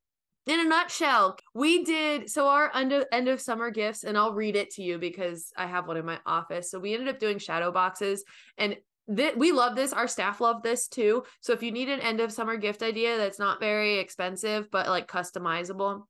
In 0.46 0.60
a 0.60 0.64
nutshell, 0.64 1.36
we 1.54 1.84
did 1.84 2.30
so 2.30 2.48
our 2.48 2.74
end 2.74 2.92
of, 2.92 3.04
end 3.12 3.28
of 3.28 3.40
summer 3.40 3.70
gifts, 3.70 4.04
and 4.04 4.16
I'll 4.16 4.32
read 4.32 4.56
it 4.56 4.70
to 4.72 4.82
you 4.82 4.98
because 4.98 5.52
I 5.56 5.66
have 5.66 5.86
one 5.86 5.98
in 5.98 6.06
my 6.06 6.18
office. 6.24 6.70
So 6.70 6.78
we 6.78 6.94
ended 6.94 7.08
up 7.08 7.18
doing 7.18 7.38
shadow 7.38 7.70
boxes, 7.70 8.24
and 8.56 8.76
th- 9.14 9.36
we 9.36 9.52
love 9.52 9.76
this. 9.76 9.92
Our 9.92 10.08
staff 10.08 10.40
love 10.40 10.62
this 10.62 10.88
too. 10.88 11.24
So 11.40 11.52
if 11.52 11.62
you 11.62 11.70
need 11.70 11.90
an 11.90 12.00
end 12.00 12.20
of 12.20 12.32
summer 12.32 12.56
gift 12.56 12.82
idea 12.82 13.18
that's 13.18 13.38
not 13.38 13.60
very 13.60 13.98
expensive 13.98 14.70
but 14.70 14.88
like 14.88 15.06
customizable, 15.06 16.04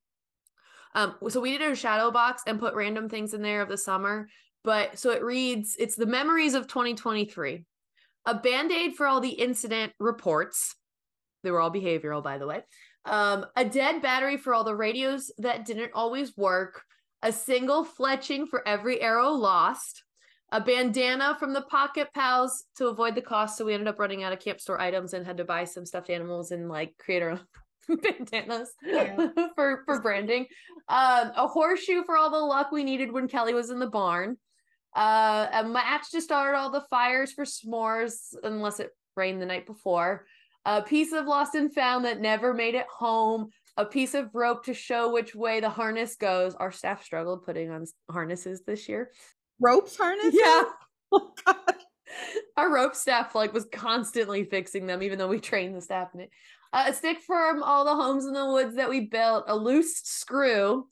um, 0.95 1.15
so 1.29 1.41
we 1.41 1.57
did 1.57 1.71
a 1.71 1.75
shadow 1.75 2.11
box 2.11 2.43
and 2.47 2.61
put 2.61 2.75
random 2.75 3.09
things 3.09 3.35
in 3.35 3.43
there 3.43 3.63
of 3.63 3.69
the 3.69 3.77
summer. 3.77 4.29
But 4.65 4.99
so 4.99 5.11
it 5.11 5.23
reads 5.23 5.77
it's 5.79 5.97
the 5.97 6.07
memories 6.07 6.55
of 6.55 6.67
2023, 6.67 7.65
a 8.27 8.35
band 8.35 8.73
aid 8.73 8.97
for 8.97 9.07
all 9.07 9.21
the 9.21 9.31
incident 9.31 9.93
reports. 9.99 10.75
They 11.43 11.51
were 11.51 11.61
all 11.61 11.73
behavioral, 11.73 12.23
by 12.23 12.39
the 12.39 12.47
way. 12.47 12.63
Um, 13.05 13.47
a 13.57 13.65
dead 13.65 14.03
battery 14.03 14.37
for 14.37 14.53
all 14.55 14.65
the 14.65 14.75
radios 14.75 15.33
that 15.39 15.65
didn't 15.65 15.93
always 15.95 16.37
work, 16.37 16.83
a 17.23 17.33
single 17.33 17.85
fletching 17.85 18.49
for 18.49 18.67
every 18.67 19.01
arrow 19.01 19.31
lost, 19.31 20.03
a 20.51 20.61
bandana 20.61 21.37
from 21.39 21.53
the 21.53 21.63
pocket 21.63 22.09
pals 22.15 22.65
to 22.77 22.89
avoid 22.89 23.15
the 23.15 23.23
cost. 23.23 23.57
So 23.57 23.65
we 23.65 23.75
ended 23.75 23.89
up 23.89 23.99
running 23.99 24.23
out 24.23 24.33
of 24.33 24.41
camp 24.41 24.61
store 24.61 24.81
items 24.81 25.15
and 25.15 25.25
had 25.25 25.37
to 25.39 25.45
buy 25.45 25.65
some 25.65 25.87
stuffed 25.87 26.11
animals 26.11 26.51
and 26.51 26.69
like 26.69 26.95
create 26.99 27.23
our 27.23 27.31
own 27.31 27.41
bandanas 28.03 28.71
yeah. 28.85 29.29
for 29.55 29.83
for 29.85 30.01
branding. 30.01 30.47
Um, 30.89 31.33
a 31.37 31.47
horseshoe 31.47 32.03
for 32.05 32.17
all 32.17 32.31
the 32.31 32.39
luck 32.39 32.73
we 32.73 32.85
needed 32.85 33.13
when 33.13 33.29
Kelie 33.29 33.55
was 33.55 33.71
in 33.71 33.79
the 33.79 33.89
barn 33.89 34.37
uh, 34.97 35.47
a 35.53 35.65
match 35.65 36.11
to 36.13 36.21
start 36.21 36.55
all 36.55 36.71
the 36.71 36.85
fires 36.91 37.33
for 37.33 37.45
s'mores, 37.45 38.35
unless 38.43 38.81
it 38.81 38.91
rained 39.17 39.41
the 39.43 39.47
night 39.47 39.67
before. 39.67 40.27
a 40.65 40.83
piece 40.83 41.13
of 41.13 41.27
lost 41.27 41.55
and 41.55 41.73
found 41.73 42.05
that 42.05 42.21
never 42.21 42.53
made 42.53 42.75
it 42.75 42.87
home, 42.95 43.49
a 43.77 43.85
piece 43.85 44.15
of 44.15 44.35
rope 44.35 44.65
to 44.65 44.75
show 44.75 45.13
which 45.13 45.35
way 45.35 45.61
the 45.61 45.71
harness 45.71 46.17
goes. 46.17 46.55
Our 46.55 46.73
staff 46.73 47.05
struggled 47.05 47.45
putting 47.45 47.71
on 47.71 47.85
harnesses 48.11 48.63
this 48.67 48.89
year. 48.89 49.11
Ropes 49.61 49.97
harness? 49.97 50.35
Yeah. 50.35 50.65
Oh 51.11 51.33
god. 51.47 51.57
Our 52.59 52.71
rope 52.71 52.95
staff 52.95 53.35
like 53.35 53.55
was 53.55 53.67
constantly 53.73 54.45
fixing 54.45 54.87
them, 54.87 55.03
even 55.03 55.19
though 55.19 55.29
we 55.29 55.41
trained 55.41 55.75
the 55.75 55.81
staff 55.81 56.09
in 56.15 56.21
it. 56.21 56.31
Uh, 56.71 56.85
a 56.89 56.93
stick 56.93 57.23
from 57.27 57.63
all 57.63 57.87
the 57.87 57.95
homes 57.95 58.27
in 58.27 58.35
the 58.35 58.45
woods 58.45 58.77
that 58.77 58.91
we 58.91 59.01
built, 59.07 59.45
a 59.49 59.57
loose 59.57 60.01
screw 60.05 60.87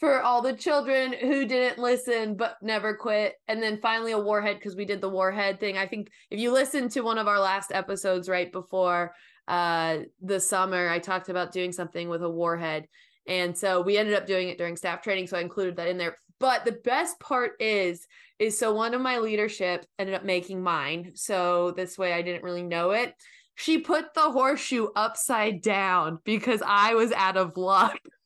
for 0.00 0.22
all 0.22 0.40
the 0.40 0.54
children 0.54 1.12
who 1.12 1.44
didn't 1.44 1.78
listen 1.78 2.34
but 2.34 2.56
never 2.62 2.94
quit, 2.94 3.34
and 3.46 3.62
then 3.62 3.78
finally 3.80 4.12
a 4.12 4.18
warhead 4.18 4.56
because 4.56 4.74
we 4.74 4.86
did 4.86 5.02
the 5.02 5.10
warhead 5.10 5.60
thing. 5.60 5.76
I 5.76 5.86
think 5.86 6.10
if 6.30 6.40
you 6.40 6.52
listen 6.52 6.88
to 6.90 7.02
one 7.02 7.18
of 7.18 7.28
our 7.28 7.38
last 7.38 7.70
episodes 7.72 8.28
right 8.28 8.50
before 8.50 9.14
uh 9.46 9.98
the 10.22 10.40
summer, 10.40 10.88
I 10.88 10.98
talked 10.98 11.28
about 11.28 11.52
doing 11.52 11.72
something 11.72 12.08
with 12.08 12.22
a 12.22 12.30
warhead. 12.30 12.88
And 13.26 13.56
so 13.56 13.82
we 13.82 13.98
ended 13.98 14.14
up 14.14 14.26
doing 14.26 14.48
it 14.48 14.58
during 14.58 14.76
staff 14.76 15.02
training. 15.02 15.26
So 15.26 15.36
I 15.36 15.42
included 15.42 15.76
that 15.76 15.88
in 15.88 15.98
there. 15.98 16.16
But 16.40 16.64
the 16.64 16.72
best 16.72 17.20
part 17.20 17.52
is, 17.60 18.06
is 18.38 18.58
so 18.58 18.74
one 18.74 18.94
of 18.94 19.02
my 19.02 19.18
leadership 19.18 19.84
ended 19.98 20.14
up 20.14 20.24
making 20.24 20.62
mine. 20.62 21.12
So 21.14 21.72
this 21.72 21.98
way 21.98 22.14
I 22.14 22.22
didn't 22.22 22.42
really 22.42 22.62
know 22.62 22.92
it. 22.92 23.14
She 23.54 23.78
put 23.78 24.14
the 24.14 24.30
horseshoe 24.30 24.88
upside 24.96 25.60
down 25.60 26.18
because 26.24 26.62
I 26.66 26.94
was 26.94 27.12
out 27.12 27.36
of 27.36 27.58
luck. 27.58 27.98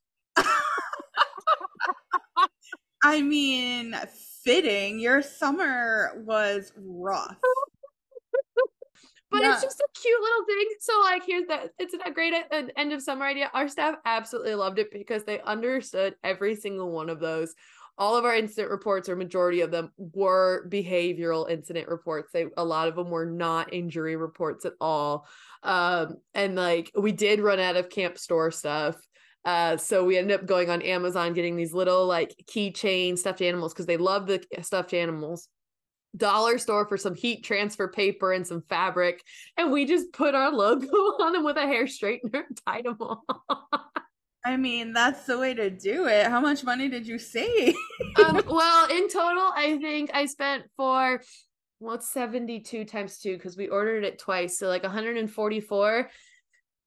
I 3.04 3.20
mean, 3.20 3.94
fitting. 4.42 4.98
Your 4.98 5.20
summer 5.22 6.22
was 6.26 6.72
rough. 6.76 7.36
but 9.30 9.42
Yeah. 9.42 9.52
it's 9.52 9.62
just 9.62 9.80
a 9.80 9.86
cute 10.00 10.20
little 10.20 10.44
thing. 10.46 10.68
So 10.80 11.00
like 11.00 11.22
here's 11.26 11.46
that 11.48 11.70
it's 11.78 11.94
a 11.94 12.10
great 12.10 12.32
uh, 12.34 12.62
end 12.76 12.92
of 12.94 13.02
summer 13.02 13.26
idea. 13.26 13.50
Our 13.52 13.68
staff 13.68 13.96
absolutely 14.06 14.54
loved 14.54 14.78
it 14.78 14.90
because 14.90 15.24
they 15.24 15.40
understood 15.40 16.14
every 16.24 16.56
single 16.56 16.90
one 16.90 17.10
of 17.10 17.20
those. 17.20 17.54
All 17.96 18.16
of 18.16 18.24
our 18.24 18.34
incident 18.34 18.70
reports, 18.70 19.08
or 19.08 19.14
majority 19.14 19.60
of 19.60 19.70
them, 19.70 19.92
were 19.98 20.66
behavioral 20.68 21.48
incident 21.48 21.88
reports. 21.88 22.32
They 22.32 22.46
a 22.56 22.64
lot 22.64 22.88
of 22.88 22.96
them 22.96 23.08
were 23.10 23.26
not 23.26 23.72
injury 23.72 24.16
reports 24.16 24.64
at 24.64 24.72
all. 24.80 25.28
Um, 25.62 26.16
and 26.34 26.56
like 26.56 26.90
we 26.96 27.12
did 27.12 27.38
run 27.40 27.60
out 27.60 27.76
of 27.76 27.90
camp 27.90 28.18
store 28.18 28.50
stuff. 28.50 28.96
Uh, 29.44 29.76
so 29.76 30.04
we 30.04 30.16
ended 30.16 30.40
up 30.40 30.46
going 30.46 30.70
on 30.70 30.80
Amazon 30.82 31.34
getting 31.34 31.56
these 31.56 31.74
little 31.74 32.06
like 32.06 32.34
keychain 32.50 33.18
stuffed 33.18 33.42
animals 33.42 33.72
because 33.72 33.86
they 33.86 33.96
love 33.96 34.26
the 34.26 34.42
stuffed 34.62 34.94
animals 34.94 35.48
dollar 36.16 36.58
store 36.58 36.86
for 36.86 36.96
some 36.96 37.14
heat 37.14 37.42
transfer 37.44 37.88
paper 37.88 38.32
and 38.32 38.46
some 38.46 38.62
fabric 38.68 39.20
and 39.56 39.72
we 39.72 39.84
just 39.84 40.12
put 40.12 40.32
our 40.32 40.52
logo 40.52 40.86
on 41.20 41.32
them 41.32 41.42
with 41.44 41.56
a 41.56 41.66
hair 41.66 41.86
straightener 41.86 42.44
and 42.46 42.60
tied 42.64 42.84
them 42.84 42.96
on 43.00 43.18
I 44.46 44.58
mean, 44.58 44.92
that's 44.92 45.24
the 45.24 45.38
way 45.38 45.54
to 45.54 45.70
do 45.70 46.06
it. 46.06 46.26
How 46.26 46.38
much 46.38 46.64
money 46.64 46.90
did 46.90 47.06
you 47.06 47.18
save? 47.18 47.74
um, 48.22 48.42
well 48.48 48.86
in 48.90 49.08
total 49.08 49.50
i 49.54 49.78
think 49.80 50.10
i 50.14 50.26
spent 50.26 50.64
for 50.76 51.22
well 51.80 51.94
it's 51.94 52.12
72 52.12 52.84
times 52.84 53.18
2 53.18 53.36
because 53.36 53.56
we 53.56 53.68
ordered 53.68 54.04
it 54.04 54.18
twice 54.18 54.58
so 54.58 54.68
like 54.68 54.82
144 54.82 56.10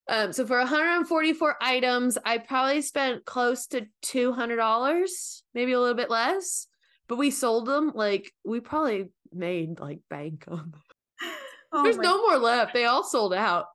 um 0.09 0.31
so 0.33 0.45
for 0.45 0.57
144 0.59 1.55
items 1.61 2.17
i 2.25 2.37
probably 2.37 2.81
spent 2.81 3.25
close 3.25 3.67
to 3.67 3.85
$200 4.05 5.41
maybe 5.53 5.71
a 5.73 5.79
little 5.79 5.95
bit 5.95 6.09
less 6.09 6.67
but 7.07 7.17
we 7.17 7.31
sold 7.31 7.65
them 7.65 7.91
like 7.95 8.31
we 8.45 8.59
probably 8.59 9.09
made 9.33 9.79
like 9.79 9.99
bank 10.09 10.45
on 10.47 10.71
them. 10.71 10.81
Oh 11.73 11.83
there's 11.83 11.97
no 11.97 12.21
more 12.21 12.37
left 12.37 12.73
they 12.73 12.85
all 12.85 13.03
sold 13.03 13.33
out 13.33 13.65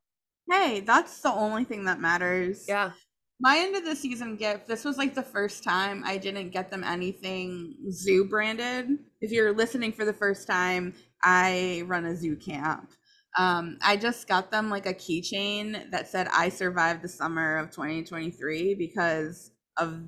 Hey, 0.50 0.80
that's 0.80 1.20
the 1.20 1.30
only 1.32 1.64
thing 1.64 1.84
that 1.84 2.00
matters. 2.00 2.64
yeah 2.66 2.92
My 3.40 3.58
end 3.58 3.76
of 3.76 3.84
the 3.84 3.94
season 3.94 4.36
gift, 4.36 4.66
this 4.66 4.84
was 4.84 4.96
like 4.98 5.14
the 5.14 5.22
first 5.22 5.62
time 5.62 6.02
I 6.04 6.16
didn't 6.16 6.50
get 6.50 6.70
them 6.70 6.84
anything 6.84 7.74
zoo 7.90 8.24
branded. 8.24 8.88
If 9.20 9.30
you're 9.30 9.52
listening 9.54 9.92
for 9.92 10.04
the 10.04 10.12
first 10.12 10.46
time, 10.46 10.94
I 11.22 11.82
run 11.86 12.04
a 12.06 12.16
zoo 12.16 12.36
camp. 12.36 12.90
Um, 13.38 13.78
I 13.82 13.96
just 13.96 14.28
got 14.28 14.50
them 14.50 14.68
like 14.68 14.86
a 14.86 14.92
keychain 14.92 15.90
that 15.90 16.08
said 16.08 16.28
I 16.32 16.50
survived 16.50 17.02
the 17.02 17.08
summer 17.08 17.56
of 17.56 17.70
2023 17.70 18.74
because 18.74 19.52
of 19.78 20.02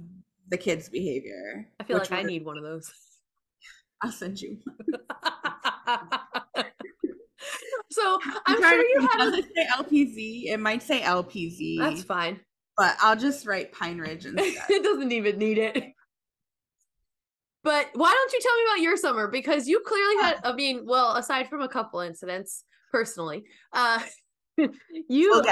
the 0.49 0.59
kids' 0.59 0.89
behavior. 0.89 1.67
I 1.81 1.85
feel 1.85 1.99
like 1.99 2.13
I 2.13 2.23
need 2.23 2.45
one 2.45 2.59
of 2.59 2.65
those. 2.65 2.93
I'll 4.03 4.13
send 4.13 4.41
you. 4.41 4.59
one. 4.65 5.01
so 7.91 8.19
I'm 8.47 8.59
trying 8.59 8.73
sure 8.73 8.89
you 8.89 9.01
had 9.01 9.17
does 9.19 9.35
a. 9.35 9.39
it 9.39 9.47
say 9.57 9.67
LPZ? 9.73 10.45
It 10.53 10.61
might 10.61 10.83
say 10.83 11.01
LPZ, 11.01 11.79
That's 11.79 12.05
fine. 12.05 12.41
but 12.77 12.97
I'll 13.01 13.17
just 13.17 13.47
write 13.47 13.73
Pine 13.73 13.99
Ridge 13.99 14.27
instead. 14.27 14.55
it 14.69 14.83
doesn't 14.83 15.13
even 15.13 15.39
need 15.39 15.59
it. 15.59 15.83
But 17.63 17.89
why 17.95 18.13
don't 18.13 18.33
you 18.35 18.41
tell 18.43 18.57
me 18.59 18.63
about 18.65 18.83
your 18.83 18.97
summer? 18.99 19.29
Because 19.29 19.67
you 19.67 19.81
clearly 19.87 20.17
had, 20.17 20.37
I 20.45 20.53
mean, 20.53 20.85
well, 20.85 21.17
aside 21.17 21.49
from 21.49 21.63
a 21.63 21.69
couple 21.69 22.01
incidents 22.01 22.65
personally, 22.95 23.45
uh, 23.73 23.99
you, 24.57 24.71
we'll 25.09 25.43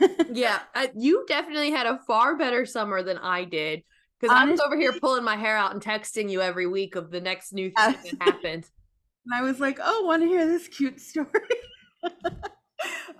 yeah, 0.32 0.58
uh, 0.74 0.88
you 0.96 1.24
definitely 1.28 1.70
had 1.70 1.86
a 1.86 2.00
far 2.08 2.36
better 2.36 2.66
summer 2.66 3.04
than 3.04 3.18
I 3.18 3.44
did. 3.44 3.84
Because 4.20 4.36
I 4.36 4.44
was 4.44 4.60
over 4.60 4.76
here 4.76 4.92
pulling 5.00 5.22
my 5.24 5.36
hair 5.36 5.56
out 5.56 5.72
and 5.72 5.82
texting 5.82 6.28
you 6.28 6.40
every 6.40 6.66
week 6.66 6.96
of 6.96 7.10
the 7.10 7.20
next 7.20 7.52
new 7.52 7.70
thing 7.70 7.94
Yes. 7.94 8.10
that 8.10 8.22
happened. 8.22 8.68
And 9.24 9.36
I 9.36 9.42
was 9.48 9.60
like, 9.60 9.78
oh, 9.80 10.02
want 10.04 10.24
to 10.24 10.28
hear 10.28 10.44
this 10.46 10.66
cute 10.66 10.98
story? 10.98 11.28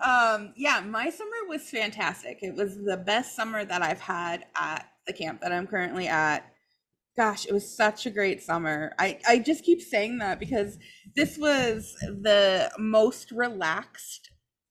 um, 0.05 0.53
yeah, 0.57 0.81
my 0.81 1.11
summer 1.11 1.47
was 1.49 1.63
fantastic. 1.71 2.39
It 2.43 2.57
was 2.57 2.77
the 2.77 2.97
best 2.97 3.37
summer 3.37 3.65
that 3.65 3.83
I've 3.83 4.01
had 4.01 4.47
at 4.57 4.89
the 5.07 5.13
camp 5.13 5.41
that 5.43 5.53
I'm 5.53 5.69
currently 5.69 6.09
at. 6.09 6.52
Gosh, 7.17 7.47
it 7.47 7.53
was 7.53 7.77
such 7.77 8.07
a 8.07 8.11
great 8.11 8.43
summer. 8.43 8.93
I, 8.99 9.19
I 9.29 9.39
just 9.39 9.65
keep 9.65 9.83
saying 9.83 10.19
that 10.19 10.41
because 10.41 10.79
this 11.15 11.37
was 11.37 11.95
the 12.01 12.71
most 12.79 13.31
relaxed 13.31 14.31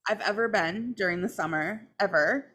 I've 0.10 0.21
ever 0.21 0.49
been 0.49 0.93
during 0.97 1.21
the 1.21 1.30
summer, 1.30 1.88
ever. 1.99 2.47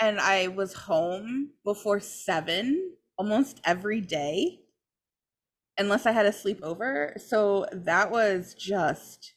And 0.00 0.18
I 0.18 0.48
was 0.48 0.72
home 0.72 1.50
before 1.64 2.00
seven 2.00 2.94
almost 3.18 3.60
every 3.66 4.00
day 4.00 4.60
unless 5.76 6.06
I 6.06 6.12
had 6.12 6.26
a 6.26 6.30
sleepover. 6.30 7.20
So 7.20 7.66
that 7.72 8.10
was 8.10 8.54
just 8.54 9.34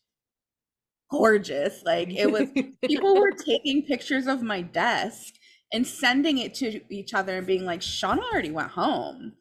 gorgeous. 1.12 1.84
Like 1.86 2.10
it 2.14 2.32
was 2.32 2.50
people 2.86 3.16
were 3.20 3.32
taking 3.32 3.84
pictures 3.84 4.28
of 4.28 4.42
my 4.42 4.62
desk 4.62 5.36
and 5.72 5.86
sending 5.88 6.38
it 6.38 6.54
to 6.56 6.82
each 6.90 7.14
other 7.14 7.38
and 7.38 7.48
being 7.48 7.66
like, 7.66 7.82
Shauna 7.82 8.20
already 8.32 8.52
went 8.52 8.72
home. 8.72 9.34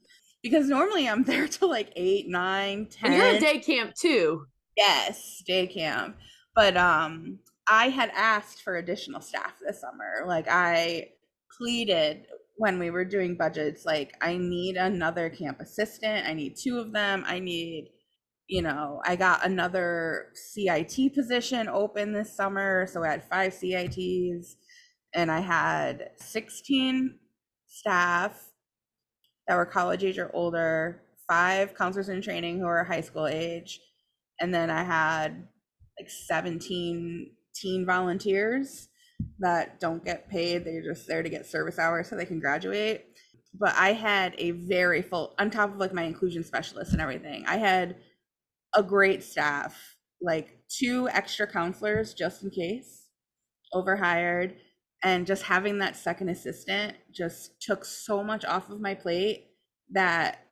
Because 0.42 0.68
normally 0.68 1.08
I'm 1.08 1.22
there 1.24 1.48
till 1.48 1.68
like 1.70 1.92
eight, 1.96 2.28
nine, 2.28 2.86
ten. 2.86 3.12
and 3.12 3.20
you're 3.20 3.34
at 3.34 3.40
day 3.40 3.58
camp 3.60 3.94
too. 3.94 4.46
Yes, 4.76 5.42
day 5.46 5.66
camp. 5.66 6.16
But 6.54 6.76
um 6.76 7.38
I 7.68 7.88
had 7.88 8.10
asked 8.14 8.62
for 8.62 8.76
additional 8.76 9.20
staff 9.20 9.54
this 9.64 9.80
summer. 9.80 10.24
Like 10.26 10.46
I 10.48 11.10
pleaded 11.56 12.26
when 12.56 12.78
we 12.78 12.90
were 12.90 13.04
doing 13.04 13.36
budgets 13.36 13.84
like 13.84 14.14
I 14.20 14.36
need 14.36 14.76
another 14.76 15.30
camp 15.30 15.60
assistant. 15.60 16.26
I 16.26 16.34
need 16.34 16.56
two 16.56 16.78
of 16.78 16.92
them. 16.92 17.24
I 17.26 17.38
need 17.38 17.90
you 18.48 18.60
know, 18.60 19.00
I 19.06 19.16
got 19.16 19.46
another 19.46 20.26
CIT 20.34 21.14
position 21.14 21.68
open 21.68 22.12
this 22.12 22.36
summer, 22.36 22.86
so 22.86 23.02
I 23.02 23.08
had 23.12 23.24
5 23.24 23.54
CITs 23.54 24.56
and 25.14 25.30
I 25.30 25.40
had 25.40 26.10
16 26.16 27.18
staff 27.66 28.51
that 29.48 29.56
were 29.56 29.66
college 29.66 30.04
age 30.04 30.18
or 30.18 30.30
older, 30.34 31.02
five 31.28 31.74
counselors 31.74 32.08
in 32.08 32.22
training 32.22 32.58
who 32.58 32.66
are 32.66 32.84
high 32.84 33.00
school 33.00 33.26
age, 33.26 33.80
and 34.40 34.54
then 34.54 34.70
I 34.70 34.82
had 34.82 35.48
like 35.98 36.10
17 36.10 37.30
teen 37.54 37.86
volunteers 37.86 38.88
that 39.38 39.80
don't 39.80 40.04
get 40.04 40.28
paid. 40.28 40.64
They're 40.64 40.82
just 40.82 41.06
there 41.06 41.22
to 41.22 41.28
get 41.28 41.46
service 41.46 41.78
hours 41.78 42.08
so 42.08 42.16
they 42.16 42.26
can 42.26 42.40
graduate. 42.40 43.06
But 43.54 43.74
I 43.76 43.92
had 43.92 44.34
a 44.38 44.52
very 44.52 45.02
full, 45.02 45.34
on 45.38 45.50
top 45.50 45.70
of 45.70 45.78
like 45.78 45.92
my 45.92 46.04
inclusion 46.04 46.42
specialist 46.42 46.92
and 46.92 47.00
everything, 47.02 47.44
I 47.46 47.56
had 47.58 47.96
a 48.74 48.82
great 48.82 49.22
staff, 49.22 49.96
like 50.22 50.58
two 50.68 51.08
extra 51.10 51.46
counselors 51.46 52.14
just 52.14 52.42
in 52.42 52.50
case, 52.50 53.08
overhired. 53.72 54.56
And 55.02 55.26
just 55.26 55.44
having 55.44 55.78
that 55.78 55.96
second 55.96 56.28
assistant 56.28 56.96
just 57.10 57.60
took 57.60 57.84
so 57.84 58.22
much 58.22 58.44
off 58.44 58.70
of 58.70 58.80
my 58.80 58.94
plate 58.94 59.48
that 59.90 60.46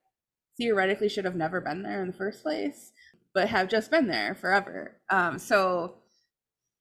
theoretically 0.59 1.09
should 1.09 1.25
have 1.25 1.37
never 1.37 1.61
been 1.61 1.83
there 1.83 2.03
in 2.03 2.09
the 2.09 2.17
first 2.17 2.43
place, 2.43 2.93
but 3.33 3.49
have 3.49 3.69
just 3.69 3.91
been 3.91 4.09
there 4.09 4.35
forever. 4.35 5.01
Um, 5.09 5.39
so 5.39 5.97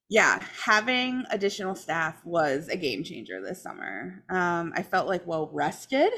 yeah, 0.09 0.43
having 0.63 1.23
additional 1.29 1.75
staff 1.75 2.25
was 2.25 2.67
a 2.67 2.75
game 2.75 3.03
changer 3.03 3.41
this 3.41 3.61
summer. 3.61 4.23
Um, 4.29 4.73
I 4.75 4.81
felt 4.81 5.07
like 5.07 5.27
well 5.27 5.49
rested. 5.53 6.11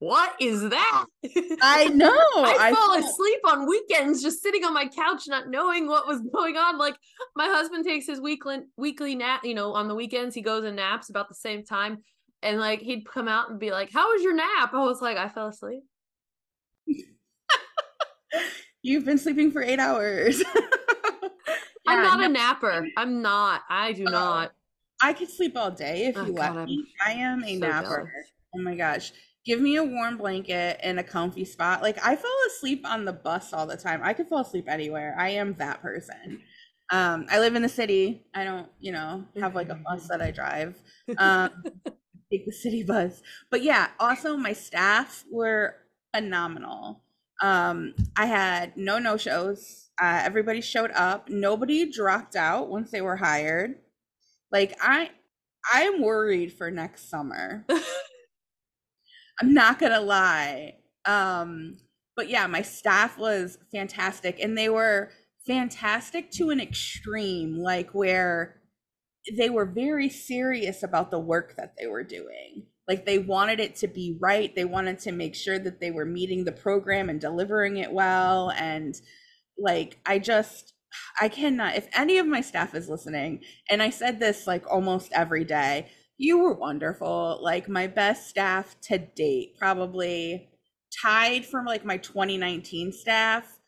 What 0.00 0.34
is 0.40 0.68
that? 0.68 1.06
Ah, 1.24 1.56
I 1.62 1.84
know. 1.94 2.10
I, 2.10 2.56
I 2.68 2.74
fall 2.74 2.98
asleep 2.98 3.38
on 3.46 3.66
weekends 3.68 4.22
just 4.22 4.42
sitting 4.42 4.64
on 4.64 4.74
my 4.74 4.88
couch, 4.88 5.22
not 5.28 5.48
knowing 5.48 5.86
what 5.86 6.06
was 6.06 6.20
going 6.32 6.56
on. 6.56 6.78
Like 6.78 6.96
my 7.36 7.46
husband 7.46 7.84
takes 7.86 8.06
his 8.06 8.20
weekly 8.20 8.58
weekly 8.76 9.14
nap, 9.14 9.44
you 9.44 9.54
know, 9.54 9.72
on 9.72 9.88
the 9.88 9.94
weekends 9.94 10.34
he 10.34 10.42
goes 10.42 10.64
and 10.64 10.76
naps 10.76 11.08
about 11.10 11.28
the 11.28 11.34
same 11.34 11.64
time. 11.64 11.98
And 12.42 12.58
like 12.60 12.80
he'd 12.80 13.06
come 13.08 13.28
out 13.28 13.50
and 13.50 13.58
be 13.58 13.70
like, 13.70 13.90
How 13.92 14.12
was 14.12 14.22
your 14.22 14.34
nap? 14.34 14.74
I 14.74 14.84
was 14.84 15.00
like, 15.00 15.16
I 15.16 15.28
fell 15.28 15.48
asleep. 15.48 15.82
You've 18.82 19.04
been 19.04 19.18
sleeping 19.18 19.50
for 19.50 19.62
eight 19.62 19.78
hours. 19.78 20.42
I'm 21.86 22.02
not 22.02 22.18
no, 22.18 22.26
a 22.26 22.28
napper. 22.28 22.86
I'm 22.96 23.22
not. 23.22 23.62
I 23.68 23.92
do 23.92 24.04
Oh, 24.06 24.10
not. 24.10 24.52
I 25.00 25.12
could 25.12 25.30
sleep 25.30 25.56
all 25.56 25.70
day 25.70 26.06
if 26.06 26.16
Oh, 26.16 26.24
you 26.26 26.32
God, 26.34 26.54
let 26.54 26.62
I'm 26.62 26.66
me. 26.66 26.86
I 27.04 27.12
am 27.12 27.44
a 27.44 27.54
so 27.54 27.66
napper. 27.66 27.84
jealous. 28.12 28.30
Oh 28.54 28.58
my 28.60 28.74
gosh. 28.74 29.12
Give 29.44 29.60
me 29.60 29.76
a 29.76 29.84
warm 29.84 30.16
blanket 30.16 30.80
and 30.82 30.98
a 30.98 31.02
comfy 31.02 31.44
spot. 31.44 31.82
Like 31.82 31.98
I 32.04 32.16
fall 32.16 32.36
asleep 32.46 32.86
on 32.88 33.04
the 33.04 33.12
bus 33.12 33.52
all 33.52 33.66
the 33.66 33.76
time. 33.76 34.00
I 34.02 34.14
could 34.14 34.28
fall 34.28 34.40
asleep 34.40 34.66
anywhere. 34.68 35.14
I 35.18 35.30
am 35.30 35.54
that 35.54 35.82
person. 35.82 36.40
Um, 36.90 37.26
I 37.30 37.40
live 37.40 37.54
in 37.54 37.62
the 37.62 37.68
city. 37.68 38.26
I 38.34 38.44
don't, 38.44 38.68
you 38.80 38.92
know, 38.92 39.24
have 39.40 39.54
like 39.54 39.68
a 39.68 39.74
bus 39.74 40.08
that 40.08 40.22
I 40.22 40.30
drive. 40.30 40.80
Um, 41.18 41.50
take 42.32 42.46
the 42.46 42.52
city 42.52 42.82
bus. 42.82 43.22
But 43.50 43.62
yeah, 43.62 43.88
also 44.00 44.36
my 44.36 44.52
staff 44.52 45.24
were 45.30 45.76
phenomenal. 46.14 47.02
Um, 47.42 47.94
I 48.16 48.26
had 48.26 48.76
no 48.76 48.98
no 48.98 49.16
shows. 49.16 49.90
Uh, 50.00 50.22
everybody 50.24 50.60
showed 50.60 50.90
up. 50.92 51.28
Nobody 51.28 51.90
dropped 51.90 52.36
out 52.36 52.68
once 52.68 52.90
they 52.90 53.00
were 53.00 53.16
hired. 53.16 53.76
Like 54.50 54.76
I, 54.80 55.10
I'm 55.72 56.02
worried 56.02 56.52
for 56.52 56.70
next 56.70 57.10
summer. 57.10 57.66
I'm 59.40 59.52
not 59.54 59.78
gonna 59.78 60.00
lie. 60.00 60.76
Um, 61.04 61.78
but 62.16 62.28
yeah, 62.28 62.46
my 62.46 62.62
staff 62.62 63.18
was 63.18 63.58
fantastic, 63.72 64.38
and 64.40 64.56
they 64.56 64.68
were 64.68 65.10
fantastic 65.46 66.30
to 66.32 66.50
an 66.50 66.60
extreme, 66.60 67.58
like 67.58 67.90
where 67.90 68.60
they 69.36 69.50
were 69.50 69.66
very 69.66 70.08
serious 70.08 70.82
about 70.82 71.10
the 71.10 71.18
work 71.18 71.56
that 71.56 71.74
they 71.78 71.86
were 71.86 72.04
doing. 72.04 72.66
Like 72.86 73.06
they 73.06 73.18
wanted 73.18 73.60
it 73.60 73.76
to 73.76 73.88
be 73.88 74.18
right. 74.20 74.54
They 74.54 74.64
wanted 74.66 74.98
to 75.00 75.12
make 75.12 75.34
sure 75.34 75.58
that 75.58 75.80
they 75.80 75.90
were 75.90 76.04
meeting 76.04 76.44
the 76.44 76.52
program 76.52 77.08
and 77.08 77.20
delivering 77.20 77.78
it 77.78 77.92
well. 77.92 78.50
And 78.50 78.94
like, 79.58 79.98
I 80.04 80.18
just, 80.18 80.74
I 81.20 81.28
cannot, 81.28 81.76
if 81.76 81.88
any 81.96 82.18
of 82.18 82.26
my 82.26 82.42
staff 82.42 82.74
is 82.74 82.88
listening, 82.88 83.42
and 83.70 83.82
I 83.82 83.90
said 83.90 84.20
this 84.20 84.46
like 84.46 84.64
almost 84.70 85.12
every 85.12 85.44
day, 85.44 85.90
you 86.18 86.38
were 86.38 86.54
wonderful. 86.54 87.38
Like 87.42 87.68
my 87.68 87.86
best 87.86 88.28
staff 88.28 88.76
to 88.82 88.98
date, 88.98 89.56
probably 89.58 90.48
tied 91.02 91.44
from 91.44 91.64
like 91.66 91.84
my 91.84 91.96
2019 91.96 92.92
staff. 92.92 93.58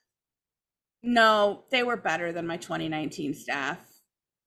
No, 1.02 1.64
they 1.70 1.82
were 1.82 1.96
better 1.96 2.32
than 2.32 2.46
my 2.46 2.56
2019 2.56 3.34
staff. 3.34 3.78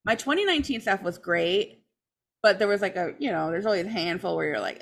My 0.05 0.15
2019 0.15 0.81
staff 0.81 1.03
was 1.03 1.17
great, 1.17 1.83
but 2.41 2.59
there 2.59 2.67
was 2.67 2.81
like 2.81 2.95
a, 2.95 3.13
you 3.19 3.31
know, 3.31 3.49
there's 3.51 3.65
always 3.65 3.85
a 3.85 3.89
handful 3.89 4.35
where 4.35 4.47
you're 4.47 4.59
like, 4.59 4.81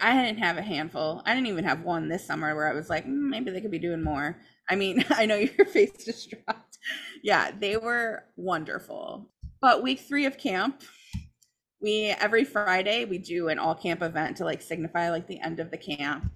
I 0.00 0.22
didn't 0.22 0.38
have 0.38 0.58
a 0.58 0.62
handful. 0.62 1.22
I 1.24 1.34
didn't 1.34 1.46
even 1.48 1.64
have 1.64 1.82
one 1.82 2.08
this 2.08 2.26
summer 2.26 2.54
where 2.54 2.68
I 2.68 2.74
was 2.74 2.90
like, 2.90 3.06
"Mm, 3.06 3.30
maybe 3.30 3.50
they 3.50 3.60
could 3.60 3.70
be 3.70 3.78
doing 3.78 4.02
more. 4.02 4.38
I 4.68 4.76
mean, 4.76 5.04
I 5.10 5.26
know 5.26 5.36
your 5.36 5.66
face 5.72 6.04
just 6.04 6.30
dropped. 6.30 6.78
Yeah, 7.22 7.50
they 7.58 7.76
were 7.76 8.24
wonderful. 8.36 9.30
But 9.60 9.82
week 9.82 10.00
three 10.00 10.26
of 10.26 10.38
camp, 10.38 10.82
we 11.80 12.14
every 12.20 12.44
Friday 12.44 13.04
we 13.04 13.18
do 13.18 13.48
an 13.48 13.58
all 13.58 13.74
camp 13.74 14.02
event 14.02 14.36
to 14.36 14.44
like 14.44 14.62
signify 14.62 15.10
like 15.10 15.26
the 15.26 15.40
end 15.40 15.60
of 15.60 15.70
the 15.70 15.78
camp. 15.78 16.30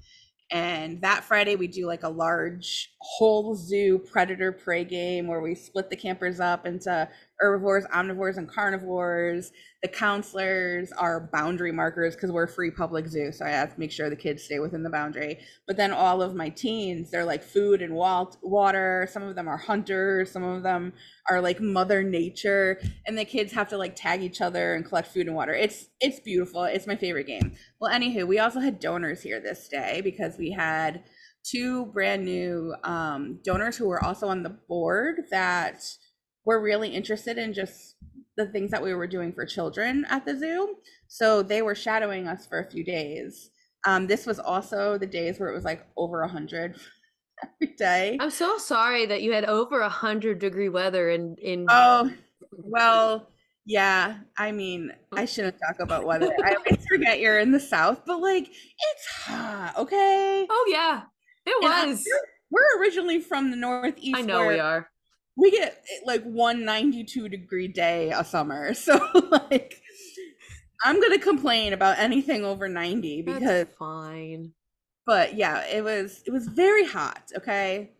And 0.50 1.00
that 1.00 1.24
Friday 1.24 1.56
we 1.56 1.66
do 1.66 1.86
like 1.86 2.02
a 2.02 2.08
large 2.08 2.92
whole 3.00 3.56
zoo 3.56 3.98
predator 3.98 4.52
prey 4.52 4.84
game 4.84 5.26
where 5.26 5.40
we 5.40 5.54
split 5.54 5.90
the 5.90 5.96
campers 5.96 6.38
up 6.38 6.66
into 6.66 7.08
herbivores, 7.40 7.84
omnivores, 7.86 8.36
and 8.36 8.48
carnivores. 8.48 9.52
The 9.82 9.88
counselors 9.88 10.92
are 10.92 11.28
boundary 11.32 11.72
markers 11.72 12.14
because 12.14 12.32
we're 12.32 12.44
a 12.44 12.48
free 12.48 12.70
public 12.70 13.06
zoo, 13.06 13.32
so 13.32 13.44
I 13.44 13.50
have 13.50 13.74
to 13.74 13.80
make 13.80 13.92
sure 13.92 14.08
the 14.08 14.16
kids 14.16 14.42
stay 14.42 14.58
within 14.58 14.82
the 14.82 14.90
boundary. 14.90 15.40
But 15.66 15.76
then 15.76 15.92
all 15.92 16.22
of 16.22 16.34
my 16.34 16.48
teens, 16.48 17.10
they're 17.10 17.24
like 17.24 17.42
food 17.42 17.82
and 17.82 17.94
water. 17.94 19.08
Some 19.10 19.24
of 19.24 19.34
them 19.34 19.48
are 19.48 19.58
hunters. 19.58 20.30
Some 20.30 20.44
of 20.44 20.62
them 20.62 20.94
are 21.28 21.40
like 21.40 21.60
Mother 21.60 22.02
Nature, 22.02 22.80
and 23.06 23.18
the 23.18 23.24
kids 23.24 23.52
have 23.52 23.68
to 23.70 23.78
like 23.78 23.94
tag 23.94 24.22
each 24.22 24.40
other 24.40 24.74
and 24.74 24.84
collect 24.84 25.08
food 25.08 25.26
and 25.26 25.36
water. 25.36 25.52
It's 25.52 25.86
it's 26.00 26.20
beautiful. 26.20 26.64
It's 26.64 26.86
my 26.86 26.96
favorite 26.96 27.26
game. 27.26 27.54
Well, 27.80 27.92
anywho, 27.92 28.26
we 28.26 28.38
also 28.38 28.60
had 28.60 28.80
donors 28.80 29.22
here 29.22 29.40
this 29.40 29.68
day 29.68 30.00
because 30.02 30.38
we 30.38 30.50
had 30.52 31.04
two 31.44 31.86
brand 31.86 32.24
new 32.24 32.74
um, 32.84 33.38
donors 33.44 33.76
who 33.76 33.86
were 33.86 34.02
also 34.02 34.28
on 34.28 34.42
the 34.42 34.56
board 34.68 35.24
that 35.30 35.84
were 36.44 36.60
really 36.60 36.88
interested 36.88 37.38
in 37.38 37.52
just 37.52 37.96
the 38.36 38.46
things 38.46 38.70
that 38.70 38.82
we 38.82 38.94
were 38.94 39.06
doing 39.06 39.32
for 39.32 39.46
children 39.46 40.04
at 40.08 40.24
the 40.24 40.36
zoo. 40.36 40.76
So 41.08 41.42
they 41.42 41.62
were 41.62 41.74
shadowing 41.74 42.26
us 42.26 42.46
for 42.46 42.58
a 42.58 42.70
few 42.70 42.84
days. 42.84 43.50
Um, 43.86 44.06
this 44.06 44.26
was 44.26 44.38
also 44.38 44.98
the 44.98 45.06
days 45.06 45.38
where 45.38 45.50
it 45.50 45.54
was 45.54 45.64
like 45.64 45.86
over 45.96 46.22
a 46.22 46.28
hundred 46.28 46.76
every 47.62 47.74
day. 47.76 48.18
I'm 48.20 48.30
so 48.30 48.58
sorry 48.58 49.06
that 49.06 49.22
you 49.22 49.32
had 49.32 49.44
over 49.44 49.80
a 49.80 49.88
hundred 49.88 50.38
degree 50.38 50.68
weather 50.68 51.10
in 51.10 51.36
in 51.36 51.66
Oh, 51.68 52.10
well, 52.50 53.28
yeah. 53.66 54.18
I 54.36 54.52
mean, 54.52 54.92
I 55.12 55.26
shouldn't 55.26 55.56
talk 55.66 55.80
about 55.80 56.04
weather. 56.04 56.32
I 56.44 56.54
always 56.54 56.84
forget 56.90 57.20
you're 57.20 57.38
in 57.38 57.52
the 57.52 57.60
south, 57.60 58.02
but 58.06 58.20
like 58.20 58.48
it's 58.48 59.06
hot, 59.24 59.74
okay? 59.78 60.46
Oh 60.48 60.66
yeah. 60.70 61.02
It 61.46 61.62
was. 61.62 62.04
We're 62.50 62.80
originally 62.80 63.20
from 63.20 63.50
the 63.50 63.56
northeast. 63.56 64.16
I 64.16 64.22
know 64.22 64.38
where 64.40 64.54
we 64.54 64.60
are. 64.60 64.88
We 65.36 65.50
get 65.50 65.72
eh, 65.72 66.00
like 66.06 66.22
one 66.24 66.64
92 66.64 67.28
degree 67.28 67.68
day 67.68 68.10
a 68.10 68.24
summer. 68.24 68.72
So 68.84 68.98
like 69.30 69.80
I'm 70.84 71.00
gonna 71.00 71.18
complain 71.18 71.72
about 71.72 71.98
anything 71.98 72.44
over 72.44 72.68
90 72.68 73.22
because 73.22 73.42
That's 73.42 73.76
fine. 73.76 74.52
but 75.06 75.34
yeah, 75.34 75.64
it 75.66 75.82
was 75.82 76.22
it 76.26 76.30
was 76.30 76.46
very 76.46 76.84
hot, 76.84 77.30
okay? 77.36 77.90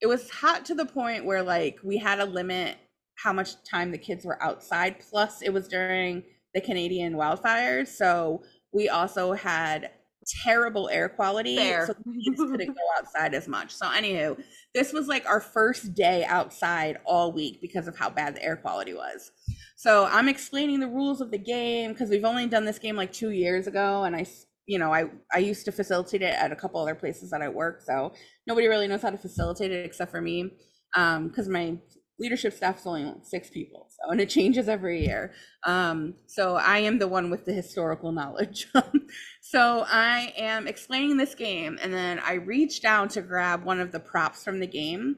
It 0.00 0.06
was 0.08 0.28
hot 0.30 0.64
to 0.66 0.74
the 0.74 0.86
point 0.86 1.24
where 1.24 1.42
like 1.42 1.78
we 1.84 1.98
had 1.98 2.16
to 2.16 2.24
limit 2.24 2.76
how 3.16 3.32
much 3.32 3.62
time 3.64 3.92
the 3.92 3.98
kids 3.98 4.24
were 4.24 4.42
outside 4.42 4.96
plus 4.98 5.42
it 5.42 5.52
was 5.52 5.68
during 5.68 6.24
the 6.54 6.60
Canadian 6.60 7.14
wildfires, 7.14 7.88
so 7.88 8.42
we 8.72 8.88
also 8.88 9.32
had 9.32 9.90
terrible 10.26 10.88
air 10.88 11.08
quality 11.08 11.56
Fair. 11.56 11.86
so 11.86 11.92
the 11.92 12.22
kids 12.24 12.40
couldn't 12.40 12.66
go 12.74 12.82
outside 12.98 13.34
as 13.34 13.48
much. 13.48 13.72
So 13.72 13.86
anywho, 13.86 14.42
this 14.74 14.92
was 14.92 15.08
like 15.08 15.26
our 15.26 15.40
first 15.40 15.94
day 15.94 16.24
outside 16.24 16.98
all 17.04 17.32
week 17.32 17.60
because 17.60 17.88
of 17.88 17.96
how 17.96 18.10
bad 18.10 18.36
the 18.36 18.44
air 18.44 18.56
quality 18.56 18.94
was. 18.94 19.30
So 19.76 20.06
I'm 20.06 20.28
explaining 20.28 20.80
the 20.80 20.88
rules 20.88 21.20
of 21.20 21.30
the 21.30 21.38
game 21.38 21.92
because 21.92 22.10
we've 22.10 22.24
only 22.24 22.46
done 22.46 22.64
this 22.64 22.78
game 22.78 22.96
like 22.96 23.12
two 23.12 23.30
years 23.30 23.66
ago, 23.66 24.04
and 24.04 24.14
I 24.14 24.26
you 24.66 24.78
know, 24.78 24.92
I 24.92 25.06
I 25.32 25.38
used 25.38 25.64
to 25.64 25.72
facilitate 25.72 26.22
it 26.22 26.34
at 26.34 26.52
a 26.52 26.56
couple 26.56 26.80
other 26.80 26.94
places 26.94 27.30
that 27.30 27.42
I 27.42 27.48
work, 27.48 27.82
so 27.82 28.12
nobody 28.46 28.68
really 28.68 28.86
knows 28.86 29.02
how 29.02 29.10
to 29.10 29.18
facilitate 29.18 29.72
it 29.72 29.84
except 29.84 30.10
for 30.10 30.20
me, 30.20 30.52
um, 30.94 31.28
because 31.28 31.48
my 31.48 31.76
leadership 32.22 32.54
staff 32.54 32.78
is 32.78 32.86
only 32.86 33.12
six 33.22 33.50
people, 33.50 33.88
so 33.90 34.10
and 34.10 34.20
it 34.20 34.28
changes 34.28 34.68
every 34.68 35.04
year. 35.04 35.32
Um, 35.66 36.14
so 36.26 36.54
I 36.56 36.78
am 36.78 36.98
the 36.98 37.08
one 37.08 37.30
with 37.30 37.44
the 37.44 37.52
historical 37.52 38.12
knowledge. 38.12 38.68
so 39.42 39.84
I 39.88 40.32
am 40.36 40.68
explaining 40.68 41.16
this 41.16 41.34
game, 41.34 41.78
and 41.82 41.92
then 41.92 42.20
I 42.20 42.34
reach 42.34 42.80
down 42.80 43.08
to 43.08 43.22
grab 43.22 43.64
one 43.64 43.80
of 43.80 43.90
the 43.90 44.00
props 44.00 44.44
from 44.44 44.60
the 44.60 44.66
game, 44.66 45.16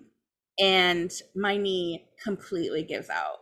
and 0.58 1.12
my 1.36 1.56
knee 1.58 2.06
completely 2.22 2.82
gives 2.82 3.10
out. 3.10 3.40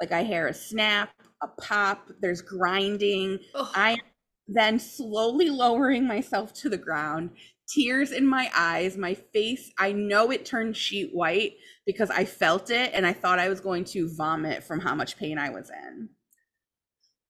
Like 0.00 0.10
I 0.10 0.24
hear 0.24 0.48
a 0.48 0.54
snap, 0.54 1.10
a 1.42 1.48
pop, 1.48 2.08
there's 2.20 2.40
grinding. 2.40 3.38
Ugh. 3.54 3.68
I 3.74 3.92
am 3.92 3.98
then 4.48 4.78
slowly 4.78 5.50
lowering 5.50 6.06
myself 6.06 6.52
to 6.54 6.68
the 6.68 6.78
ground, 6.78 7.30
tears 7.74 8.12
in 8.12 8.26
my 8.26 8.50
eyes, 8.54 8.96
my 8.96 9.14
face. 9.14 9.70
I 9.78 9.92
know 9.92 10.30
it 10.30 10.44
turned 10.44 10.76
sheet 10.76 11.10
white 11.12 11.54
because 11.86 12.10
I 12.10 12.24
felt 12.24 12.70
it 12.70 12.90
and 12.94 13.06
I 13.06 13.12
thought 13.12 13.38
I 13.38 13.48
was 13.48 13.60
going 13.60 13.84
to 13.86 14.14
vomit 14.14 14.62
from 14.64 14.80
how 14.80 14.94
much 14.94 15.16
pain 15.16 15.38
I 15.38 15.50
was 15.50 15.70
in. 15.70 16.08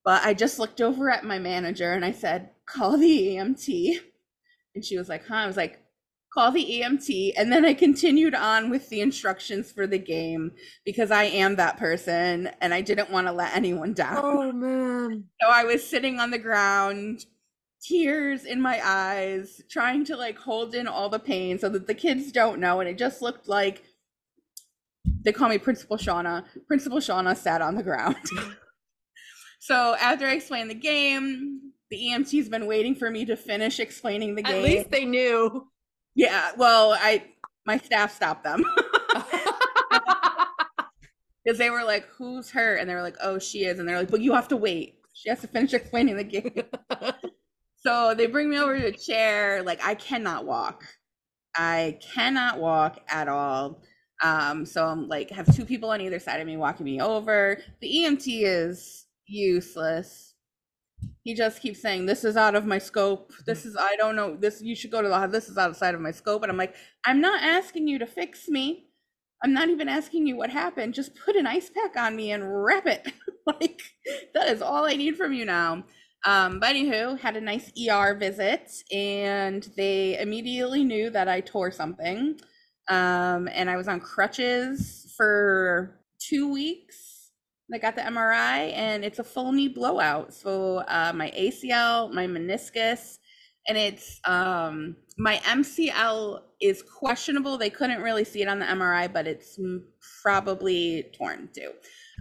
But 0.04 0.24
I 0.24 0.34
just 0.34 0.58
looked 0.58 0.80
over 0.80 1.10
at 1.10 1.24
my 1.24 1.38
manager 1.38 1.92
and 1.92 2.04
I 2.04 2.12
said, 2.12 2.50
call 2.66 2.96
the 2.98 3.36
EMT. 3.36 3.98
And 4.74 4.84
she 4.84 4.98
was 4.98 5.08
like, 5.08 5.26
huh? 5.26 5.34
I 5.36 5.46
was 5.46 5.56
like, 5.56 5.78
call 6.32 6.50
the 6.50 6.64
EMT. 6.64 7.34
And 7.36 7.52
then 7.52 7.64
I 7.64 7.74
continued 7.74 8.34
on 8.34 8.70
with 8.70 8.88
the 8.88 9.00
instructions 9.00 9.70
for 9.70 9.86
the 9.86 9.98
game 9.98 10.52
because 10.84 11.10
I 11.10 11.24
am 11.24 11.56
that 11.56 11.78
person 11.78 12.50
and 12.60 12.72
I 12.74 12.80
didn't 12.80 13.10
want 13.10 13.26
to 13.26 13.32
let 13.32 13.54
anyone 13.54 13.92
down. 13.92 14.20
oh 14.22 14.52
man. 14.52 15.24
So 15.40 15.48
I 15.48 15.64
was 15.64 15.86
sitting 15.86 16.18
on 16.18 16.30
the 16.30 16.38
ground, 16.38 17.26
tears 17.82 18.44
in 18.44 18.60
my 18.60 18.80
eyes, 18.82 19.60
trying 19.70 20.04
to 20.06 20.16
like 20.16 20.38
hold 20.38 20.74
in 20.74 20.86
all 20.86 21.08
the 21.08 21.18
pain 21.18 21.58
so 21.58 21.68
that 21.68 21.86
the 21.86 21.94
kids 21.94 22.32
don't 22.32 22.60
know. 22.60 22.80
And 22.80 22.88
it 22.88 22.98
just 22.98 23.22
looked 23.22 23.48
like 23.48 23.82
they 25.24 25.32
call 25.32 25.48
me 25.48 25.58
Principal 25.58 25.96
Shauna. 25.96 26.44
Principal 26.66 26.98
Shauna 26.98 27.36
sat 27.36 27.62
on 27.62 27.74
the 27.74 27.82
ground. 27.82 28.16
so 29.60 29.96
after 30.00 30.26
I 30.26 30.34
explained 30.34 30.70
the 30.70 30.74
game, 30.74 31.72
the 31.90 31.98
EMT's 31.98 32.48
been 32.48 32.66
waiting 32.66 32.94
for 32.94 33.10
me 33.10 33.24
to 33.26 33.36
finish 33.36 33.80
explaining 33.80 34.34
the 34.34 34.42
game. 34.42 34.56
At 34.56 34.62
least 34.62 34.90
they 34.90 35.04
knew. 35.04 35.68
Yeah, 36.14 36.52
well, 36.56 36.92
I 36.92 37.24
my 37.66 37.78
staff 37.78 38.14
stopped 38.14 38.44
them. 38.44 38.64
Because 41.44 41.58
they 41.58 41.70
were 41.70 41.84
like, 41.84 42.06
Who's 42.16 42.50
her? 42.50 42.76
And 42.76 42.88
they 42.88 42.94
were 42.94 43.02
like, 43.02 43.16
Oh, 43.20 43.38
she 43.38 43.64
is. 43.64 43.78
And 43.78 43.88
they're 43.88 43.98
like, 43.98 44.10
But 44.10 44.20
you 44.20 44.32
have 44.32 44.48
to 44.48 44.56
wait. 44.56 44.94
She 45.12 45.28
has 45.28 45.40
to 45.40 45.48
finish 45.48 45.72
explaining 45.72 46.16
the 46.16 46.24
game. 46.24 46.62
so 47.84 48.14
they 48.14 48.26
bring 48.26 48.50
me 48.50 48.58
over 48.58 48.78
to 48.78 48.86
a 48.86 48.92
chair. 48.92 49.62
Like, 49.62 49.84
I 49.84 49.94
cannot 49.94 50.46
walk. 50.46 50.84
I 51.56 51.98
cannot 52.14 52.58
walk 52.60 53.00
at 53.08 53.28
all. 53.28 53.82
Um, 54.22 54.64
so 54.64 54.86
I'm 54.86 55.08
like, 55.08 55.30
have 55.30 55.54
two 55.54 55.64
people 55.64 55.90
on 55.90 56.00
either 56.00 56.20
side 56.20 56.40
of 56.40 56.46
me 56.46 56.56
walking 56.56 56.84
me 56.86 57.00
over. 57.00 57.58
The 57.80 57.88
EMT 57.88 58.42
is 58.44 59.06
useless. 59.26 60.34
He 61.24 61.34
just 61.34 61.60
keeps 61.60 61.80
saying, 61.82 62.06
This 62.06 62.24
is 62.24 62.36
out 62.36 62.54
of 62.54 62.66
my 62.66 62.78
scope. 62.78 63.32
This 63.46 63.66
is, 63.66 63.76
I 63.78 63.96
don't 63.96 64.14
know, 64.16 64.36
this, 64.36 64.62
you 64.62 64.76
should 64.76 64.92
go 64.92 65.02
to 65.02 65.08
the, 65.08 65.26
this 65.26 65.48
is 65.48 65.58
outside 65.58 65.94
of 65.94 66.00
my 66.00 66.12
scope. 66.12 66.42
And 66.42 66.50
I'm 66.50 66.58
like, 66.58 66.74
I'm 67.04 67.20
not 67.20 67.42
asking 67.42 67.88
you 67.88 67.98
to 67.98 68.06
fix 68.06 68.48
me. 68.48 68.86
I'm 69.42 69.52
not 69.52 69.68
even 69.68 69.88
asking 69.88 70.28
you 70.28 70.36
what 70.36 70.50
happened. 70.50 70.94
Just 70.94 71.16
put 71.16 71.34
an 71.34 71.46
ice 71.48 71.68
pack 71.68 71.96
on 71.96 72.14
me 72.14 72.30
and 72.30 72.64
wrap 72.64 72.86
it. 72.86 73.12
like, 73.46 73.82
that 74.34 74.48
is 74.48 74.62
all 74.62 74.84
I 74.84 74.94
need 74.94 75.16
from 75.16 75.32
you 75.32 75.44
now. 75.44 75.84
Um, 76.24 76.60
but 76.60 76.76
anywho, 76.76 77.18
had 77.18 77.36
a 77.36 77.40
nice 77.40 77.72
ER 77.88 78.14
visit 78.14 78.70
and 78.92 79.68
they 79.76 80.18
immediately 80.20 80.84
knew 80.84 81.10
that 81.10 81.28
I 81.28 81.40
tore 81.40 81.70
something. 81.70 82.38
Um, 82.88 83.48
and 83.52 83.68
I 83.68 83.76
was 83.76 83.88
on 83.88 84.00
crutches 84.00 85.12
for 85.16 86.00
two 86.18 86.52
weeks. 86.52 87.30
I 87.72 87.78
got 87.78 87.96
the 87.96 88.02
MRI 88.02 88.72
and 88.76 89.04
it's 89.04 89.18
a 89.18 89.24
full 89.24 89.52
knee 89.52 89.68
blowout. 89.68 90.34
So 90.34 90.78
uh, 90.78 91.12
my 91.14 91.30
ACL, 91.30 92.12
my 92.12 92.26
meniscus, 92.26 93.18
and 93.66 93.78
it's 93.78 94.20
um, 94.24 94.96
my 95.18 95.36
MCL 95.38 96.40
is 96.60 96.82
questionable. 96.82 97.56
They 97.56 97.70
couldn't 97.70 98.02
really 98.02 98.24
see 98.24 98.42
it 98.42 98.48
on 98.48 98.58
the 98.58 98.66
MRI, 98.66 99.12
but 99.12 99.26
it's 99.26 99.58
probably 100.22 101.10
torn 101.16 101.48
too. 101.54 101.70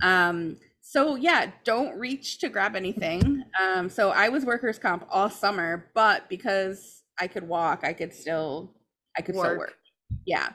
Um, 0.03 0.57
so 0.91 1.15
yeah, 1.15 1.51
don't 1.63 1.97
reach 1.97 2.39
to 2.39 2.49
grab 2.49 2.75
anything. 2.75 3.45
Um, 3.57 3.87
so 3.87 4.09
I 4.09 4.27
was 4.27 4.43
workers 4.43 4.77
comp 4.77 5.07
all 5.09 5.29
summer, 5.29 5.89
but 5.95 6.27
because 6.27 7.03
I 7.17 7.27
could 7.27 7.47
walk, 7.47 7.85
I 7.85 7.93
could 7.93 8.13
still 8.13 8.73
I 9.17 9.21
could 9.21 9.35
work. 9.35 9.45
still 9.45 9.57
work. 9.59 9.77
Yeah. 10.25 10.49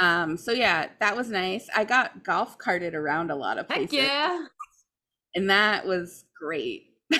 Um, 0.00 0.38
so 0.38 0.52
yeah, 0.52 0.88
that 1.00 1.14
was 1.14 1.28
nice. 1.28 1.68
I 1.76 1.84
got 1.84 2.24
golf 2.24 2.56
carted 2.56 2.94
around 2.94 3.30
a 3.30 3.36
lot 3.36 3.58
of 3.58 3.68
places. 3.68 3.90
Heck 3.90 4.08
yeah. 4.08 4.46
And 5.34 5.50
that 5.50 5.86
was 5.86 6.24
great. 6.40 6.86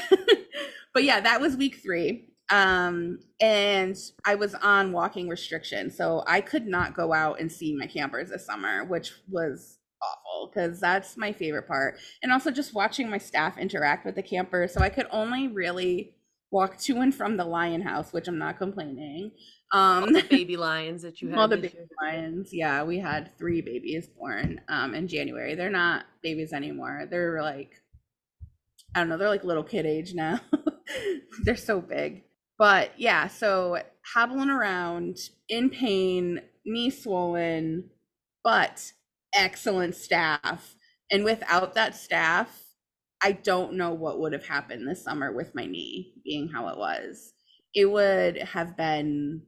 but 0.94 1.04
yeah, 1.04 1.20
that 1.20 1.42
was 1.42 1.58
week 1.58 1.76
three. 1.82 2.30
Um, 2.50 3.18
and 3.38 3.98
I 4.24 4.34
was 4.34 4.54
on 4.54 4.92
walking 4.92 5.28
restriction. 5.28 5.90
So 5.90 6.24
I 6.26 6.40
could 6.40 6.66
not 6.66 6.94
go 6.94 7.12
out 7.12 7.38
and 7.38 7.52
see 7.52 7.76
my 7.76 7.86
campers 7.86 8.30
this 8.30 8.46
summer, 8.46 8.82
which 8.82 9.12
was 9.30 9.76
awful 10.02 10.50
because 10.52 10.80
that's 10.80 11.16
my 11.16 11.32
favorite 11.32 11.66
part. 11.66 11.98
And 12.22 12.32
also 12.32 12.50
just 12.50 12.74
watching 12.74 13.08
my 13.08 13.18
staff 13.18 13.58
interact 13.58 14.04
with 14.04 14.14
the 14.14 14.22
campers. 14.22 14.72
So 14.72 14.80
I 14.80 14.88
could 14.88 15.06
only 15.10 15.48
really 15.48 16.14
walk 16.50 16.78
to 16.78 17.00
and 17.00 17.14
from 17.14 17.36
the 17.36 17.44
lion 17.44 17.80
house, 17.80 18.12
which 18.12 18.28
I'm 18.28 18.38
not 18.38 18.58
complaining. 18.58 19.32
Um, 19.72 20.04
all 20.04 20.12
the 20.12 20.22
baby 20.22 20.56
lions 20.56 21.02
that 21.02 21.22
you 21.22 21.28
had. 21.30 21.38
All 21.38 21.48
the 21.48 21.56
baby 21.56 21.78
lions. 22.02 22.50
Yeah, 22.52 22.84
we 22.84 22.98
had 22.98 23.36
three 23.38 23.62
babies 23.62 24.08
born 24.08 24.60
um, 24.68 24.94
in 24.94 25.08
January. 25.08 25.54
They're 25.54 25.70
not 25.70 26.04
babies 26.22 26.52
anymore. 26.52 27.06
They're 27.10 27.42
like, 27.42 27.72
I 28.94 29.00
don't 29.00 29.08
know, 29.08 29.16
they're 29.16 29.28
like 29.28 29.44
little 29.44 29.64
kid 29.64 29.86
age 29.86 30.14
now. 30.14 30.40
they're 31.44 31.56
so 31.56 31.80
big. 31.80 32.24
But 32.58 32.92
yeah, 32.98 33.28
so 33.28 33.82
hobbling 34.14 34.50
around 34.50 35.18
in 35.48 35.70
pain, 35.70 36.42
knee 36.66 36.90
swollen, 36.90 37.90
but 38.44 38.92
excellent 39.34 39.94
staff. 39.94 40.76
And 41.10 41.24
without 41.24 41.74
that 41.74 41.94
staff, 41.96 42.62
I 43.22 43.32
don't 43.32 43.74
know 43.74 43.92
what 43.92 44.18
would 44.20 44.32
have 44.32 44.46
happened 44.46 44.88
this 44.88 45.04
summer 45.04 45.32
with 45.32 45.54
my 45.54 45.66
knee 45.66 46.14
being 46.24 46.48
how 46.48 46.68
it 46.68 46.78
was. 46.78 47.32
It 47.74 47.86
would 47.86 48.38
have 48.38 48.76
been 48.76 49.42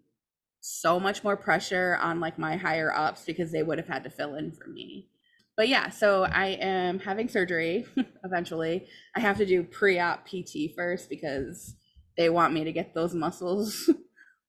so 0.61 0.99
much 0.99 1.23
more 1.25 1.37
pressure 1.37 1.99
on 2.01 2.21
like 2.21 2.39
my 2.39 2.57
higher 2.57 2.93
ups 2.95 3.25
because 3.25 3.53
they 3.53 3.63
would 3.63 3.79
have 3.79 3.89
had 3.89 4.05
to 4.05 4.11
fill 4.11 4.35
in 4.37 4.53
for 4.53 4.67
me. 4.69 5.09
But 5.57 5.69
yeah, 5.69 5.91
so 5.91 6.25
I 6.25 6.47
am 6.61 7.01
having 7.01 7.29
surgery 7.29 7.87
eventually. 8.25 8.87
I 9.17 9.21
have 9.21 9.39
to 9.39 9.47
do 9.47 9.63
pre-op 9.63 10.27
PT 10.27 10.75
first 10.77 11.09
because 11.11 11.75
they 12.17 12.31
want 12.31 12.55
me 12.55 12.65
to 12.65 12.73
get 12.73 12.95
those 12.95 13.15
muscles 13.15 13.91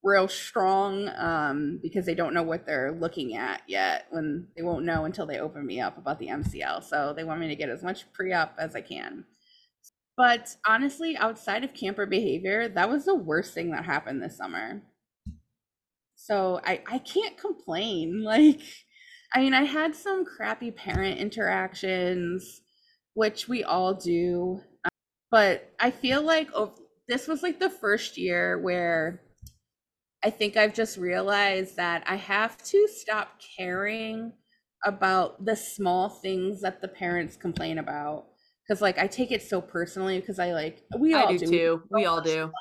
real 0.06 0.28
strong 0.28 1.10
um, 1.18 1.80
because 1.82 2.06
they 2.06 2.13
don't 2.13 2.36
know 2.36 2.44
what 2.44 2.65
they're 2.65 2.91
looking 2.91 3.36
at 3.36 3.63
yet 3.68 4.06
when 4.12 4.48
they 4.56 4.62
won't 4.62 4.86
know 4.86 5.04
until 5.06 5.26
they 5.26 5.39
open 5.39 5.65
me 5.65 5.82
up 5.82 5.98
about 5.98 6.20
the 6.20 6.28
MCL. 6.28 6.84
So 6.84 7.12
they 7.13 7.24
want 7.24 7.39
me 7.39 7.48
to 7.48 7.56
get 7.56 7.70
as 7.70 7.82
much 7.82 8.06
pre-op 8.13 8.56
as 8.60 8.76
I 8.76 8.82
can. 8.82 9.26
But 10.15 10.56
honestly, 10.65 11.18
outside 11.18 11.63
of 11.63 11.74
camper 11.74 12.06
behavior, 12.06 12.70
that 12.70 12.89
was 12.89 13.06
the 13.06 13.15
worst 13.15 13.56
thing 13.56 13.72
that 13.72 13.84
happened 13.84 14.22
this 14.22 14.38
summer. 14.38 14.84
So 16.15 16.62
I 16.63 16.82
I 16.89 17.00
can't 17.00 17.38
complain. 17.38 18.24
Like 18.24 18.62
I 19.34 19.39
mean, 19.39 19.54
I 19.54 19.63
had 19.63 19.96
some 19.96 20.24
crappy 20.24 20.72
parent 20.72 21.20
interactions, 21.20 22.62
which 23.15 23.50
we 23.50 23.63
all 23.63 23.94
do. 23.96 24.62
But 25.32 25.74
I 25.80 25.91
feel 25.91 26.22
like 26.22 26.50
oh, 26.54 26.76
this 27.10 27.28
was 27.28 27.44
like 27.44 27.60
the 27.60 27.70
first 27.70 28.18
year 28.18 28.58
where 28.62 29.25
I 30.26 30.32
think 30.32 30.58
I've 30.58 30.74
just 30.74 30.98
realized 30.98 31.76
that 31.76 32.04
I 32.08 32.16
have 32.16 32.58
to 32.64 32.88
stop 32.88 33.40
caring 33.58 34.34
about 34.84 35.46
the 35.46 35.56
small 35.56 36.10
things 36.10 36.62
that 36.62 36.82
the 36.82 36.88
parents 36.88 37.38
complain 37.38 37.78
about 37.78 38.26
because 38.68 38.82
like 38.82 38.98
I 38.98 39.06
take 39.06 39.32
it 39.32 39.44
so 39.44 39.62
personally 39.62 40.20
because 40.20 40.40
I 40.40 40.52
like 40.52 40.84
we 40.98 41.14
all 41.14 41.32
do, 41.32 41.38
do. 41.38 41.46
too. 41.46 41.84
We 41.92 42.06
all 42.06 42.22
do 42.22 42.52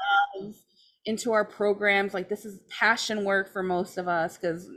into 1.07 1.33
our 1.33 1.45
programs. 1.45 2.13
Like 2.13 2.29
this 2.29 2.45
is 2.45 2.61
passion 2.69 3.25
work 3.25 3.51
for 3.51 3.63
most 3.63 3.97
of 3.97 4.09
us 4.09 4.37
because 4.37 4.69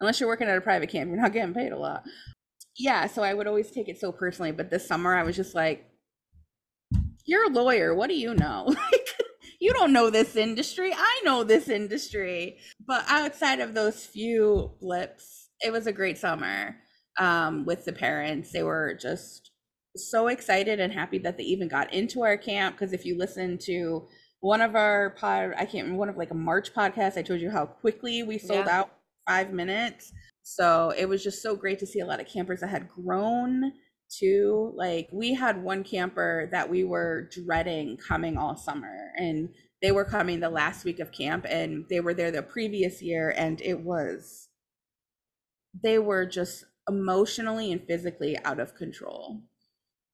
unless 0.00 0.18
you're 0.18 0.28
working 0.28 0.48
at 0.48 0.58
a 0.58 0.60
private 0.60 0.88
camp, 0.88 1.08
you're 1.10 1.20
not 1.20 1.32
getting 1.32 1.54
paid 1.54 1.70
a 1.70 1.78
lot. 1.78 2.04
Yeah, 2.76 3.06
so 3.06 3.22
I 3.22 3.32
would 3.32 3.46
always 3.46 3.70
take 3.70 3.88
it 3.88 4.00
so 4.00 4.10
personally. 4.12 4.52
But 4.52 4.70
this 4.70 4.86
summer, 4.86 5.16
I 5.16 5.24
was 5.24 5.36
just 5.36 5.54
like, 5.54 5.84
"You're 7.24 7.46
a 7.46 7.52
lawyer. 7.52 7.94
What 7.94 8.08
do 8.08 8.16
you 8.16 8.34
know? 8.34 8.74
you 9.60 9.72
don't 9.72 9.92
know 9.92 10.10
this 10.10 10.36
industry. 10.36 10.92
I 10.94 11.20
know 11.24 11.44
this 11.44 11.68
industry." 11.68 12.58
But 12.86 13.04
outside 13.08 13.60
of 13.60 13.74
those 13.74 14.04
few 14.04 14.72
blips, 14.80 15.50
it 15.60 15.72
was 15.72 15.86
a 15.86 15.92
great 15.92 16.18
summer 16.18 16.76
um, 17.18 17.64
with 17.64 17.84
the 17.84 17.92
parents. 17.92 18.52
They 18.52 18.62
were 18.62 18.94
just 19.00 19.50
so 19.96 20.28
excited 20.28 20.80
and 20.80 20.92
happy 20.92 21.18
that 21.18 21.36
they 21.36 21.44
even 21.44 21.68
got 21.68 21.92
into 21.92 22.22
our 22.22 22.36
camp 22.36 22.76
because 22.76 22.92
if 22.92 23.04
you 23.04 23.16
listen 23.16 23.58
to 23.58 24.06
one 24.40 24.60
of 24.60 24.76
our 24.76 25.10
pod 25.10 25.52
i 25.56 25.64
can't 25.64 25.84
remember 25.84 25.98
one 25.98 26.08
of 26.08 26.16
like 26.16 26.30
a 26.30 26.34
march 26.34 26.72
podcast 26.72 27.16
i 27.16 27.22
told 27.22 27.40
you 27.40 27.50
how 27.50 27.66
quickly 27.66 28.22
we 28.22 28.38
sold 28.38 28.66
yeah. 28.66 28.80
out 28.80 28.90
five 29.26 29.52
minutes 29.52 30.12
so 30.42 30.92
it 30.96 31.06
was 31.06 31.22
just 31.22 31.42
so 31.42 31.56
great 31.56 31.78
to 31.78 31.86
see 31.86 32.00
a 32.00 32.06
lot 32.06 32.20
of 32.20 32.26
campers 32.26 32.60
that 32.60 32.68
had 32.68 32.88
grown 32.88 33.72
too 34.10 34.72
like 34.76 35.08
we 35.12 35.34
had 35.34 35.62
one 35.62 35.84
camper 35.84 36.48
that 36.50 36.68
we 36.68 36.84
were 36.84 37.28
dreading 37.32 37.96
coming 37.96 38.36
all 38.36 38.56
summer 38.56 39.12
and 39.16 39.48
they 39.82 39.92
were 39.92 40.04
coming 40.04 40.40
the 40.40 40.50
last 40.50 40.84
week 40.84 40.98
of 40.98 41.12
camp 41.12 41.46
and 41.48 41.84
they 41.90 42.00
were 42.00 42.14
there 42.14 42.30
the 42.30 42.42
previous 42.42 43.02
year 43.02 43.32
and 43.36 43.60
it 43.60 43.80
was 43.80 44.48
they 45.82 45.98
were 45.98 46.24
just 46.24 46.64
emotionally 46.88 47.70
and 47.70 47.86
physically 47.86 48.38
out 48.44 48.58
of 48.58 48.74
control 48.74 49.42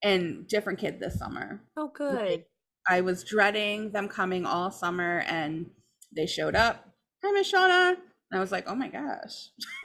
and 0.03 0.47
different 0.47 0.79
kid 0.79 0.99
this 0.99 1.17
summer 1.17 1.61
oh 1.77 1.89
good 1.93 2.29
like, 2.29 2.47
I 2.87 3.01
was 3.01 3.23
dreading 3.23 3.91
them 3.91 4.07
coming 4.07 4.45
all 4.45 4.69
summer 4.69 5.23
and 5.27 5.71
they 6.15 6.27
showed 6.27 6.55
up. 6.55 6.85
Hi, 7.23 7.31
Miss 7.31 7.51
Shauna. 7.51 7.95
And 8.31 8.37
I 8.37 8.39
was 8.39 8.51
like, 8.51 8.65
oh 8.67 8.75
my 8.75 8.89
gosh, 8.89 9.49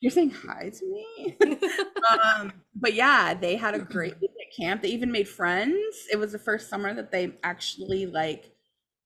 you're 0.00 0.10
saying 0.10 0.30
hi 0.30 0.70
to 0.70 0.86
me? 0.86 1.36
um, 2.10 2.52
but 2.74 2.94
yeah, 2.94 3.34
they 3.34 3.56
had 3.56 3.74
a 3.74 3.80
great 3.80 4.14
camp. 4.58 4.82
They 4.82 4.88
even 4.88 5.10
made 5.10 5.28
friends. 5.28 6.06
It 6.12 6.16
was 6.16 6.32
the 6.32 6.38
first 6.38 6.68
summer 6.68 6.94
that 6.94 7.10
they 7.10 7.32
actually 7.42 8.06
like 8.06 8.52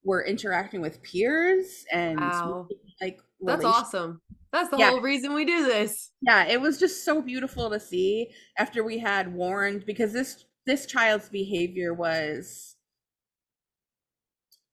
were 0.04 0.24
interacting 0.24 0.80
with 0.80 1.02
peers 1.02 1.84
and 1.92 2.20
wow. 2.20 2.68
like 3.00 3.20
that's 3.40 3.64
awesome. 3.64 4.20
That's 4.52 4.68
the 4.68 4.76
yeah. 4.76 4.90
whole 4.90 5.00
reason 5.00 5.32
we 5.32 5.44
do 5.44 5.64
this. 5.64 6.10
Yeah, 6.20 6.46
it 6.46 6.60
was 6.60 6.78
just 6.78 7.04
so 7.04 7.22
beautiful 7.22 7.70
to 7.70 7.80
see 7.80 8.28
after 8.58 8.84
we 8.84 8.98
had 8.98 9.32
warned 9.32 9.86
because 9.86 10.12
this 10.12 10.44
this 10.66 10.86
child's 10.86 11.28
behavior 11.28 11.94
was 11.94 12.76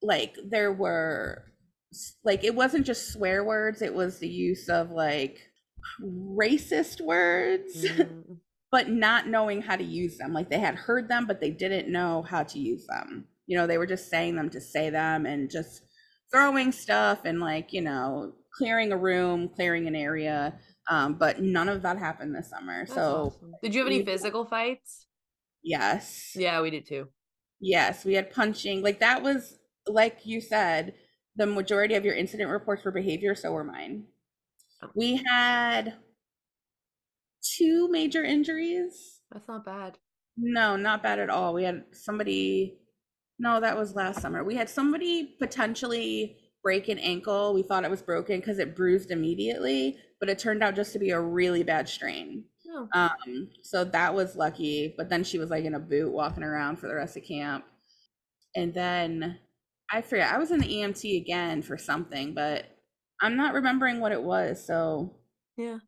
like 0.01 0.35
there 0.47 0.71
were 0.71 1.45
like 2.23 2.43
it 2.43 2.55
wasn't 2.55 2.85
just 2.85 3.11
swear 3.11 3.43
words 3.43 3.81
it 3.81 3.93
was 3.93 4.19
the 4.19 4.27
use 4.27 4.69
of 4.69 4.91
like 4.91 5.48
racist 6.03 7.01
words 7.01 7.85
mm. 7.85 8.37
but 8.71 8.89
not 8.89 9.27
knowing 9.27 9.61
how 9.61 9.75
to 9.75 9.83
use 9.83 10.17
them 10.17 10.33
like 10.33 10.49
they 10.49 10.59
had 10.59 10.75
heard 10.75 11.07
them 11.07 11.25
but 11.25 11.41
they 11.41 11.51
didn't 11.51 11.91
know 11.91 12.21
how 12.23 12.43
to 12.43 12.59
use 12.59 12.85
them 12.87 13.27
you 13.49 13.57
know, 13.57 13.65
they 13.65 13.79
were 13.79 13.87
just 13.87 14.11
saying 14.11 14.35
them 14.35 14.51
to 14.51 14.61
say 14.61 14.91
them 14.91 15.25
and 15.25 15.49
just 15.49 15.81
throwing 16.31 16.71
stuff 16.71 17.21
and 17.25 17.39
like, 17.39 17.73
you 17.73 17.81
know, 17.81 18.33
clearing 18.55 18.91
a 18.91 18.97
room, 18.97 19.49
clearing 19.49 19.87
an 19.87 19.95
area. 19.95 20.53
Um, 20.87 21.15
but 21.15 21.41
none 21.41 21.67
of 21.67 21.81
that 21.81 21.97
happened 21.97 22.35
this 22.35 22.51
summer. 22.51 22.85
That's 22.85 22.93
so 22.93 23.33
awesome. 23.35 23.55
did 23.63 23.73
you 23.73 23.81
have 23.81 23.87
any 23.87 24.05
physical 24.05 24.45
fights? 24.45 25.07
yes. 25.63 26.33
Yeah, 26.35 26.61
we 26.61 26.69
did 26.69 26.87
too. 26.87 27.07
Yes, 27.59 28.05
we 28.05 28.13
had 28.13 28.31
punching. 28.31 28.83
Like 28.83 28.99
that 28.99 29.23
was 29.23 29.57
like 29.87 30.19
you 30.25 30.41
said, 30.41 30.93
the 31.35 31.47
majority 31.47 31.95
of 31.95 32.05
your 32.05 32.15
incident 32.15 32.51
reports 32.51 32.85
were 32.85 32.91
behavior, 32.91 33.33
so 33.33 33.51
were 33.51 33.63
mine. 33.63 34.05
We 34.93 35.17
had 35.25 35.97
two 37.41 37.87
major 37.89 38.23
injuries. 38.23 39.21
That's 39.31 39.47
not 39.47 39.65
bad. 39.65 39.97
No, 40.37 40.75
not 40.75 41.03
bad 41.03 41.19
at 41.19 41.29
all. 41.29 41.53
We 41.53 41.63
had 41.63 41.85
somebody 41.91 42.75
no, 43.41 43.59
that 43.61 43.77
was 43.77 43.95
last 43.95 44.21
summer. 44.21 44.43
We 44.43 44.55
had 44.55 44.69
somebody 44.69 45.35
potentially 45.39 46.37
break 46.61 46.89
an 46.89 46.99
ankle. 46.99 47.53
We 47.53 47.63
thought 47.63 47.85
it 47.85 47.91
was 47.91 48.01
broken 48.01 48.39
because 48.39 48.59
it 48.59 48.75
bruised 48.75 49.11
immediately, 49.11 49.97
but 50.19 50.29
it 50.29 50.39
turned 50.39 50.63
out 50.63 50.75
just 50.75 50.93
to 50.93 50.99
be 50.99 51.11
a 51.11 51.21
really 51.21 51.63
bad 51.63 51.89
strain. 51.89 52.43
Oh, 52.69 52.87
Um, 52.93 53.49
so 53.63 53.83
that 53.85 54.13
was 54.13 54.35
lucky. 54.35 54.93
But 54.97 55.09
then 55.09 55.23
she 55.23 55.39
was 55.39 55.49
like 55.49 55.65
in 55.65 55.75
a 55.75 55.79
boot 55.79 56.11
walking 56.11 56.43
around 56.43 56.77
for 56.79 56.87
the 56.87 56.95
rest 56.95 57.17
of 57.17 57.23
camp. 57.23 57.65
And 58.55 58.73
then 58.73 59.39
I 59.91 60.01
forget, 60.01 60.33
I 60.33 60.37
was 60.37 60.51
in 60.51 60.59
the 60.59 60.67
EMT 60.67 61.17
again 61.17 61.61
for 61.61 61.77
something, 61.77 62.33
but 62.33 62.65
I'm 63.21 63.35
not 63.35 63.53
remembering 63.53 63.99
what 63.99 64.11
it 64.11 64.21
was. 64.23 64.65
So 64.65 65.15
yeah. 65.57 65.79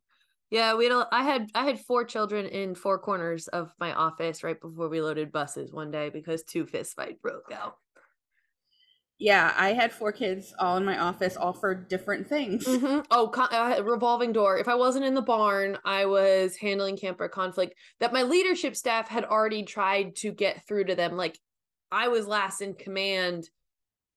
Yeah, 0.49 0.75
we 0.75 0.85
had 0.85 0.93
a, 0.93 1.07
I 1.13 1.23
had 1.23 1.49
I 1.55 1.63
had 1.65 1.79
four 1.79 2.03
children 2.03 2.45
in 2.45 2.75
four 2.75 2.99
corners 2.99 3.47
of 3.49 3.73
my 3.79 3.93
office 3.93 4.43
right 4.43 4.59
before 4.59 4.89
we 4.89 5.01
loaded 5.01 5.31
buses 5.31 5.71
one 5.71 5.91
day 5.91 6.09
because 6.09 6.43
two 6.43 6.65
fist 6.65 6.95
fight 6.95 7.21
broke 7.21 7.51
out. 7.53 7.77
yeah, 9.17 9.53
I 9.55 9.73
had 9.73 9.91
four 9.91 10.11
kids 10.11 10.51
all 10.59 10.77
in 10.77 10.85
my 10.85 10.97
office, 10.97 11.37
all 11.37 11.53
for 11.53 11.75
different 11.75 12.27
things. 12.27 12.65
Mhm. 12.65 13.05
Oh, 13.11 13.27
con- 13.27 13.53
uh, 13.53 13.81
revolving 13.83 14.33
door. 14.33 14.57
If 14.57 14.67
I 14.67 14.73
wasn't 14.75 15.05
in 15.05 15.13
the 15.13 15.21
barn, 15.21 15.77
I 15.85 16.05
was 16.05 16.57
handling 16.57 16.97
camper 16.97 17.29
conflict 17.29 17.75
that 17.99 18.13
my 18.13 18.23
leadership 18.23 18.75
staff 18.75 19.07
had 19.07 19.23
already 19.25 19.63
tried 19.63 20.15
to 20.17 20.31
get 20.31 20.65
through 20.67 20.85
to 20.85 20.95
them. 20.95 21.17
Like 21.17 21.39
I 21.91 22.07
was 22.07 22.25
last 22.27 22.61
in 22.61 22.73
command, 22.73 23.47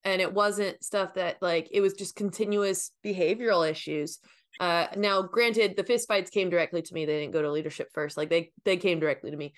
and 0.04 0.20
it 0.20 0.32
wasn't 0.32 0.82
stuff 0.82 1.14
that 1.14 1.36
like 1.40 1.68
it 1.72 1.80
was 1.80 1.94
just 1.94 2.16
continuous 2.16 2.90
behavioral 3.04 3.68
issues. 3.68 4.18
Uh, 4.60 4.86
now, 4.96 5.22
granted, 5.22 5.76
the 5.76 5.84
fist 5.84 6.06
fights 6.06 6.30
came 6.30 6.48
directly 6.48 6.82
to 6.82 6.94
me. 6.94 7.04
They 7.04 7.20
didn't 7.20 7.32
go 7.32 7.42
to 7.42 7.50
leadership 7.50 7.88
first. 7.92 8.16
Like 8.16 8.30
they 8.30 8.52
they 8.64 8.76
came 8.76 9.00
directly 9.00 9.30
to 9.30 9.36
me, 9.36 9.54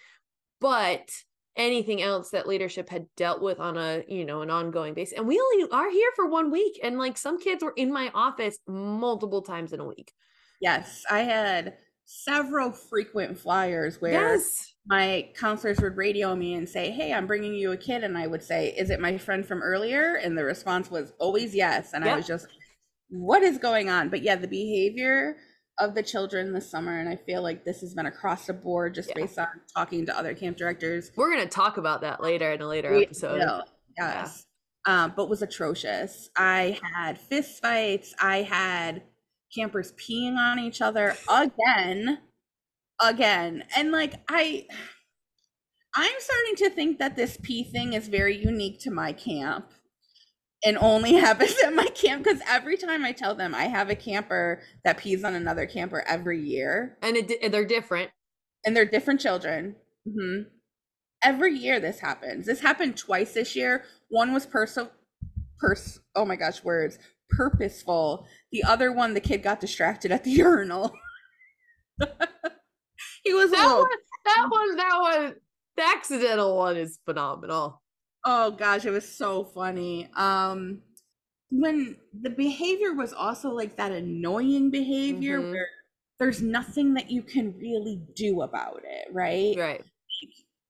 but 0.60 1.10
anything 1.56 2.02
else 2.02 2.30
that 2.30 2.46
leadership 2.46 2.88
had 2.88 3.06
dealt 3.16 3.40
with 3.40 3.60
on 3.60 3.78
a 3.78 4.02
you 4.08 4.24
know 4.24 4.42
an 4.42 4.50
ongoing 4.50 4.92
basis 4.92 5.16
and 5.16 5.26
we 5.26 5.40
only 5.40 5.70
are 5.72 5.90
here 5.90 6.10
for 6.14 6.28
one 6.28 6.50
week 6.50 6.78
and 6.82 6.98
like 6.98 7.16
some 7.16 7.40
kids 7.40 7.64
were 7.64 7.72
in 7.76 7.90
my 7.90 8.10
office 8.14 8.58
multiple 8.66 9.40
times 9.40 9.72
in 9.72 9.80
a 9.80 9.84
week 9.86 10.12
Yes, 10.60 11.04
I 11.10 11.20
had 11.20 11.74
several 12.06 12.70
frequent 12.72 13.38
flyers 13.38 14.00
where 14.00 14.12
yes 14.12 14.72
my 14.88 15.28
counselors 15.36 15.80
would 15.80 15.96
radio 15.96 16.36
me 16.36 16.54
and 16.54 16.68
say, 16.68 16.90
Hey, 16.92 17.12
I'm 17.12 17.26
bringing 17.26 17.54
you 17.54 17.72
a 17.72 17.76
kid. 17.76 18.04
And 18.04 18.16
I 18.16 18.28
would 18.28 18.42
say, 18.42 18.68
Is 18.68 18.88
it 18.90 19.00
my 19.00 19.18
friend 19.18 19.44
from 19.44 19.62
earlier? 19.62 20.14
And 20.14 20.38
the 20.38 20.44
response 20.44 20.90
was 20.90 21.12
always 21.18 21.54
yes. 21.54 21.92
And 21.92 22.04
I 22.04 22.14
was 22.14 22.26
just, 22.26 22.46
What 23.10 23.42
is 23.42 23.58
going 23.58 23.90
on? 23.90 24.10
But 24.10 24.22
yeah, 24.22 24.36
the 24.36 24.46
behavior 24.46 25.38
of 25.80 25.94
the 25.94 26.02
children 26.04 26.52
this 26.52 26.70
summer, 26.70 26.98
and 26.98 27.08
I 27.08 27.16
feel 27.16 27.42
like 27.42 27.64
this 27.64 27.80
has 27.80 27.94
been 27.94 28.06
across 28.06 28.46
the 28.46 28.52
board 28.52 28.94
just 28.94 29.08
Yeah. 29.08 29.14
based 29.16 29.38
on 29.40 29.48
talking 29.74 30.06
to 30.06 30.16
other 30.16 30.34
camp 30.34 30.56
directors. 30.56 31.10
we're 31.16 31.30
gonna 31.30 31.46
talk 31.48 31.76
about 31.78 32.02
that 32.02 32.22
later 32.22 32.52
in 32.52 32.62
a 32.62 32.68
later 32.68 32.92
We 32.92 33.06
episode 33.06 33.38
Yeah. 33.38 33.62
Yes. 33.98 34.46
Um, 34.86 35.14
but 35.16 35.28
was 35.28 35.42
atrocious. 35.42 36.30
I 36.36 36.78
had 36.94 37.18
fist 37.18 37.60
fights. 37.60 38.14
I 38.20 38.42
had 38.42 39.02
campers 39.54 39.92
peeing 39.92 40.36
on 40.36 40.58
each 40.58 40.80
other 40.80 41.16
again, 41.28 42.18
again. 43.00 43.64
And 43.76 43.92
like 43.92 44.14
I 44.28 44.66
I'm 45.94 46.14
starting 46.18 46.56
to 46.56 46.70
think 46.70 46.98
that 46.98 47.16
this 47.16 47.38
pee 47.42 47.64
thing 47.64 47.94
is 47.94 48.08
very 48.08 48.36
unique 48.36 48.80
to 48.80 48.90
my 48.90 49.12
camp 49.12 49.70
and 50.64 50.76
only 50.78 51.14
happens 51.16 51.54
at 51.64 51.72
my 51.74 51.86
camp 51.86 52.24
because 52.24 52.40
every 52.48 52.76
time 52.76 53.04
I 53.04 53.12
tell 53.12 53.34
them 53.34 53.54
I 53.54 53.64
have 53.64 53.88
a 53.88 53.96
camper 53.96 54.60
that 54.84 54.98
pees 54.98 55.24
on 55.24 55.34
another 55.34 55.66
camper 55.66 56.04
every 56.06 56.40
year 56.40 56.98
and 57.02 57.16
it, 57.16 57.50
they're 57.50 57.64
different 57.64 58.10
and 58.64 58.76
they're 58.76 58.84
different 58.84 59.20
children. 59.20 59.76
hmm 60.06 60.42
Every 61.24 61.54
year 61.54 61.80
this 61.80 62.00
happens. 62.00 62.46
This 62.46 62.60
happened 62.60 62.96
twice 62.96 63.32
this 63.32 63.56
year. 63.56 63.84
One 64.10 64.32
was 64.34 64.46
perso 64.46 64.90
pers 65.58 66.00
oh 66.14 66.24
my 66.26 66.36
gosh, 66.36 66.62
words. 66.62 66.98
Purposeful. 67.30 68.26
The 68.52 68.62
other 68.64 68.92
one, 68.92 69.14
the 69.14 69.20
kid 69.20 69.42
got 69.42 69.60
distracted 69.60 70.12
at 70.12 70.24
the 70.24 70.30
urinal. 70.44 70.92
he 73.24 73.32
was 73.34 73.50
that 73.50 73.62
little 73.66 73.80
one 73.80 73.88
that 74.24 74.46
one 74.50 74.76
that 74.76 74.98
one 75.00 75.34
the 75.76 75.82
accidental 75.96 76.56
one 76.56 76.76
is 76.76 76.98
phenomenal 77.04 77.82
Oh 78.28 78.50
gosh, 78.50 78.84
it 78.84 78.90
was 78.90 79.08
so 79.16 79.44
funny. 79.44 80.08
Um 80.16 80.82
when 81.50 81.96
the 82.20 82.30
behavior 82.30 82.92
was 82.92 83.12
also 83.12 83.50
like 83.50 83.76
that 83.76 83.92
annoying 83.92 84.70
behavior 84.70 85.40
Mhm. 85.40 85.50
where 85.52 85.68
there's 86.18 86.42
nothing 86.42 86.94
that 86.94 87.08
you 87.10 87.22
can 87.22 87.56
really 87.58 88.00
do 88.16 88.42
about 88.42 88.80
it, 88.84 89.08
right? 89.12 89.54
right 89.56 89.84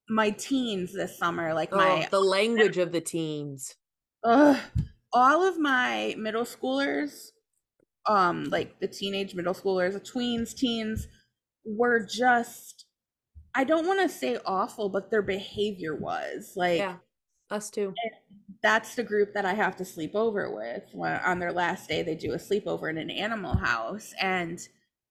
My 0.09 0.31
teens 0.31 0.93
this 0.93 1.17
summer, 1.19 1.55
like 1.55 1.71
oh, 1.73 1.77
my 1.79 2.09
the 2.11 2.21
language 2.21 2.77
of 2.79 2.93
the 2.93 3.01
teens 3.01 3.75
Ugh, 4.25 4.59
all 5.17 5.49
of 5.49 5.59
my 5.59 6.15
middle 6.19 6.45
schoolers, 6.45 7.31
um, 8.07 8.45
like 8.45 8.81
the 8.81 8.87
teenage 8.87 9.35
middle 9.35 9.55
schoolers, 9.55 9.95
the 9.95 10.01
tweens, 10.01 10.55
teens, 10.55 11.09
were 11.65 12.05
just 12.05 12.85
I 13.55 13.65
don't 13.65 13.87
want 13.87 14.03
to 14.03 14.09
say 14.15 14.39
awful, 14.45 14.91
but 14.91 15.11
their 15.11 15.23
behavior 15.23 15.97
was 15.97 16.53
like 16.55 16.79
yeah 16.79 16.97
us 17.51 17.71
too 17.71 17.95
that's 18.63 18.95
the 18.97 19.03
group 19.03 19.33
that 19.35 19.45
I 19.45 19.55
have 19.55 19.77
to 19.77 19.85
sleep 19.85 20.15
over 20.15 20.51
with. 20.51 20.83
When 20.93 21.13
on 21.13 21.39
their 21.39 21.53
last 21.53 21.89
day, 21.89 22.03
they 22.03 22.15
do 22.15 22.33
a 22.33 22.37
sleepover 22.37 22.91
in 22.91 22.99
an 22.99 23.11
animal 23.11 23.57
house, 23.57 24.13
and 24.21 24.61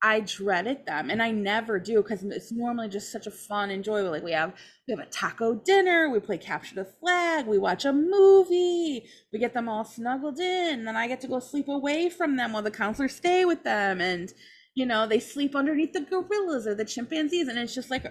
I 0.05 0.19
dreaded 0.19 0.85
them, 0.85 1.09
and 1.09 1.19
I 1.19 1.31
never 1.31 1.79
do 1.79 2.03
because 2.03 2.23
it's 2.23 2.51
normally 2.51 2.89
just 2.89 3.11
such 3.11 3.25
a 3.25 3.31
fun, 3.31 3.71
enjoyable. 3.71 4.11
Like 4.11 4.21
we 4.21 4.33
have 4.33 4.53
we 4.87 4.91
have 4.91 4.99
a 4.99 5.09
taco 5.09 5.55
dinner, 5.55 6.11
we 6.11 6.19
play 6.19 6.37
capture 6.37 6.75
the 6.75 6.85
flag, 6.85 7.47
we 7.47 7.57
watch 7.57 7.85
a 7.85 7.91
movie, 7.91 9.03
we 9.33 9.39
get 9.39 9.55
them 9.55 9.67
all 9.67 9.83
snuggled 9.83 10.37
in, 10.37 10.75
and 10.75 10.87
then 10.87 10.95
I 10.95 11.07
get 11.07 11.21
to 11.21 11.27
go 11.27 11.39
sleep 11.39 11.67
away 11.67 12.11
from 12.11 12.35
them 12.35 12.53
while 12.53 12.61
the 12.61 12.69
counselors 12.69 13.15
stay 13.15 13.45
with 13.45 13.63
them, 13.63 13.99
and 13.99 14.31
you 14.75 14.85
know 14.85 15.07
they 15.07 15.19
sleep 15.19 15.55
underneath 15.55 15.93
the 15.93 16.01
gorillas 16.01 16.67
or 16.67 16.75
the 16.75 16.85
chimpanzees, 16.85 17.47
and 17.47 17.57
it's 17.57 17.73
just 17.73 17.89
like 17.89 18.05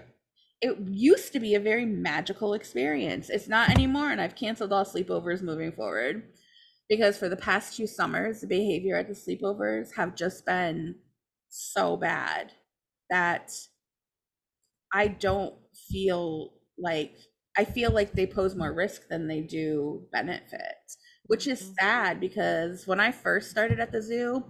it 0.59 0.77
used 0.89 1.31
to 1.31 1.39
be 1.39 1.55
a 1.55 1.61
very 1.61 1.85
magical 1.85 2.53
experience. 2.53 3.29
It's 3.29 3.47
not 3.47 3.69
anymore, 3.69 4.11
and 4.11 4.19
I've 4.19 4.35
canceled 4.35 4.73
all 4.73 4.83
sleepovers 4.83 5.41
moving 5.41 5.71
forward 5.71 6.23
because 6.89 7.17
for 7.17 7.29
the 7.29 7.37
past 7.37 7.77
two 7.77 7.87
summers, 7.87 8.41
the 8.41 8.47
behavior 8.47 8.97
at 8.97 9.07
the 9.07 9.13
sleepovers 9.13 9.95
have 9.95 10.17
just 10.17 10.45
been 10.45 10.95
so 11.55 11.97
bad 11.97 12.53
that 13.09 13.51
I 14.93 15.07
don't 15.07 15.55
feel 15.89 16.53
like 16.77 17.17
I 17.57 17.63
feel 17.63 17.91
like 17.91 18.11
they 18.11 18.27
pose 18.27 18.55
more 18.55 18.73
risk 18.73 19.07
than 19.07 19.27
they 19.27 19.41
do 19.41 20.07
benefit, 20.11 20.75
which 21.25 21.47
is 21.47 21.61
Mhm. 21.61 21.75
sad 21.79 22.19
because 22.19 22.85
when 22.85 22.99
I 22.99 23.11
first 23.11 23.49
started 23.49 23.79
at 23.79 23.91
the 23.93 24.01
zoo, 24.01 24.43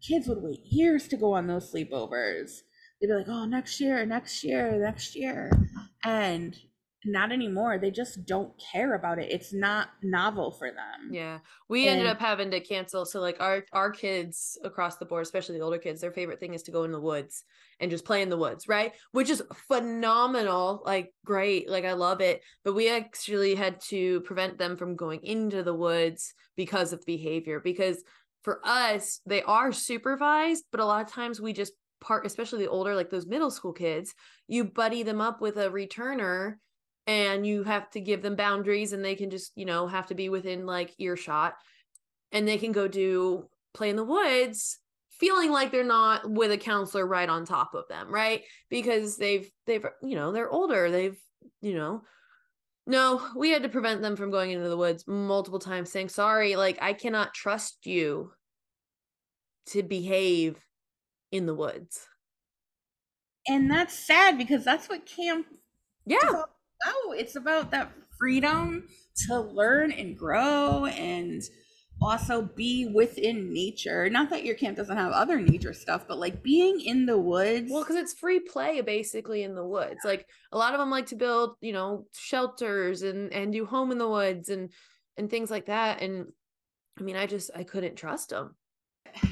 kids 0.00 0.28
would 0.28 0.42
wait 0.42 0.60
years 0.64 1.08
to 1.08 1.16
go 1.16 1.32
on 1.32 1.46
those 1.46 1.72
sleepovers 1.72 2.60
they'd 3.00 3.08
be 3.08 3.14
like, 3.14 3.26
oh, 3.28 3.44
next 3.46 3.80
year, 3.80 4.06
next 4.06 4.44
year, 4.44 4.78
next 4.78 5.16
year. 5.16 5.50
And 6.04 6.56
not 7.04 7.32
anymore. 7.32 7.78
They 7.78 7.90
just 7.90 8.24
don't 8.26 8.52
care 8.72 8.94
about 8.94 9.18
it. 9.18 9.30
It's 9.30 9.52
not 9.52 9.88
novel 10.02 10.52
for 10.52 10.68
them. 10.68 11.10
Yeah. 11.10 11.38
We 11.68 11.88
ended 11.88 12.06
up 12.06 12.20
having 12.20 12.50
to 12.50 12.60
cancel. 12.60 13.04
So 13.04 13.20
like 13.20 13.40
our 13.40 13.64
our 13.72 13.90
kids 13.90 14.58
across 14.64 14.96
the 14.96 15.04
board, 15.04 15.22
especially 15.22 15.58
the 15.58 15.64
older 15.64 15.78
kids, 15.78 16.00
their 16.00 16.12
favorite 16.12 16.40
thing 16.40 16.54
is 16.54 16.62
to 16.64 16.70
go 16.70 16.84
in 16.84 16.92
the 16.92 17.00
woods 17.00 17.44
and 17.80 17.90
just 17.90 18.04
play 18.04 18.22
in 18.22 18.30
the 18.30 18.36
woods, 18.36 18.68
right? 18.68 18.92
Which 19.10 19.30
is 19.30 19.42
phenomenal, 19.68 20.82
like 20.84 21.12
great, 21.24 21.68
like 21.68 21.84
I 21.84 21.92
love 21.92 22.20
it. 22.20 22.42
But 22.64 22.74
we 22.74 22.88
actually 22.90 23.54
had 23.54 23.80
to 23.88 24.20
prevent 24.20 24.58
them 24.58 24.76
from 24.76 24.96
going 24.96 25.20
into 25.24 25.62
the 25.62 25.74
woods 25.74 26.34
because 26.56 26.92
of 26.92 27.04
behavior. 27.04 27.60
Because 27.60 28.02
for 28.42 28.60
us, 28.64 29.20
they 29.26 29.42
are 29.42 29.72
supervised, 29.72 30.64
but 30.70 30.80
a 30.80 30.84
lot 30.84 31.04
of 31.04 31.12
times 31.12 31.40
we 31.40 31.52
just 31.52 31.72
part, 32.00 32.26
especially 32.26 32.64
the 32.64 32.70
older, 32.70 32.94
like 32.94 33.10
those 33.10 33.26
middle 33.26 33.50
school 33.50 33.72
kids, 33.72 34.14
you 34.48 34.64
buddy 34.64 35.02
them 35.02 35.20
up 35.20 35.40
with 35.40 35.56
a 35.56 35.70
returner 35.70 36.56
and 37.06 37.46
you 37.46 37.64
have 37.64 37.90
to 37.90 38.00
give 38.00 38.22
them 38.22 38.36
boundaries 38.36 38.92
and 38.92 39.04
they 39.04 39.14
can 39.14 39.30
just 39.30 39.52
you 39.56 39.64
know 39.64 39.86
have 39.86 40.06
to 40.06 40.14
be 40.14 40.28
within 40.28 40.66
like 40.66 40.94
earshot 40.98 41.54
and 42.32 42.46
they 42.46 42.58
can 42.58 42.72
go 42.72 42.88
do 42.88 43.48
play 43.74 43.90
in 43.90 43.96
the 43.96 44.04
woods 44.04 44.78
feeling 45.10 45.50
like 45.50 45.70
they're 45.70 45.84
not 45.84 46.28
with 46.28 46.50
a 46.50 46.58
counselor 46.58 47.06
right 47.06 47.28
on 47.28 47.44
top 47.44 47.74
of 47.74 47.86
them 47.88 48.12
right 48.12 48.42
because 48.70 49.16
they've 49.16 49.50
they've 49.66 49.84
you 50.02 50.14
know 50.16 50.32
they're 50.32 50.50
older 50.50 50.90
they've 50.90 51.18
you 51.60 51.74
know 51.74 52.02
No, 52.86 53.28
we 53.36 53.50
had 53.50 53.62
to 53.62 53.68
prevent 53.68 54.02
them 54.02 54.16
from 54.16 54.30
going 54.32 54.50
into 54.50 54.68
the 54.68 54.76
woods 54.76 55.06
multiple 55.06 55.60
times, 55.60 55.90
saying, 55.92 56.08
sorry, 56.08 56.56
like, 56.56 56.78
I 56.82 56.94
cannot 56.94 57.32
trust 57.34 57.86
you 57.86 58.32
to 59.66 59.82
behave 59.82 60.58
in 61.30 61.46
the 61.46 61.54
woods. 61.54 62.08
And 63.48 63.70
that's 63.70 63.94
sad 63.94 64.38
because 64.38 64.64
that's 64.64 64.88
what 64.88 65.06
camp 65.06 65.46
Yeah. 66.06 66.44
Oh, 66.86 67.14
it's 67.16 67.36
about 67.36 67.70
that 67.70 67.92
freedom 68.18 68.88
to 69.26 69.40
learn 69.40 69.92
and 69.92 70.16
grow 70.16 70.86
and 70.86 71.42
also 72.00 72.42
be 72.42 72.86
within 72.86 73.52
nature. 73.52 74.08
Not 74.10 74.30
that 74.30 74.44
your 74.44 74.54
camp 74.54 74.76
doesn't 74.76 74.96
have 74.96 75.12
other 75.12 75.40
nature 75.40 75.72
stuff, 75.72 76.06
but 76.08 76.18
like 76.18 76.42
being 76.42 76.80
in 76.80 77.06
the 77.06 77.18
woods. 77.18 77.70
Well, 77.70 77.82
because 77.82 77.96
it's 77.96 78.14
free 78.14 78.40
play 78.40 78.80
basically 78.80 79.42
in 79.42 79.54
the 79.54 79.64
woods. 79.64 80.00
Like 80.04 80.26
a 80.50 80.58
lot 80.58 80.74
of 80.74 80.80
them 80.80 80.90
like 80.90 81.06
to 81.06 81.16
build, 81.16 81.56
you 81.60 81.72
know, 81.72 82.06
shelters 82.12 83.02
and 83.02 83.32
and 83.32 83.52
do 83.52 83.66
home 83.66 83.92
in 83.92 83.98
the 83.98 84.08
woods 84.08 84.48
and 84.48 84.70
and 85.16 85.30
things 85.30 85.50
like 85.50 85.66
that. 85.66 86.02
And 86.02 86.26
I 86.98 87.02
mean, 87.02 87.16
I 87.16 87.26
just 87.26 87.50
I 87.54 87.64
couldn't 87.64 87.96
trust 87.96 88.30
them. 88.30 88.56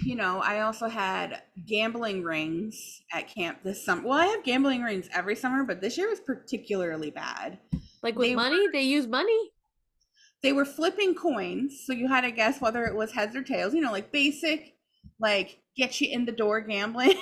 You 0.03 0.17
know, 0.17 0.41
I 0.41 0.61
also 0.61 0.89
had 0.89 1.43
gambling 1.67 2.23
rings 2.23 3.03
at 3.13 3.29
camp 3.29 3.59
this 3.63 3.85
summer. 3.85 4.07
Well, 4.07 4.19
I 4.19 4.27
have 4.27 4.45
gambling 4.45 4.83
rings 4.83 5.09
every 5.13 5.37
summer, 5.37 5.65
but 5.65 5.81
this 5.81 5.97
year 5.99 6.09
was 6.09 6.21
particularly 6.21 7.11
bad. 7.11 7.59
Like 8.03 8.17
with 8.17 8.29
They 8.29 8.35
money, 8.35 8.69
they 8.73 8.83
use 8.83 9.07
money. 9.07 9.51
They 10.43 10.53
were 10.53 10.65
flipping 10.65 11.15
coins, 11.15 11.83
so 11.85 11.93
you 11.93 12.09
had 12.09 12.23
to 12.23 12.31
guess 12.31 12.61
whether 12.61 12.85
it 12.87 12.95
was 12.95 13.13
heads 13.13 13.37
or 13.37 13.43
tails, 13.43 13.75
you 13.75 13.83
know, 13.83 13.93
like 13.93 14.11
basic, 14.11 14.75
like 15.19 15.61
get 15.77 16.01
you 16.01 16.09
in 16.11 16.25
the 16.25 16.33
door 16.33 16.61
gambling. 16.61 17.21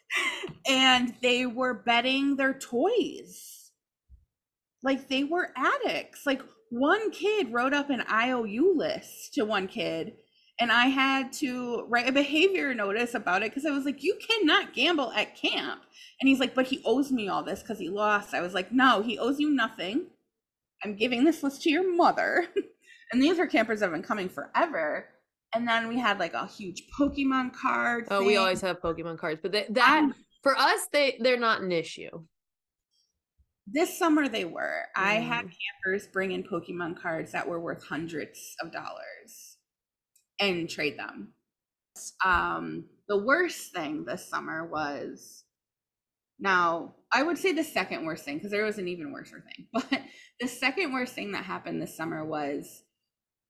and 0.68 1.14
they 1.22 1.46
were 1.46 1.74
betting 1.74 2.36
their 2.36 2.54
toys. 2.54 3.70
Like 4.82 5.08
they 5.08 5.24
were 5.24 5.52
addicts. 5.56 6.24
Like 6.24 6.42
one 6.70 7.10
kid 7.10 7.52
wrote 7.52 7.74
up 7.74 7.90
an 7.90 8.02
IOU 8.10 8.74
list 8.76 9.34
to 9.34 9.44
one 9.44 9.68
kid 9.68 10.14
and 10.60 10.70
I 10.70 10.86
had 10.86 11.32
to 11.34 11.84
write 11.88 12.08
a 12.08 12.12
behavior 12.12 12.74
notice 12.74 13.14
about 13.14 13.42
it 13.42 13.50
because 13.50 13.66
I 13.66 13.70
was 13.70 13.84
like, 13.84 14.02
you 14.02 14.16
cannot 14.26 14.74
gamble 14.74 15.10
at 15.12 15.36
camp. 15.36 15.82
And 16.20 16.28
he's 16.28 16.38
like, 16.40 16.54
but 16.54 16.66
he 16.66 16.80
owes 16.84 17.10
me 17.10 17.28
all 17.28 17.42
this 17.42 17.62
because 17.62 17.78
he 17.78 17.88
lost. 17.88 18.34
I 18.34 18.40
was 18.40 18.54
like, 18.54 18.70
no, 18.72 19.02
he 19.02 19.18
owes 19.18 19.40
you 19.40 19.50
nothing. 19.50 20.06
I'm 20.84 20.94
giving 20.96 21.24
this 21.24 21.42
list 21.42 21.62
to 21.62 21.70
your 21.70 21.96
mother. 21.96 22.46
and 23.12 23.20
these 23.22 23.38
are 23.38 23.46
campers 23.46 23.80
that 23.80 23.86
have 23.86 23.92
been 23.92 24.02
coming 24.02 24.28
forever. 24.28 25.06
And 25.54 25.66
then 25.66 25.88
we 25.88 25.98
had 25.98 26.18
like 26.18 26.34
a 26.34 26.46
huge 26.46 26.84
Pokemon 26.98 27.52
card. 27.54 28.06
Oh, 28.10 28.24
we 28.24 28.36
always 28.36 28.60
have 28.60 28.80
Pokemon 28.80 29.18
cards, 29.18 29.40
but 29.42 29.52
they, 29.52 29.66
that 29.70 29.88
I'm- 29.88 30.14
for 30.42 30.56
us, 30.56 30.88
they 30.92 31.18
they're 31.20 31.38
not 31.38 31.60
an 31.60 31.70
issue. 31.70 32.10
this 33.66 33.96
summer 33.98 34.28
they 34.28 34.44
were. 34.44 34.82
I 34.96 35.14
had 35.14 35.46
Mm. 35.46 35.52
campers 35.84 36.06
bring 36.08 36.32
in 36.32 36.42
Pokemon 36.42 37.00
cards 37.00 37.30
that 37.32 37.46
were 37.48 37.60
worth 37.60 37.84
hundreds 37.84 38.56
of 38.60 38.72
dollars 38.72 39.51
and 40.50 40.68
trade 40.68 40.98
them. 40.98 41.28
Um, 42.24 42.86
the 43.08 43.18
worst 43.18 43.72
thing 43.72 44.04
this 44.04 44.28
summer 44.28 44.64
was 44.64 45.44
now 46.38 46.94
I 47.12 47.22
would 47.22 47.38
say 47.38 47.52
the 47.52 47.64
second 47.64 48.04
worst 48.06 48.24
thing 48.24 48.38
because 48.38 48.50
there 48.50 48.64
was 48.64 48.78
an 48.78 48.88
even 48.88 49.12
worse 49.12 49.30
thing, 49.30 49.66
but 49.72 50.02
the 50.40 50.48
second 50.48 50.92
worst 50.92 51.14
thing 51.14 51.32
that 51.32 51.44
happened 51.44 51.80
this 51.80 51.96
summer 51.96 52.24
was 52.24 52.82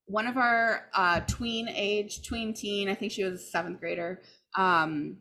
one 0.06 0.26
of 0.26 0.36
our 0.36 0.88
uh, 0.94 1.20
tween 1.20 1.68
age, 1.68 2.26
tween 2.26 2.52
teen, 2.52 2.88
I 2.88 2.94
think 2.94 3.12
she 3.12 3.24
was 3.24 3.40
a 3.40 3.44
seventh 3.44 3.80
grader. 3.80 4.20
Um, 4.56 5.18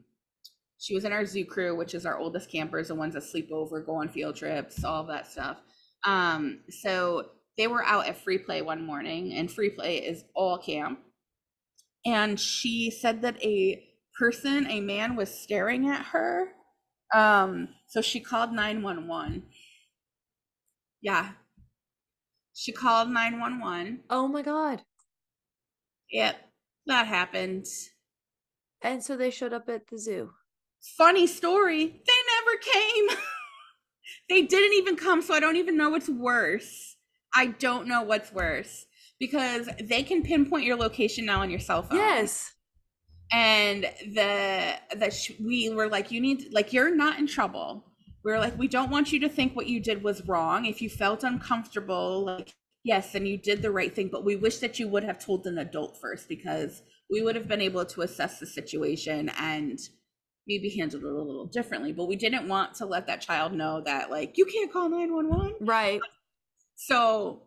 she 0.80 0.95
was 0.95 1.05
in 1.05 1.13
our 1.13 1.26
zoo 1.26 1.45
crew, 1.45 1.76
which 1.76 1.93
is 1.93 2.07
our 2.07 2.17
oldest 2.17 2.51
campers, 2.51 2.88
the 2.88 2.95
ones 2.95 3.13
that 3.13 3.24
sleep 3.24 3.49
over, 3.53 3.80
go 3.80 4.01
on 4.01 4.09
field 4.09 4.36
trips, 4.36 4.84
all 4.84 5.03
that 5.05 5.28
stuff. 5.28 5.57
Um, 6.03 6.61
so 6.69 7.30
they 7.57 7.67
were 7.67 7.84
out 7.84 8.07
at 8.07 8.17
free 8.17 8.39
play 8.39 8.63
one 8.63 8.84
morning, 8.84 9.34
and 9.34 9.51
free 9.51 9.69
play 9.69 9.97
is 9.97 10.24
all 10.34 10.57
camp. 10.57 10.99
And 12.06 12.39
she 12.39 12.89
said 12.89 13.22
that 13.22 13.41
a 13.43 13.84
person, 14.18 14.68
a 14.68 14.82
man, 14.82 15.16
was 15.16 15.30
staring 15.30 15.88
at 15.88 16.08
her. 16.08 16.49
Um, 17.14 17.70
so 17.88 18.02
she 18.02 18.20
called 18.20 18.52
911. 18.52 19.43
Yeah. 21.02 21.32
She 22.54 22.72
called 22.72 23.10
911. 23.10 24.02
Oh 24.10 24.28
my 24.28 24.41
god! 24.41 24.84
Yep, 26.12 26.36
that 26.88 27.08
happened. 27.08 27.66
And 28.84 29.04
so 29.04 29.16
they 29.16 29.32
showed 29.32 29.54
up 29.54 29.70
at 29.70 29.88
the 29.88 29.97
zoo. 29.97 30.32
Funny 30.97 31.28
story, 31.28 31.86
they 31.86 32.20
never 32.36 32.58
came. 32.62 33.18
they 34.30 34.41
didn't 34.41 34.74
even 34.74 34.95
come, 34.95 35.22
so 35.22 35.34
I 35.34 35.39
don't 35.39 35.56
even 35.56 35.78
know 35.78 35.89
what's 35.89 36.10
worse. 36.10 36.97
I 37.34 37.47
don't 37.47 37.88
know 37.88 38.04
what's 38.04 38.34
worse 38.34 38.86
because 39.22 39.69
they 39.82 40.03
can 40.03 40.22
pinpoint 40.24 40.65
your 40.65 40.76
location 40.76 41.24
now 41.26 41.39
on 41.41 41.49
your 41.49 41.59
cell 41.61 41.84
phone. 41.84 41.97
Yes. 41.99 42.51
and 43.32 43.84
the 44.19 44.74
that 45.01 45.13
sh- 45.13 45.32
we 45.39 45.69
were 45.69 45.88
like 45.88 46.11
you 46.11 46.19
need 46.19 46.39
like 46.51 46.74
you're 46.74 46.93
not 46.93 47.17
in 47.17 47.26
trouble 47.28 47.69
we 48.26 48.32
were 48.32 48.39
like 48.45 48.57
we 48.59 48.67
don't 48.67 48.89
want 48.95 49.13
you 49.13 49.19
to 49.22 49.30
think 49.30 49.55
what 49.55 49.67
you 49.67 49.80
did 49.80 50.03
was 50.03 50.17
wrong 50.28 50.65
if 50.65 50.82
you 50.82 50.89
felt 50.89 51.24
uncomfortable 51.24 52.26
like 52.26 52.49
yes 52.84 53.13
then 53.13 53.26
you 53.26 53.38
did 53.38 53.61
the 53.61 53.72
right 53.80 53.95
thing 53.95 54.09
but 54.11 54.26
we 54.26 54.36
wish 54.36 54.57
that 54.57 54.80
you 54.80 54.88
would 54.93 55.05
have 55.09 55.17
told 55.28 55.45
an 55.47 55.57
adult 55.59 55.93
first 56.03 56.28
because 56.28 56.82
we 57.09 57.22
would 57.22 57.36
have 57.39 57.47
been 57.47 57.61
able 57.61 57.86
to 57.86 58.01
assess 58.01 58.34
the 58.39 58.45
situation 58.45 59.30
and 59.38 59.80
maybe 60.47 60.69
handled 60.78 61.03
it 61.03 61.07
a 61.07 61.22
little 61.30 61.45
differently 61.45 61.93
but 61.93 62.07
we 62.11 62.17
didn't 62.17 62.47
want 62.49 62.74
to 62.80 62.86
let 62.86 63.07
that 63.07 63.22
child 63.22 63.53
know 63.53 63.80
that 63.86 64.11
like 64.11 64.38
you 64.38 64.45
can't 64.45 64.74
call 64.74 64.89
911 64.89 65.55
Right. 65.61 66.01
so 66.76 67.43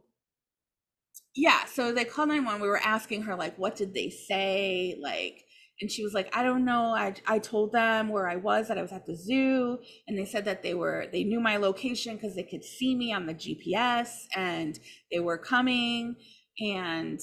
yeah 1.36 1.64
so 1.64 1.92
they 1.92 2.04
called 2.04 2.28
911 2.28 2.62
we 2.62 2.68
were 2.68 2.78
asking 2.78 3.22
her 3.22 3.34
like 3.34 3.56
what 3.58 3.76
did 3.76 3.92
they 3.94 4.10
say 4.10 4.96
like 5.00 5.44
and 5.80 5.90
she 5.90 6.04
was 6.04 6.14
like 6.14 6.34
i 6.36 6.42
don't 6.42 6.64
know 6.64 6.94
i 6.94 7.14
i 7.26 7.38
told 7.38 7.72
them 7.72 8.08
where 8.08 8.28
i 8.28 8.36
was 8.36 8.68
that 8.68 8.78
i 8.78 8.82
was 8.82 8.92
at 8.92 9.06
the 9.06 9.16
zoo 9.16 9.78
and 10.06 10.18
they 10.18 10.24
said 10.24 10.44
that 10.44 10.62
they 10.62 10.74
were 10.74 11.06
they 11.12 11.24
knew 11.24 11.40
my 11.40 11.56
location 11.56 12.14
because 12.14 12.34
they 12.34 12.44
could 12.44 12.64
see 12.64 12.94
me 12.94 13.12
on 13.12 13.26
the 13.26 13.34
gps 13.34 14.26
and 14.36 14.78
they 15.10 15.20
were 15.20 15.38
coming 15.38 16.16
and 16.60 17.20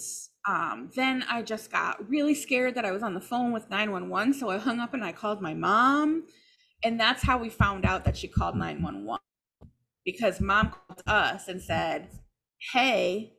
um, 0.47 0.89
then 0.95 1.23
i 1.29 1.41
just 1.41 1.71
got 1.71 2.09
really 2.09 2.35
scared 2.35 2.75
that 2.75 2.85
i 2.85 2.91
was 2.91 3.03
on 3.03 3.13
the 3.13 3.21
phone 3.21 3.51
with 3.53 3.69
911 3.69 4.33
so 4.33 4.49
i 4.49 4.57
hung 4.57 4.79
up 4.79 4.93
and 4.93 5.03
i 5.03 5.11
called 5.11 5.41
my 5.41 5.53
mom 5.53 6.25
and 6.83 6.99
that's 6.99 7.23
how 7.23 7.37
we 7.37 7.49
found 7.49 7.85
out 7.85 8.03
that 8.03 8.17
she 8.17 8.27
called 8.27 8.55
911 8.55 9.19
because 10.03 10.41
mom 10.41 10.71
called 10.71 11.03
us 11.07 11.47
and 11.47 11.61
said 11.61 12.09
hey 12.73 13.33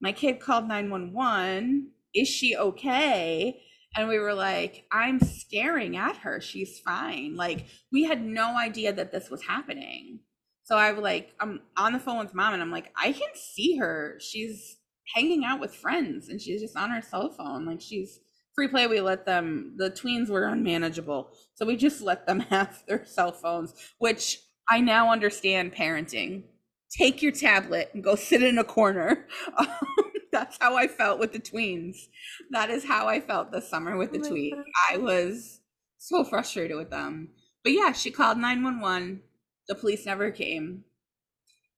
my 0.00 0.12
kid 0.12 0.40
called 0.40 0.66
911 0.66 1.90
is 2.14 2.28
she 2.28 2.56
okay? 2.56 3.62
And 3.96 4.08
we 4.08 4.18
were 4.18 4.34
like 4.34 4.84
i'm 4.92 5.20
staring 5.20 5.96
at 5.96 6.16
her. 6.18 6.40
She's 6.40 6.80
fine. 6.80 7.36
Like 7.36 7.66
we 7.92 8.04
had 8.04 8.24
no 8.24 8.56
idea 8.56 8.92
that 8.92 9.12
this 9.12 9.30
was 9.30 9.42
happening. 9.42 10.20
So 10.62 10.76
i 10.76 10.92
was 10.92 11.02
like 11.02 11.34
i'm 11.40 11.60
on 11.76 11.92
the 11.92 11.98
phone 11.98 12.18
with 12.18 12.34
mom 12.34 12.54
and 12.54 12.62
i'm 12.62 12.70
like 12.70 12.92
i 12.96 13.12
can 13.12 13.30
see 13.34 13.76
her. 13.78 14.18
She's 14.20 14.76
hanging 15.14 15.44
out 15.44 15.60
with 15.60 15.74
friends 15.74 16.28
and 16.28 16.40
she's 16.40 16.60
just 16.60 16.76
on 16.76 16.90
her 16.90 17.02
cell 17.02 17.30
phone. 17.30 17.66
Like 17.66 17.80
she's 17.80 18.20
free 18.54 18.68
play. 18.68 18.86
We 18.86 19.00
let 19.00 19.26
them 19.26 19.74
the 19.76 19.90
tweens 19.90 20.28
were 20.28 20.44
unmanageable. 20.46 21.32
So 21.54 21.66
we 21.66 21.76
just 21.76 22.00
let 22.00 22.26
them 22.26 22.40
have 22.50 22.82
their 22.86 23.04
cell 23.04 23.32
phones 23.32 23.74
which 23.98 24.40
i 24.68 24.80
now 24.80 25.10
understand 25.10 25.74
parenting 25.74 26.44
take 26.90 27.22
your 27.22 27.32
tablet 27.32 27.90
and 27.94 28.02
go 28.04 28.14
sit 28.14 28.42
in 28.42 28.58
a 28.58 28.64
corner. 28.64 29.26
That's 30.32 30.56
how 30.60 30.76
i 30.76 30.86
felt 30.86 31.18
with 31.18 31.32
the 31.32 31.40
tweens. 31.40 32.08
That 32.50 32.70
is 32.70 32.84
how 32.84 33.08
i 33.08 33.20
felt 33.20 33.52
this 33.52 33.68
summer 33.68 33.96
with 33.96 34.12
the 34.12 34.20
Oh 34.20 34.30
tweens. 34.30 34.62
i 34.90 34.96
was 34.96 35.60
so 35.98 36.24
frustrated 36.24 36.76
with 36.76 36.90
them. 36.90 37.30
But 37.64 37.72
yeah 37.72 37.92
she 37.92 38.10
called 38.10 38.38
911 38.38 39.22
the 39.68 39.74
police 39.74 40.04
never 40.06 40.30
came. 40.30 40.84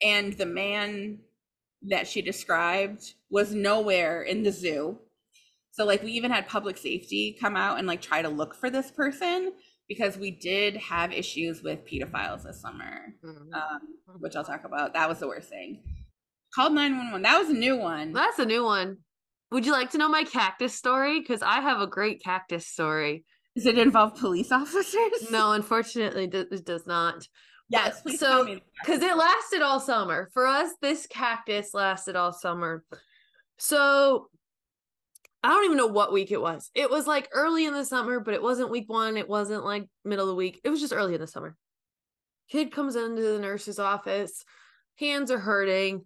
And 0.03 0.33
the 0.33 0.47
man 0.47 1.19
that 1.83 2.07
she 2.07 2.23
described 2.23 3.15
was 3.31 3.55
nowhere 3.55 4.23
in 4.23 4.43
the 4.43 4.53
zoo. 4.53 4.99
So 5.73 5.85
like 5.85 6.03
we 6.03 6.13
even 6.13 6.31
had 6.31 6.49
public 6.49 6.77
safety 6.77 7.37
come 7.39 7.57
out 7.57 7.79
and 7.79 7.87
like 7.87 8.01
try 8.03 8.23
to 8.23 8.29
look 8.29 8.55
for 8.55 8.71
this 8.71 8.91
person 8.91 9.53
because 9.93 10.17
we 10.17 10.31
did 10.31 10.77
have 10.77 11.13
issues 11.13 11.63
with 11.63 11.85
pedophiles 11.87 12.43
this 12.45 12.61
summer 12.61 13.15
Mhm. 13.25 13.55
um, 13.55 13.81
which 14.21 14.35
I'll 14.37 14.45
talk 14.45 14.65
about. 14.65 14.95
That 14.95 15.09
was 15.09 15.19
the 15.21 15.29
worst 15.29 15.49
thing. 15.49 15.83
Called 16.55 16.73
911. 16.75 17.23
That 17.23 17.39
was 17.39 17.49
a 17.51 17.55
new 17.55 17.77
one. 17.77 18.13
That's 18.13 18.39
a 18.39 18.45
new 18.45 18.65
one. 18.65 18.99
Would 19.51 19.67
you 19.67 19.73
like 19.73 19.91
to 19.91 19.99
know 19.99 20.09
my 20.09 20.25
cactus 20.25 20.75
story? 20.75 21.21
Because 21.21 21.43
I 21.43 21.61
have 21.61 21.81
a 21.81 21.87
great 21.87 22.23
cactus 22.23 22.67
story. 22.67 23.25
Does 23.55 23.67
it 23.67 23.79
involve 23.79 24.17
police 24.17 24.51
officers? 24.61 25.31
No, 25.31 25.53
unfortunately, 25.53 26.25
it 26.33 26.65
does 26.65 26.87
not. 26.87 27.27
Yes, 27.69 28.03
please 28.03 28.19
So. 28.21 28.45
Because 28.83 29.03
it 29.03 29.17
lasted 29.17 29.63
all 29.63 29.81
summer. 29.81 30.31
For 30.35 30.47
us, 30.47 30.71
this 30.83 31.07
cactus 31.07 31.73
lasted 31.75 32.17
all 32.17 32.33
summer. 32.33 32.85
So 33.59 34.29
I 35.43 35.49
don't 35.49 35.65
even 35.65 35.77
know 35.77 35.89
what 35.89 36.13
week 36.13 36.31
it 36.31 36.41
was. 36.41 36.71
It 36.75 36.91
was 36.91 37.07
like 37.07 37.29
early 37.33 37.67
in 37.67 37.75
the 37.75 37.85
summer, 37.85 38.21
but 38.21 38.35
it 38.35 38.43
wasn't 38.43 38.71
week 38.71 38.89
one. 38.89 39.17
It 39.17 39.29
wasn't 39.29 39.65
like 39.65 39.89
middle 40.05 40.27
of 40.27 40.29
the 40.29 40.37
week. 40.37 40.61
It 40.63 40.71
was 40.71 40.81
just 40.81 40.93
early 40.93 41.15
in 41.15 41.21
the 41.21 41.27
summer. 41.27 41.57
Kid 42.49 42.73
comes 42.73 42.97
into 42.97 43.23
the 43.23 43.39
nurse's 43.39 43.79
office, 43.79 44.45
hands 44.97 45.31
are 45.31 45.39
hurting. 45.39 46.05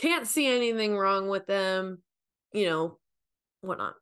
can't 0.00 0.26
see 0.26 0.46
anything 0.46 0.96
wrong 0.96 1.28
with 1.28 1.46
them, 1.46 2.02
you 2.52 2.66
know, 2.66 2.98
whatnot. 3.60 3.94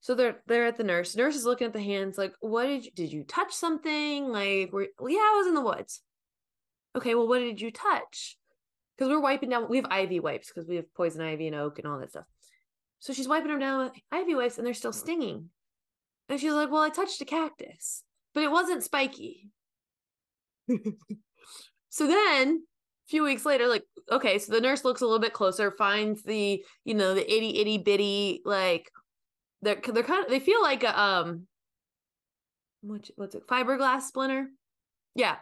So 0.00 0.14
they're 0.14 0.40
they're 0.46 0.66
at 0.66 0.76
the 0.76 0.84
nurse. 0.84 1.16
Nurse 1.16 1.34
is 1.34 1.44
looking 1.44 1.66
at 1.66 1.72
the 1.72 1.82
hands, 1.82 2.16
like, 2.16 2.34
what 2.40 2.66
did 2.66 2.84
you 2.84 2.90
did 2.94 3.12
you 3.12 3.24
touch 3.24 3.52
something? 3.52 4.28
Like, 4.28 4.72
were, 4.72 4.86
well, 4.98 5.12
yeah, 5.12 5.18
I 5.18 5.36
was 5.38 5.48
in 5.48 5.54
the 5.54 5.60
woods. 5.60 6.02
Okay, 6.96 7.14
well, 7.14 7.28
what 7.28 7.40
did 7.40 7.60
you 7.60 7.70
touch? 7.70 8.38
Because 8.96 9.10
we're 9.10 9.20
wiping 9.20 9.50
down. 9.50 9.68
We 9.68 9.76
have 9.78 9.86
ivy 9.90 10.20
wipes 10.20 10.48
because 10.48 10.68
we 10.68 10.76
have 10.76 10.92
poison 10.94 11.20
ivy 11.20 11.48
and 11.48 11.56
oak 11.56 11.78
and 11.78 11.86
all 11.86 11.98
that 11.98 12.10
stuff. 12.10 12.24
So 13.00 13.12
she's 13.12 13.28
wiping 13.28 13.50
them 13.50 13.60
down 13.60 13.84
with 13.84 13.92
ivy 14.10 14.34
wipes, 14.34 14.58
and 14.58 14.66
they're 14.66 14.74
still 14.74 14.92
stinging. 14.92 15.50
And 16.28 16.40
she's 16.40 16.52
like, 16.52 16.70
"Well, 16.70 16.82
I 16.82 16.90
touched 16.90 17.20
a 17.20 17.24
cactus, 17.24 18.02
but 18.34 18.42
it 18.42 18.50
wasn't 18.50 18.82
spiky." 18.82 19.50
so 21.88 22.06
then 22.06 22.62
a 23.06 23.08
few 23.08 23.24
weeks 23.24 23.46
later, 23.46 23.66
like, 23.68 23.84
okay, 24.10 24.38
so 24.38 24.52
the 24.52 24.60
nurse 24.60 24.84
looks 24.84 25.00
a 25.00 25.04
little 25.04 25.20
bit 25.20 25.32
closer, 25.32 25.70
finds 25.70 26.22
the, 26.22 26.62
you 26.84 26.94
know, 26.94 27.14
the 27.14 27.24
itty 27.24 27.58
itty 27.58 27.78
bitty, 27.78 28.42
like 28.44 28.90
they're 29.62 29.80
they're 29.92 30.02
kind 30.02 30.24
of 30.24 30.30
they 30.30 30.40
feel 30.40 30.62
like 30.62 30.84
a 30.84 31.00
um 31.00 31.46
what, 32.80 33.08
what's 33.16 33.34
it 33.34 33.46
fiberglass 33.46 34.02
splinter 34.02 34.48
yeah 35.14 35.36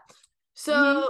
so 0.54 0.72
mm-hmm. 0.72 1.08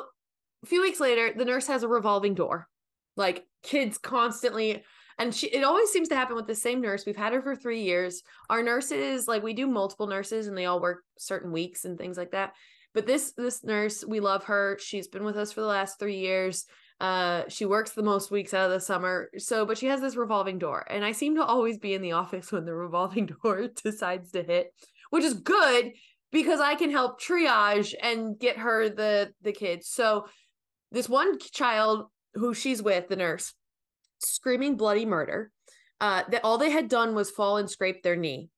a 0.65 0.67
few 0.67 0.83
weeks 0.83 1.01
later 1.01 1.33
the 1.37 1.45
nurse 1.45 1.67
has 1.67 1.83
a 1.83 1.89
revolving 1.89 2.35
door 2.35 2.69
like 3.17 3.45
kids 3.63 3.99
constantly 3.99 4.83
and 5.19 5.35
she 5.35 5.47
it 5.49 5.63
always 5.63 5.91
seems 5.91 6.09
to 6.09 6.17
happen 6.17 6.37
with 6.37 6.47
the 6.47 6.55
same 6.55 6.81
nurse. 6.81 7.07
We've 7.07 7.17
had 7.17 7.33
her 7.33 7.43
for 7.43 7.57
three 7.57 7.83
years. 7.83 8.23
Our 8.51 8.63
nurses 8.63 9.27
like 9.27 9.43
we 9.43 9.55
do 9.55 9.67
multiple 9.67 10.07
nurses 10.07 10.47
and 10.47 10.57
they 10.57 10.67
all 10.67 10.81
work 10.81 11.05
certain 11.19 11.53
weeks 11.53 11.85
and 11.85 11.97
things 11.99 12.19
like 12.19 12.33
that. 12.33 12.53
But 12.95 13.07
this 13.07 13.33
this 13.33 13.65
nurse 13.65 14.05
we 14.07 14.21
love 14.21 14.45
her. 14.45 14.79
She's 14.81 15.09
been 15.09 15.25
with 15.25 15.37
us 15.37 15.53
for 15.53 15.63
the 15.63 15.67
last 15.67 15.99
three 15.99 16.19
years. 16.19 16.67
Uh 17.01 17.45
she 17.49 17.65
works 17.65 17.93
the 17.93 18.03
most 18.03 18.31
weeks 18.31 18.53
out 18.53 18.67
of 18.67 18.73
the 18.73 18.81
summer. 18.81 19.31
So 19.39 19.65
but 19.65 19.79
she 19.79 19.87
has 19.87 20.01
this 20.01 20.17
revolving 20.17 20.59
door. 20.59 20.87
And 20.89 21.05
i 21.05 21.13
seem 21.13 21.37
to 21.37 21.45
always 21.45 21.79
be 21.79 21.95
in 21.95 22.03
the 22.03 22.13
office 22.13 22.53
when 22.53 22.67
the 22.67 22.75
revolving 22.75 23.27
door 23.27 23.69
decides 23.83 24.33
to 24.33 24.43
hit 24.43 24.73
which 25.11 25.25
is 25.25 25.35
good 25.35 25.93
because 26.33 26.59
i 26.59 26.75
can 26.75 26.91
help 26.91 27.21
triage 27.21 27.95
and 28.03 28.39
get 28.39 28.59
her 28.59 28.91
the 28.91 29.33
the 29.43 29.53
kids. 29.53 29.89
So 29.89 30.27
this 30.93 31.09
one 31.09 31.39
child 31.39 32.07
who 32.35 32.53
she's 32.53 32.83
with 32.83 33.09
the 33.09 33.17
nurse 33.17 33.55
screaming 34.19 34.77
bloody 34.77 35.07
murder 35.07 35.51
uh 36.01 36.23
that 36.31 36.45
all 36.45 36.59
they 36.59 36.71
had 36.71 36.89
done 36.89 37.15
was 37.15 37.31
fall 37.31 37.57
and 37.57 37.71
scrape 37.71 38.03
their 38.03 38.17
knee 38.17 38.49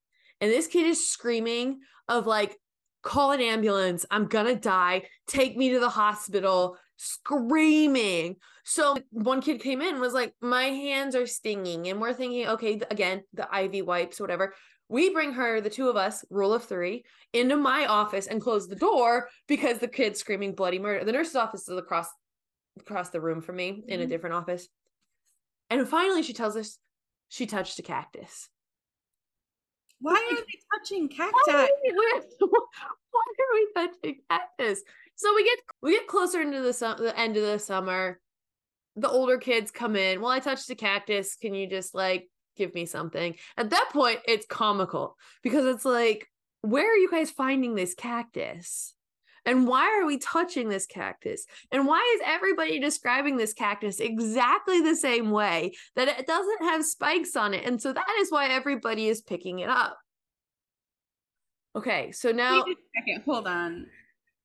and 0.41 0.51
this 0.51 0.67
kid 0.67 0.87
is 0.87 1.09
screaming 1.09 1.81
of 2.09 2.27
like 2.27 2.57
call 3.03 3.33
an 3.33 3.41
ambulance 3.41 4.05
i'm 4.11 4.27
gonna 4.27 4.55
die 4.55 5.03
take 5.27 5.57
me 5.57 5.71
to 5.71 5.81
the 5.81 5.89
hospital 5.89 6.77
screaming. 6.99 8.37
So 8.65 8.97
one 9.11 9.41
kid 9.41 9.63
came 9.63 9.81
in 9.81 10.01
was 10.01 10.13
like, 10.13 10.35
My 10.43 10.65
hands 10.65 11.15
are 11.15 11.27
stinging. 11.27 11.89
And 11.89 12.01
we're 12.01 12.13
thinking, 12.13 12.47
okay, 12.49 12.81
again, 12.91 13.23
the 13.33 13.49
ivy 13.53 13.83
wipes, 13.83 14.21
whatever. 14.21 14.55
We 14.91 15.11
bring 15.11 15.33
her, 15.33 15.61
the 15.61 15.71
two 15.71 15.89
of 15.89 15.97
us, 15.97 16.25
rule 16.31 16.55
of 16.55 16.65
three, 16.65 17.05
into 17.33 17.57
my 17.57 17.87
office 17.87 18.27
and 18.27 18.41
close 18.41 18.69
the 18.69 18.77
door 18.77 19.29
because 19.47 19.79
the 19.79 19.89
kid's 19.89 20.19
screaming 20.19 20.55
bloody 20.55 20.79
murder. 20.79 21.05
The 21.05 21.13
nurse's 21.13 21.37
office 21.37 21.69
is 21.69 21.79
across 21.79 22.09
across 22.81 23.11
the 23.11 23.21
room 23.21 23.41
from 23.41 23.57
me 23.57 23.71
mm-hmm. 23.71 23.89
in 23.89 24.01
a 24.01 24.03
mm-hmm. 24.03 24.11
different 24.11 24.37
office. 24.37 24.69
And 25.71 25.87
finally 25.89 26.23
she 26.23 26.33
tells 26.33 26.57
us 26.57 26.79
she 27.29 27.47
touched 27.47 27.79
a 27.79 27.83
cactus. 27.83 28.49
Why 30.01 30.15
are 30.15 30.35
we 30.35 30.61
touching 30.75 31.09
cacti? 31.09 31.33
Why 31.47 31.55
are 31.55 31.69
we, 31.83 31.93
why 33.11 33.23
are 33.41 33.55
we 33.55 33.69
touching 33.75 34.21
cactus? 34.31 34.83
So 35.17 35.35
we 35.35 35.45
get 35.45 35.59
we 35.83 35.93
get 35.93 36.07
closer 36.07 36.41
into 36.41 36.61
the, 36.61 36.73
su- 36.73 36.95
the 36.99 37.19
end 37.19 37.37
of 37.37 37.43
the 37.43 37.59
summer. 37.59 38.21
The 38.97 39.09
older 39.09 39.39
kids 39.39 39.71
come 39.71 39.97
in. 39.97 40.21
Well, 40.21 40.31
I 40.31 40.41
touched 40.41 40.71
a 40.71 40.75
cactus. 40.75 41.37
Can 41.37 41.55
you 41.55 41.69
just 41.69 41.95
like 41.95 42.29
give 42.57 42.75
me 42.75 42.87
something? 42.87 43.35
At 43.57 43.71
that 43.71 43.91
point, 43.93 44.21
it's 44.27 44.47
comical 44.47 45.17
because 45.43 45.67
it's 45.67 45.85
like, 45.85 46.29
where 46.63 46.93
are 46.93 46.97
you 46.97 47.11
guys 47.11 47.31
finding 47.31 47.75
this 47.75 47.95
cactus? 47.95 48.95
And 49.47 49.67
why 49.67 49.99
are 49.99 50.07
we 50.07 50.19
touching 50.19 50.69
this 50.69 50.87
cactus? 50.87 51.47
And 51.73 51.87
why 51.87 52.01
is 52.17 52.23
everybody 52.25 52.79
describing 52.79 53.37
this 53.37 53.53
cactus 53.53 54.01
exactly 54.01 54.81
the 54.81 54.97
same 54.97 55.31
way 55.31 55.73
that 55.97 56.09
it 56.09 56.27
doesn't 56.27 56.63
have 56.63 56.85
spikes 56.85 57.37
on 57.37 57.55
it? 57.55 57.65
And 57.65 57.81
so 57.81 57.93
that 57.93 58.17
is 58.21 58.31
why 58.31 58.49
everybody 58.49 59.09
is 59.09 59.21
picking 59.21 59.61
it 59.61 59.69
up. 59.69 59.99
Okay, 61.77 62.13
so 62.13 62.33
now. 62.33 62.65
Wait 62.65 62.77
a 62.77 63.01
second, 63.01 63.23
hold 63.25 63.47
on. 63.47 63.87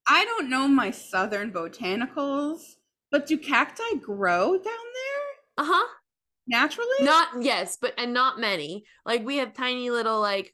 I 0.08 0.26
don't 0.26 0.50
know 0.50 0.68
my 0.68 0.92
southern 0.92 1.52
botanicals, 1.52 2.60
but 3.12 3.26
do 3.26 3.38
cacti 3.38 3.96
grow 4.02 4.52
down 4.52 4.64
there? 4.64 5.66
Uh 5.66 5.66
huh. 5.66 5.88
Naturally? 6.48 6.90
Not 7.02 7.42
yes, 7.42 7.78
but 7.82 7.94
and 7.98 8.14
not 8.14 8.40
many. 8.40 8.86
Like 9.06 9.26
we 9.26 9.38
have 9.38 9.54
tiny 9.54 9.90
little 9.90 10.20
like 10.20 10.54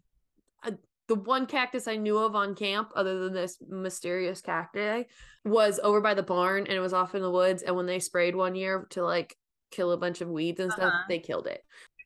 the 1.09 1.15
one 1.15 1.47
cactus 1.47 1.87
I 1.87 1.97
knew 1.97 2.19
of 2.19 2.35
on 2.35 2.55
camp, 2.55 2.91
other 2.95 3.19
than 3.19 3.33
this 3.33 3.57
mysterious 3.67 4.41
cacti, 4.41 5.03
was 5.43 5.79
over 5.83 5.99
by 5.99 6.13
the 6.13 6.23
barn 6.23 6.67
and 6.67 6.75
it 6.75 6.79
was 6.79 6.93
off 6.93 7.15
in 7.15 7.23
the 7.23 7.31
woods. 7.31 7.63
And 7.63 7.75
when 7.75 7.87
they 7.87 7.99
sprayed 7.99 8.35
one 8.35 8.55
year 8.55 8.87
to 8.91 9.03
like 9.03 9.35
kill 9.71 9.91
a 9.91 9.97
bunch 9.97 10.21
of 10.21 10.29
weeds 10.29 10.59
and 10.59 10.71
stuff, 10.71 10.93
uh-huh. 10.93 11.03
they 11.09 11.17
killed 11.17 11.47
it. 11.47 11.61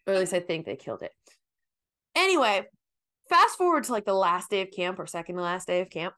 Or 0.07 0.13
at 0.13 0.19
least 0.21 0.33
I 0.33 0.39
think 0.39 0.65
they 0.65 0.77
killed 0.77 1.03
it. 1.03 1.11
Anyway, 2.15 2.65
fast 3.29 3.57
forward 3.57 3.83
to 3.85 3.91
like 3.91 4.05
the 4.05 4.13
last 4.13 4.49
day 4.49 4.61
of 4.61 4.71
camp 4.71 4.97
or 4.99 5.05
second 5.05 5.35
to 5.35 5.41
last 5.41 5.67
day 5.67 5.81
of 5.81 5.89
camp. 5.89 6.13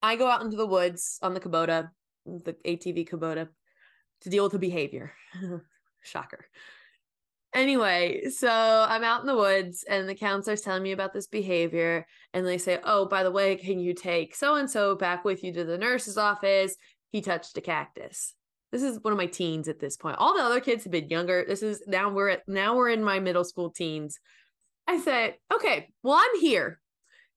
I 0.00 0.14
go 0.14 0.28
out 0.28 0.42
into 0.42 0.56
the 0.56 0.66
woods 0.66 1.18
on 1.22 1.34
the 1.34 1.40
Kubota, 1.40 1.90
the 2.24 2.54
ATV 2.64 3.08
Kubota, 3.08 3.48
to 4.20 4.30
deal 4.30 4.44
with 4.44 4.52
the 4.52 4.60
behavior. 4.60 5.12
Shocker. 6.02 6.46
Anyway, 7.56 8.28
so 8.28 8.50
I'm 8.86 9.02
out 9.02 9.22
in 9.22 9.26
the 9.26 9.34
woods 9.34 9.82
and 9.88 10.06
the 10.06 10.14
counselor's 10.14 10.60
telling 10.60 10.82
me 10.82 10.92
about 10.92 11.14
this 11.14 11.26
behavior. 11.26 12.06
And 12.34 12.46
they 12.46 12.58
say, 12.58 12.78
Oh, 12.84 13.06
by 13.06 13.22
the 13.22 13.30
way, 13.30 13.56
can 13.56 13.80
you 13.80 13.94
take 13.94 14.34
so 14.34 14.56
and 14.56 14.70
so 14.70 14.94
back 14.94 15.24
with 15.24 15.42
you 15.42 15.54
to 15.54 15.64
the 15.64 15.78
nurse's 15.78 16.18
office? 16.18 16.76
He 17.12 17.22
touched 17.22 17.56
a 17.56 17.62
cactus. 17.62 18.34
This 18.72 18.82
is 18.82 19.02
one 19.02 19.12
of 19.12 19.16
my 19.16 19.24
teens 19.24 19.68
at 19.68 19.80
this 19.80 19.96
point. 19.96 20.16
All 20.18 20.36
the 20.36 20.42
other 20.42 20.60
kids 20.60 20.84
have 20.84 20.90
been 20.92 21.08
younger. 21.08 21.46
This 21.48 21.62
is 21.62 21.82
now 21.86 22.10
we're 22.10 22.28
at 22.28 22.42
now 22.46 22.76
we're 22.76 22.90
in 22.90 23.02
my 23.02 23.20
middle 23.20 23.44
school 23.44 23.70
teens. 23.70 24.18
I 24.86 25.00
said, 25.00 25.36
okay, 25.50 25.88
well, 26.02 26.20
I'm 26.20 26.40
here. 26.40 26.78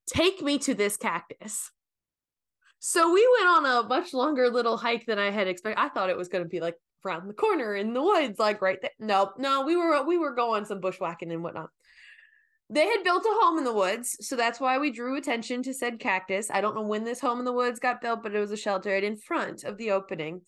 Take 0.05 0.41
me 0.41 0.57
to 0.59 0.74
this 0.74 0.97
cactus. 0.97 1.72
So 2.80 3.13
we 3.13 3.26
went 3.39 3.49
on 3.49 3.65
a 3.65 3.88
much 3.88 4.13
longer 4.13 4.49
little 4.49 4.76
hike 4.76 5.05
than 5.05 5.17
I 5.17 5.32
had 5.32 5.47
expected. 5.47 5.82
I 5.82 5.88
thought 5.88 6.09
it 6.09 6.17
was 6.17 6.28
going 6.28 6.43
to 6.43 6.49
be 6.49 6.59
like 6.59 6.76
around 7.06 7.28
the 7.28 7.34
corner 7.34 7.76
in 7.76 7.93
the 7.93 8.02
woods, 8.02 8.39
like 8.39 8.62
right 8.62 8.82
there. 8.82 8.91
No, 9.00 9.32
no, 9.38 9.64
we 9.64 9.76
were 9.76 10.04
we 10.04 10.18
were 10.18 10.34
going 10.34 10.66
some 10.66 10.82
bushwhacking 10.82 11.32
and 11.32 11.43
whatnot. 11.43 11.70
They 12.72 12.86
had 12.86 13.04
built 13.04 13.26
a 13.26 13.39
home 13.41 13.58
in 13.58 13.64
the 13.64 13.74
woods, 13.74 14.16
so 14.22 14.36
that's 14.36 14.60
why 14.60 14.78
we 14.78 14.91
drew 14.91 15.18
attention 15.18 15.64
to 15.64 15.74
said 15.74 16.00
cactus. 16.00 16.52
I 16.52 16.62
don't 16.62 16.76
know 16.76 16.84
when 16.84 17.04
this 17.04 17.20
home 17.20 17.39
in 17.39 17.45
the 17.45 17.54
woods 17.54 17.80
got 17.80 18.02
built, 18.02 18.22
but 18.22 18.36
it 18.36 18.39
was 18.39 18.52
a 18.52 18.58
shelter 18.58 18.91
right 18.91 19.04
in 19.04 19.18
front 19.18 19.64
of 19.64 19.78
the 19.78 19.91
opening. 19.91 20.41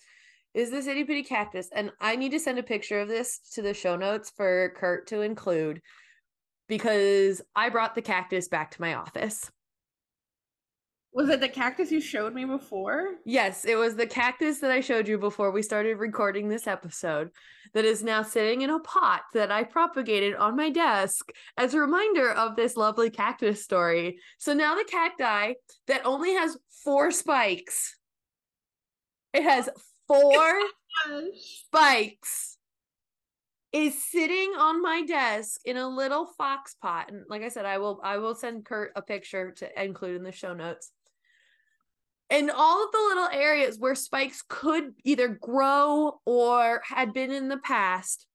Is 0.54 0.70
this 0.70 0.86
itty 0.86 1.04
bitty 1.04 1.24
cactus? 1.24 1.70
And 1.72 1.92
I 2.00 2.16
need 2.16 2.32
to 2.32 2.40
send 2.40 2.60
a 2.60 2.64
picture 2.64 3.00
of 3.00 3.08
this 3.08 3.40
to 3.54 3.62
the 3.62 3.74
show 3.74 3.96
notes 3.96 4.32
for 4.36 4.74
Kurt 4.76 5.08
to 5.08 5.22
include 5.22 5.82
because 6.68 7.42
I 7.56 7.70
brought 7.70 7.96
the 7.96 8.02
cactus 8.02 8.48
back 8.48 8.72
to 8.72 8.82
my 8.82 8.94
office. 8.94 9.50
Was 11.14 11.28
it 11.28 11.42
the 11.42 11.50
cactus 11.50 11.92
you 11.92 12.00
showed 12.00 12.34
me 12.34 12.46
before? 12.46 13.16
Yes, 13.26 13.66
it 13.66 13.76
was 13.76 13.98
the 13.98 14.08
cactus 14.08 14.60
that 14.60 14.72
I 14.72 14.80
showed 14.80 15.10
you 15.10 15.18
before 15.18 15.52
we 15.52 15.62
started 15.62 15.98
recording 15.98 16.48
this 16.48 16.68
episode 16.68 17.32
that 17.74 17.84
is 17.84 18.02
now 18.02 18.22
sitting 18.22 18.62
in 18.62 18.70
a 18.70 18.80
pot 18.80 19.24
that 19.34 19.52
I 19.52 19.66
propagated 19.66 20.36
on 20.36 20.56
my 20.56 20.70
desk 20.70 21.32
as 21.58 21.74
a 21.74 21.80
reminder 21.80 22.32
of 22.32 22.56
this 22.56 22.78
lovely 22.78 23.10
cactus 23.10 23.62
story. 23.62 24.20
So 24.38 24.54
now 24.54 24.76
the 24.76 24.86
cacti 24.86 25.54
that 25.88 26.06
only 26.06 26.34
has 26.34 26.58
four 26.70 27.12
spikes, 27.12 27.98
it 29.34 29.44
has 29.44 29.70
four 30.08 30.62
spikes, 31.36 32.58
is 33.74 34.02
sitting 34.02 34.54
on 34.58 34.82
my 34.82 35.04
desk 35.04 35.60
in 35.66 35.76
a 35.76 35.90
little 35.90 36.26
fox 36.26 36.76
pot. 36.82 37.12
And 37.12 37.26
like 37.30 37.42
I 37.42 37.50
said, 37.50 37.66
I 37.66 37.80
will 37.80 38.00
I 38.02 38.18
will 38.18 38.36
send 38.36 38.66
Kurt 38.66 38.94
a 38.96 39.02
picture 39.02 39.52
to 39.52 39.84
include 39.84 40.16
in 40.16 40.24
the 40.24 40.32
show 40.32 40.54
notes 40.54 40.92
and 42.32 42.50
all 42.50 42.84
of 42.84 42.92
the 42.92 42.98
little 42.98 43.28
areas 43.32 43.78
where 43.78 43.94
spikes 43.94 44.44
could 44.48 44.94
either 45.04 45.28
grow 45.28 46.20
or 46.26 46.82
had 46.84 47.14
been 47.14 47.32
in 47.32 47.50
the 47.50 47.58
past 47.58 48.26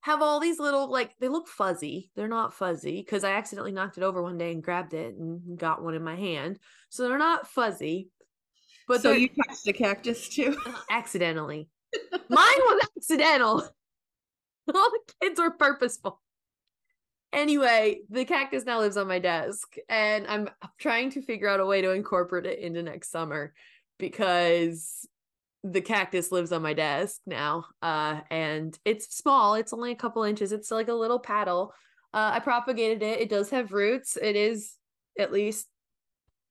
have 0.00 0.22
all 0.22 0.40
these 0.40 0.58
little 0.58 0.90
like 0.90 1.12
they 1.18 1.28
look 1.28 1.48
fuzzy. 1.48 2.10
They're 2.16 2.28
not 2.28 2.54
fuzzy 2.54 3.02
because 3.02 3.24
i 3.24 3.32
accidentally 3.32 3.72
knocked 3.72 3.98
it 3.98 4.04
over 4.04 4.22
one 4.22 4.38
day 4.38 4.52
and 4.52 4.62
grabbed 4.62 4.94
it 4.94 5.16
and 5.16 5.58
got 5.58 5.82
one 5.82 5.94
in 5.94 6.02
my 6.02 6.16
hand. 6.16 6.58
So 6.88 7.08
they're 7.08 7.18
not 7.18 7.48
fuzzy 7.48 8.08
but 8.86 9.02
so 9.02 9.12
you 9.12 9.28
touched 9.28 9.64
the 9.64 9.72
cactus 9.72 10.28
too? 10.28 10.56
Uh, 10.64 10.72
accidentally. 10.90 11.68
Mine 12.28 12.58
was 12.58 12.88
accidental. 12.96 13.68
All 14.74 14.90
the 14.90 15.00
kids 15.20 15.40
were 15.40 15.50
purposeful 15.50 16.20
Anyway, 17.32 18.00
the 18.08 18.24
cactus 18.24 18.64
now 18.64 18.78
lives 18.78 18.96
on 18.96 19.08
my 19.08 19.18
desk, 19.18 19.76
and 19.88 20.26
I'm 20.26 20.48
trying 20.78 21.10
to 21.10 21.22
figure 21.22 21.48
out 21.48 21.60
a 21.60 21.66
way 21.66 21.82
to 21.82 21.90
incorporate 21.90 22.46
it 22.46 22.60
into 22.60 22.82
next 22.82 23.10
summer 23.10 23.52
because 23.98 25.06
the 25.64 25.80
cactus 25.80 26.30
lives 26.30 26.52
on 26.52 26.62
my 26.62 26.72
desk 26.72 27.20
now. 27.26 27.66
Uh, 27.82 28.20
and 28.30 28.78
it's 28.84 29.16
small. 29.16 29.54
It's 29.54 29.72
only 29.72 29.92
a 29.92 29.96
couple 29.96 30.22
inches. 30.22 30.52
It's 30.52 30.70
like 30.70 30.88
a 30.88 30.94
little 30.94 31.18
paddle. 31.18 31.72
Uh, 32.14 32.30
I 32.34 32.40
propagated 32.40 33.02
it. 33.02 33.20
It 33.20 33.28
does 33.28 33.50
have 33.50 33.72
roots. 33.72 34.16
It 34.16 34.36
is 34.36 34.74
at 35.18 35.32
least 35.32 35.66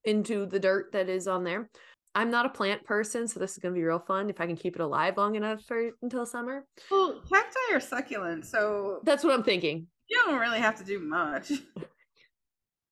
into 0.03 0.45
the 0.45 0.59
dirt 0.59 0.91
that 0.91 1.09
is 1.09 1.27
on 1.27 1.43
there. 1.43 1.69
I'm 2.13 2.31
not 2.31 2.45
a 2.45 2.49
plant 2.49 2.85
person, 2.85 3.27
so 3.27 3.39
this 3.39 3.51
is 3.53 3.57
gonna 3.57 3.73
be 3.73 3.83
real 3.83 3.99
fun 3.99 4.29
if 4.29 4.39
I 4.39 4.47
can 4.47 4.55
keep 4.55 4.75
it 4.75 4.81
alive 4.81 5.17
long 5.17 5.35
enough 5.35 5.63
for 5.63 5.91
until 6.01 6.25
summer. 6.25 6.65
Well, 6.89 7.21
cacti 7.29 7.73
are 7.73 7.79
succulent, 7.81 8.45
so 8.45 8.99
That's 9.03 9.23
what 9.23 9.33
I'm 9.33 9.43
thinking. 9.43 9.87
You 10.09 10.21
don't 10.25 10.39
really 10.39 10.59
have 10.59 10.77
to 10.77 10.83
do 10.83 10.99
much. 10.99 11.51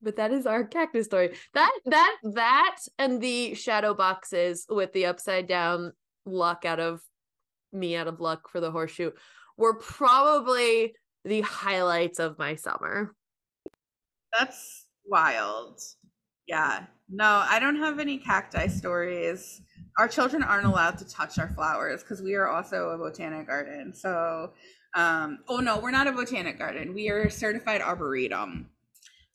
But 0.03 0.17
that 0.17 0.33
is 0.33 0.45
our 0.45 0.65
cactus 0.65 1.05
story. 1.05 1.33
That 1.53 1.71
that 1.85 2.17
that 2.33 2.77
and 2.99 3.21
the 3.21 3.53
shadow 3.53 3.93
boxes 3.93 4.65
with 4.69 4.91
the 4.91 5.05
upside 5.05 5.47
down 5.47 5.93
luck 6.25 6.65
out 6.65 6.81
of 6.81 7.01
me 7.71 7.95
out 7.95 8.07
of 8.07 8.19
luck 8.19 8.49
for 8.49 8.59
the 8.59 8.69
horseshoe 8.69 9.11
were 9.57 9.75
probably 9.75 10.93
the 11.23 11.39
highlights 11.39 12.19
of 12.19 12.37
my 12.37 12.55
summer. 12.55 13.15
That's 14.37 14.87
wild. 15.05 15.79
Yeah. 16.47 16.85
No, 17.09 17.43
I 17.47 17.59
don't 17.59 17.77
have 17.77 17.99
any 17.99 18.17
cacti 18.17 18.67
stories. 18.67 19.61
Our 19.97 20.07
children 20.07 20.43
aren't 20.43 20.65
allowed 20.65 20.97
to 20.97 21.07
touch 21.07 21.37
our 21.37 21.49
flowers 21.49 22.01
because 22.01 22.21
we 22.21 22.33
are 22.33 22.47
also 22.47 22.89
a 22.89 22.97
botanic 22.97 23.47
garden. 23.47 23.93
So, 23.93 24.51
um, 24.95 25.39
oh 25.47 25.57
no, 25.57 25.79
we're 25.79 25.91
not 25.91 26.07
a 26.07 26.11
botanic 26.11 26.59
garden. 26.59 26.93
We 26.93 27.09
are 27.09 27.29
certified 27.29 27.81
arboretum. 27.81 28.69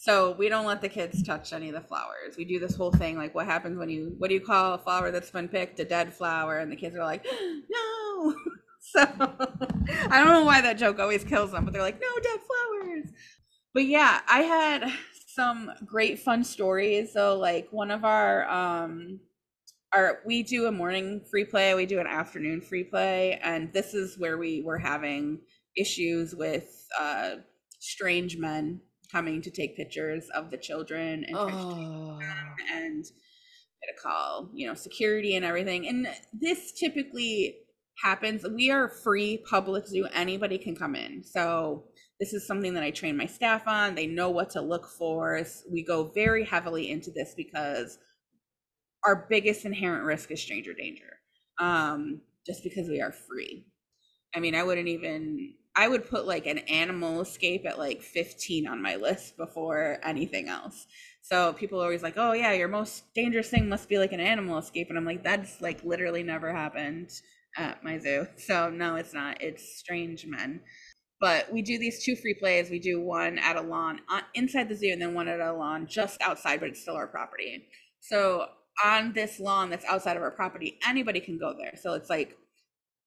So 0.01 0.33
we 0.33 0.49
don't 0.49 0.65
let 0.65 0.81
the 0.81 0.89
kids 0.89 1.25
touch 1.25 1.53
any 1.53 1.69
of 1.69 1.75
the 1.75 1.81
flowers. 1.81 2.37
We 2.37 2.45
do 2.45 2.61
this 2.61 2.77
whole 2.77 2.93
thing 2.93 3.17
like 3.17 3.35
what 3.35 3.47
happens 3.47 3.77
when 3.77 3.89
you 3.89 4.15
what 4.19 4.29
do 4.29 4.35
you 4.35 4.41
call 4.41 4.75
a 4.75 4.79
flower 4.79 5.11
that's 5.11 5.31
been 5.31 5.49
picked? 5.49 5.81
A 5.81 5.85
dead 5.85 6.15
flower, 6.15 6.59
and 6.59 6.71
the 6.71 6.77
kids 6.77 6.95
are 6.97 7.05
like, 7.05 7.27
no. 7.71 8.35
So 8.81 9.01
I 9.01 10.23
don't 10.23 10.29
know 10.29 10.45
why 10.45 10.63
that 10.63 10.79
joke 10.79 10.99
always 10.99 11.25
kills 11.25 11.51
them, 11.51 11.65
but 11.65 11.73
they're 11.75 11.83
like, 11.83 12.01
no 12.01 12.23
dead 12.23 12.39
flowers. 12.47 13.07
But 13.75 13.85
yeah, 13.87 14.21
I 14.27 14.41
had 14.43 14.91
some 15.27 15.73
great 15.85 16.21
fun 16.21 16.43
stories. 16.43 17.13
So 17.13 17.37
like 17.37 17.69
one 17.71 17.91
of 17.91 18.05
our 18.05 18.49
um 18.49 19.21
our 19.93 20.20
we 20.26 20.43
do 20.43 20.66
a 20.66 20.72
morning 20.72 21.22
free 21.30 21.45
play, 21.45 21.74
we 21.74 21.86
do 21.86 22.01
an 22.01 22.07
afternoon 22.07 22.61
free 22.61 22.84
play, 22.84 23.39
and 23.43 23.72
this 23.72 23.95
is 23.95 24.18
where 24.18 24.39
we 24.39 24.62
were 24.62 24.78
having 24.78 25.41
issues 25.76 26.34
with 26.34 26.86
uh 27.01 27.36
strange 27.80 28.36
men 28.36 28.80
coming 29.12 29.41
to 29.41 29.51
take 29.51 29.76
pictures 29.76 30.28
of 30.34 30.51
the 30.51 30.59
children 30.59 31.24
and 31.26 31.36
Oh. 31.36 32.18
and 32.72 33.05
get 33.05 33.95
a 33.97 34.01
call, 34.03 34.51
you 34.55 34.66
know, 34.66 34.74
security 34.74 35.36
and 35.36 35.45
everything. 35.45 35.86
And 35.89 36.09
this 36.32 36.72
typically 36.72 37.57
happens. 38.03 38.45
We 38.47 38.70
are 38.70 38.89
free 38.89 39.43
public 39.49 39.86
zoo. 39.86 40.07
Anybody 40.12 40.59
can 40.59 40.74
come 40.76 40.95
in. 40.97 41.22
So 41.24 41.84
this 42.20 42.32
is 42.32 42.47
something 42.47 42.74
that 42.74 42.82
I 42.82 42.91
train 42.91 43.16
my 43.16 43.26
staff 43.26 43.66
on. 43.68 43.95
They 43.95 44.07
know 44.07 44.30
what 44.30 44.51
to 44.51 44.61
look 44.61 44.89
for. 44.89 45.41
We 45.70 45.84
go 45.84 46.11
very 46.14 46.45
heavily 46.45 46.91
into 46.91 47.11
this 47.12 47.34
because 47.36 47.99
our 49.05 49.26
biggest 49.28 49.64
inherent 49.64 50.05
risk 50.05 50.30
is 50.30 50.40
stranger 50.40 50.74
danger. 50.74 51.18
Um, 51.59 52.20
just 52.46 52.62
because 52.62 52.88
we 52.88 53.01
are 53.01 53.12
free. 53.12 53.66
I 54.34 54.40
mean, 54.40 54.55
I 54.55 54.62
wouldn't 54.62 54.88
even 54.88 55.55
I 55.76 55.86
would 55.86 56.11
put 56.11 56.26
like 56.26 56.46
an 56.46 56.59
animal 56.59 57.20
escape 57.20 57.64
at 57.66 57.78
like 57.78 58.03
15 58.03 58.66
on 58.66 58.82
my 58.82 58.96
list 58.96 59.36
before 59.36 59.99
anything 60.05 60.49
else. 60.49 60.86
So 61.22 61.53
people 61.53 61.80
are 61.80 61.84
always 61.84 62.03
like, 62.03 62.14
"Oh 62.16 62.32
yeah, 62.32 62.53
your 62.53 62.68
most 62.68 63.14
dangerous 63.14 63.49
thing 63.51 63.68
must 63.68 63.88
be 63.88 63.99
like 63.99 64.12
an 64.12 64.20
animal 64.20 64.59
escape," 64.59 64.88
and 64.88 64.99
I'm 64.99 65.05
like, 65.05 65.22
"That's 65.22 65.61
like 65.61 65.84
literally 65.84 66.22
never 66.22 66.53
happened 66.53 67.11
at 67.57 67.84
my 67.84 67.99
zoo." 67.99 68.26
So 68.38 68.70
no, 68.70 68.96
it's 68.96 69.14
not. 69.14 69.40
It's 69.42 69.78
strange 69.78 70.26
men. 70.26 70.62
But 71.20 71.53
we 71.53 71.62
do 71.62 71.78
these 71.78 72.05
two 72.05 72.16
free 72.16 72.34
plays. 72.34 72.70
We 72.70 72.78
do 72.80 73.01
one 73.01 73.38
at 73.38 73.57
a 73.57 73.61
lawn 73.61 74.01
uh, 74.11 74.22
inside 74.34 74.68
the 74.68 74.76
zoo, 74.76 74.90
and 74.92 75.03
then 75.03 75.14
one 75.14 75.28
at 75.28 75.40
a 75.40 75.53
lawn 75.53 75.86
just 75.86 76.20
outside, 76.22 76.61
but 76.61 76.70
it's 76.70 76.80
still 76.80 76.96
our 76.96 77.09
property. 77.09 77.68
So 78.01 78.46
on 78.85 79.12
this 79.12 79.41
lawn 79.41 79.70
that's 79.70 79.85
outside 79.85 80.16
of 80.16 80.22
our 80.22 80.31
property, 80.31 80.79
anybody 80.87 81.20
can 81.20 81.39
go 81.39 81.55
there. 81.57 81.74
So 81.81 81.95
it's 81.95 82.11
like, 82.11 82.37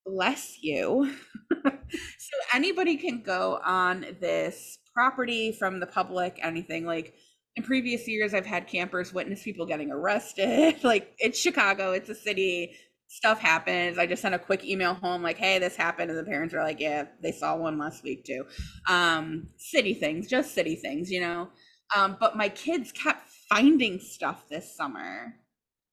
bless 0.06 0.62
you. 0.62 1.14
so 1.64 2.38
anybody 2.54 2.98
can 2.98 3.22
go 3.22 3.60
on 3.66 4.06
this 4.20 4.80
property 4.94 5.52
from 5.52 5.80
the 5.80 5.88
public, 5.88 6.40
anything. 6.42 6.86
Like 6.86 7.14
in 7.56 7.64
previous 7.64 8.08
years 8.08 8.34
i've 8.34 8.46
had 8.46 8.68
campers 8.68 9.14
witness 9.14 9.44
people 9.44 9.66
getting 9.66 9.92
arrested. 9.92 10.76
Like 10.84 11.14
it's 11.20 11.40
chicago 11.40 11.92
it's 11.92 12.10
a 12.10 12.16
city 12.16 12.76
stuff 13.08 13.40
happens. 13.40 13.98
I 13.98 14.06
just 14.08 14.22
sent 14.22 14.34
a 14.34 14.40
quick 14.40 14.64
email 14.64 14.94
home 14.94 15.22
like 15.22 15.38
hey 15.38 15.60
this 15.60 15.76
happened 15.76 16.10
and 16.12 16.20
the 16.20 16.24
parents 16.24 16.54
are 16.54 16.64
like 16.64 16.80
yeah 16.80 17.06
they 17.22 17.32
saw 17.32 17.56
one 17.56 17.78
last 17.78 18.04
week 18.04 18.24
too. 18.26 18.46
Um 18.88 19.48
city 19.58 19.94
things 19.94 20.28
just 20.28 20.54
city 20.54 20.76
things 20.76 21.12
you 21.12 21.22
know? 21.22 21.50
Um 21.96 22.18
but 22.20 22.38
my 22.38 22.50
kids 22.50 22.92
kept 22.92 23.30
finding 23.50 24.00
stuff 24.00 24.48
this 24.50 24.76
summer 24.76 25.36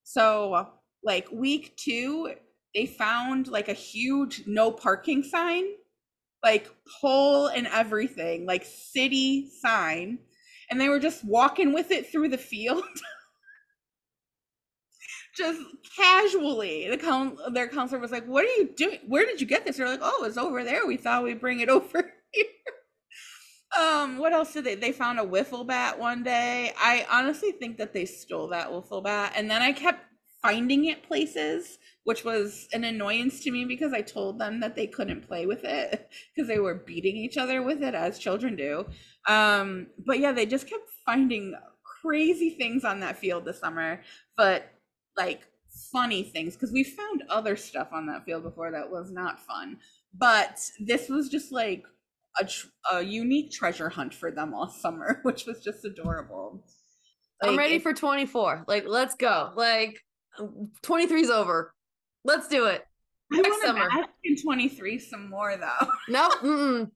so 0.09 0.67
like 1.05 1.31
week 1.31 1.77
two 1.77 2.33
they 2.75 2.87
found 2.87 3.49
like 3.49 3.69
a 3.69 3.75
huge 3.75 4.45
no 4.47 4.71
parking 4.71 5.23
sign 5.23 5.65
like 6.43 6.71
pole 7.01 7.49
and 7.49 7.67
everything 7.67 8.47
like 8.47 8.65
city 8.65 9.51
sign 9.61 10.19
and 10.71 10.81
they 10.81 10.89
were 10.89 10.99
just 10.99 11.25
walking 11.25 11.73
with 11.73 11.91
it 11.91 12.11
through 12.11 12.29
the 12.29 12.39
field. 12.39 12.85
Just 15.37 15.61
casually 15.97 16.89
the 16.89 16.99
coun 16.99 17.37
their 17.53 17.69
counselor 17.69 18.01
was 18.01 18.11
like 18.11 18.27
what 18.27 18.45
are 18.45 18.49
you 18.49 18.71
doing? 18.77 18.99
Where 19.07 19.25
did 19.25 19.41
you 19.41 19.47
get 19.47 19.65
this? 19.65 19.77
They're 19.77 19.87
like 19.87 20.01
oh 20.03 20.25
it's 20.25 20.37
over 20.37 20.65
there. 20.65 20.85
We 20.85 20.97
thought 20.97 21.23
we'd 21.23 21.41
bring 21.41 21.61
it 21.61 21.69
over 21.69 22.13
here 22.33 22.45
um 23.77 24.19
what 24.19 24.33
else 24.33 24.53
did 24.53 24.65
they 24.65 24.75
they 24.75 24.93
found 24.93 25.19
a 25.19 25.25
wiffle 25.25 25.67
bat 25.67 25.99
one 25.99 26.23
day? 26.23 26.73
I 26.79 27.07
honestly 27.11 27.53
think 27.53 27.77
that 27.79 27.93
they 27.93 28.05
stole 28.07 28.49
that 28.49 28.69
wiffle 28.69 29.03
bat 29.05 29.33
and 29.37 29.51
then 29.51 29.63
i 29.63 29.73
kept 29.73 30.05
finding 30.43 30.87
it 30.87 31.03
places 31.03 31.79
which 32.05 32.25
was 32.25 32.69
an 32.73 32.85
annoyance 32.85 33.41
to 33.41 33.51
me 33.51 33.65
because 33.65 33.93
i 33.93 34.01
told 34.01 34.39
them 34.39 34.61
that 34.61 34.75
they 34.77 34.87
couldn't 34.87 35.27
play 35.27 35.45
with 35.47 35.65
it 35.65 36.09
because 36.35 36.49
they 36.49 36.59
were 36.61 36.75
beating 36.75 37.17
each 37.17 37.37
other 37.37 37.63
with 37.63 37.83
it 37.83 37.95
as 37.95 38.19
children 38.19 38.57
do. 38.57 38.87
Um 39.27 39.89
but 40.07 40.19
yeah 40.19 40.33
they 40.33 40.47
just 40.47 40.69
kept 40.69 40.89
finding 41.05 41.55
crazy 42.03 42.51
things 42.51 42.85
on 42.85 43.01
that 43.01 43.19
field 43.19 43.45
this 43.45 43.59
summer 43.61 44.01
but 44.37 44.71
like 45.17 45.47
funny 45.93 46.23
things 46.23 46.55
because 46.55 46.73
we 46.73 46.85
found 46.85 47.23
other 47.29 47.57
stuff 47.57 47.89
on 47.93 48.07
that 48.07 48.25
field 48.25 48.43
before 48.43 48.71
that 48.73 48.91
was 48.91 49.11
not 49.11 49.41
fun. 49.41 49.79
But 50.15 50.59
this 50.81 51.09
was 51.09 51.29
just 51.29 51.53
like 51.53 51.85
a, 52.41 52.45
tr- 52.45 52.67
a 52.93 53.03
unique 53.03 53.51
treasure 53.51 53.89
hunt 53.89 54.15
for 54.15 54.31
them 54.31 54.55
all 54.55 54.69
summer 54.69 55.21
which 55.25 55.47
was 55.47 55.61
just 55.63 55.85
adorable 55.85 56.65
I'm 57.43 57.57
ready 57.57 57.79
for 57.79 57.93
24. 57.93 58.65
Like, 58.67 58.85
let's 58.87 59.15
go. 59.15 59.53
Like, 59.55 60.05
23's 60.83 61.31
over. 61.31 61.73
Let's 62.25 62.49
do 62.49 62.67
it. 62.67 62.85
i 63.33 63.37
next 63.37 63.49
want 63.49 63.63
to 63.63 63.67
summer. 63.69 64.07
in 64.25 64.37
23 64.43 64.99
some 64.99 65.31
more 65.31 65.57
though 65.57 65.89
Nope. 66.09 66.33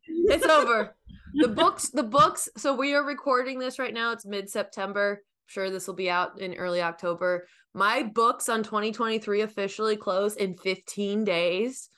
It's 0.06 0.44
over. 0.46 0.96
The 1.34 1.48
books, 1.48 1.90
the 1.90 2.02
books. 2.02 2.48
So 2.56 2.74
we 2.74 2.94
are 2.94 3.04
recording 3.04 3.58
this 3.58 3.78
right 3.78 3.94
now. 3.94 4.12
It's 4.12 4.26
mid 4.26 4.50
September. 4.50 5.22
Sure, 5.46 5.70
this 5.70 5.86
will 5.86 5.94
be 5.94 6.10
out 6.10 6.40
in 6.40 6.54
early 6.54 6.82
October. 6.82 7.46
My 7.74 8.02
books 8.02 8.48
on 8.48 8.62
2023 8.62 9.42
officially 9.42 9.96
close 9.96 10.36
in 10.36 10.56
15 10.56 11.24
days. 11.24 11.88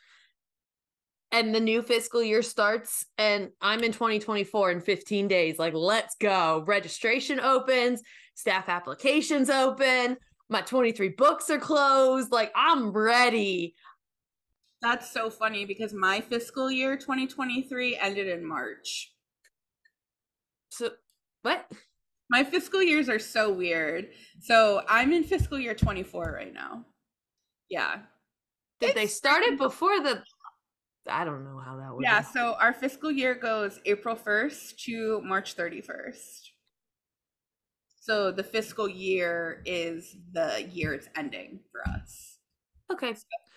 And 1.35 1.53
the 1.53 1.59
new 1.59 1.83
fiscal 1.83 2.23
year 2.23 2.43
starts, 2.43 3.07
and 3.19 3.51
I'm 3.61 3.83
in 3.83 3.91
2024 3.91 4.71
in 4.71 4.81
15 4.81 5.27
days. 5.27 5.59
Like, 5.59 5.75
let's 5.75 6.15
go. 6.15 6.63
Registration 6.65 7.41
opens, 7.41 8.03
staff 8.35 8.69
applications 8.69 9.51
open. 9.51 10.17
My 10.49 10.61
23 10.61 11.09
books 11.09 11.51
are 11.51 11.59
closed. 11.59 12.31
Like, 12.31 12.53
I'm 12.55 12.93
ready. 12.93 13.75
That's 14.81 15.13
so 15.13 15.29
funny 15.29 15.65
because 15.65 15.93
my 15.93 16.21
fiscal 16.21 16.71
year 16.71 16.97
2023 16.97 17.97
ended 17.97 18.29
in 18.29 18.47
March. 18.47 19.13
So, 20.69 20.91
what? 21.43 21.69
My 22.31 22.45
fiscal 22.45 22.81
years 22.81 23.09
are 23.09 23.19
so 23.19 23.53
weird. 23.53 24.11
So 24.41 24.83
I'm 24.89 25.13
in 25.13 25.25
fiscal 25.25 25.59
year 25.59 25.75
24 25.75 26.33
right 26.33 26.55
now. 26.55 26.85
Yeah. 27.69 28.03
Did 28.81 28.95
they 28.95 29.09
start 29.09 29.43
it 29.43 29.59
before 29.59 30.01
the? 30.01 30.23
I 31.09 31.25
don't 31.25 31.45
know 31.45 31.59
how 31.65 31.77
that 31.77 31.95
would. 31.95 32.03
Yeah. 32.03 32.21
be. 32.21 32.27
So 32.33 32.57
our 32.61 32.73
fiscal 32.73 33.11
year 33.11 33.35
goes 33.35 33.81
April 33.85 34.17
1st 34.17 34.77
to 34.85 35.21
March 35.23 35.57
31st. 35.57 36.41
So 38.01 38.31
the 38.33 38.43
fiscal 38.45 38.89
year 38.89 39.63
is 39.65 40.17
the 40.33 40.69
year 40.71 40.93
it's 40.95 41.09
ending 41.17 41.61
for 41.73 41.89
us. 41.91 42.39
Okay. 42.93 43.15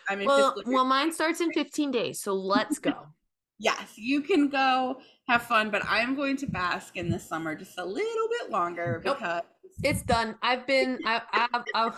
I'm 0.09 0.21
in 0.21 0.25
Well, 0.25 0.55
well, 0.65 0.85
mine 0.85 1.11
starts 1.11 1.41
in 1.41 1.51
15 1.51 1.91
days, 1.91 2.21
so 2.21 2.33
let's 2.33 2.79
go. 2.79 2.93
Yes, 3.59 3.93
you 3.95 4.21
can 4.21 4.49
go 4.49 5.01
have 5.27 5.41
fun, 5.41 5.71
but 5.71 5.81
I'm 5.89 6.13
going 6.15 6.37
to 6.37 6.45
bask 6.45 6.95
in 6.95 7.09
the 7.09 7.17
summer 7.17 7.55
just 7.55 7.79
a 7.79 7.83
little 7.83 8.27
bit 8.39 8.51
longer 8.51 9.01
Nope. 9.03 9.17
because 9.17 9.41
it's 9.81 10.03
done. 10.03 10.35
I've 10.43 10.67
been. 10.67 10.99
I. 11.03 11.21
I. 11.33 11.63
I 11.73 11.91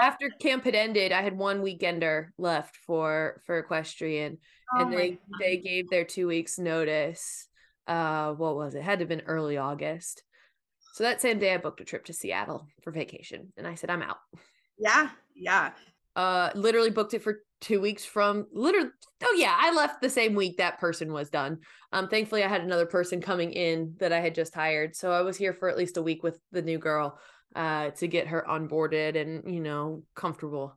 after 0.00 0.30
camp 0.40 0.64
had 0.64 0.74
ended, 0.74 1.12
I 1.12 1.22
had 1.22 1.36
one 1.36 1.62
weekender 1.62 2.28
left 2.38 2.76
for 2.76 3.42
for 3.46 3.58
equestrian, 3.58 4.38
Oh 4.74 4.80
and 4.82 4.92
they 4.92 5.10
God. 5.10 5.18
they 5.40 5.56
gave 5.58 5.90
their 5.90 6.04
two 6.04 6.26
weeks 6.26 6.58
notice. 6.58 7.48
Uh, 7.86 8.32
what 8.32 8.56
was 8.56 8.74
it? 8.74 8.82
Had 8.82 8.98
to 8.98 9.02
have 9.02 9.08
been 9.08 9.22
early 9.26 9.56
August. 9.56 10.22
So 10.94 11.04
that 11.04 11.22
same 11.22 11.38
day, 11.38 11.54
I 11.54 11.58
booked 11.58 11.80
a 11.80 11.84
trip 11.84 12.04
to 12.06 12.12
Seattle 12.12 12.66
for 12.82 12.90
vacation, 12.90 13.52
and 13.56 13.66
I 13.66 13.74
said 13.74 13.90
I'm 13.90 14.02
out. 14.02 14.18
Yeah, 14.78 15.10
yeah. 15.34 15.72
Uh, 16.14 16.50
literally 16.54 16.90
booked 16.90 17.14
it 17.14 17.22
for 17.22 17.40
two 17.62 17.80
weeks 17.80 18.04
from 18.04 18.46
literally. 18.52 18.90
Oh 19.24 19.34
yeah, 19.38 19.56
I 19.58 19.72
left 19.72 20.02
the 20.02 20.10
same 20.10 20.34
week 20.34 20.58
that 20.58 20.78
person 20.80 21.12
was 21.12 21.30
done. 21.30 21.58
Um, 21.92 22.08
thankfully, 22.08 22.44
I 22.44 22.48
had 22.48 22.62
another 22.62 22.86
person 22.86 23.20
coming 23.20 23.52
in 23.52 23.94
that 24.00 24.12
I 24.12 24.20
had 24.20 24.34
just 24.34 24.54
hired, 24.54 24.94
so 24.94 25.12
I 25.12 25.22
was 25.22 25.36
here 25.36 25.54
for 25.54 25.68
at 25.68 25.78
least 25.78 25.96
a 25.96 26.02
week 26.02 26.22
with 26.22 26.38
the 26.50 26.62
new 26.62 26.78
girl, 26.78 27.18
uh, 27.54 27.90
to 27.90 28.06
get 28.08 28.28
her 28.28 28.44
onboarded 28.48 29.20
and 29.20 29.52
you 29.52 29.60
know 29.60 30.02
comfortable. 30.14 30.76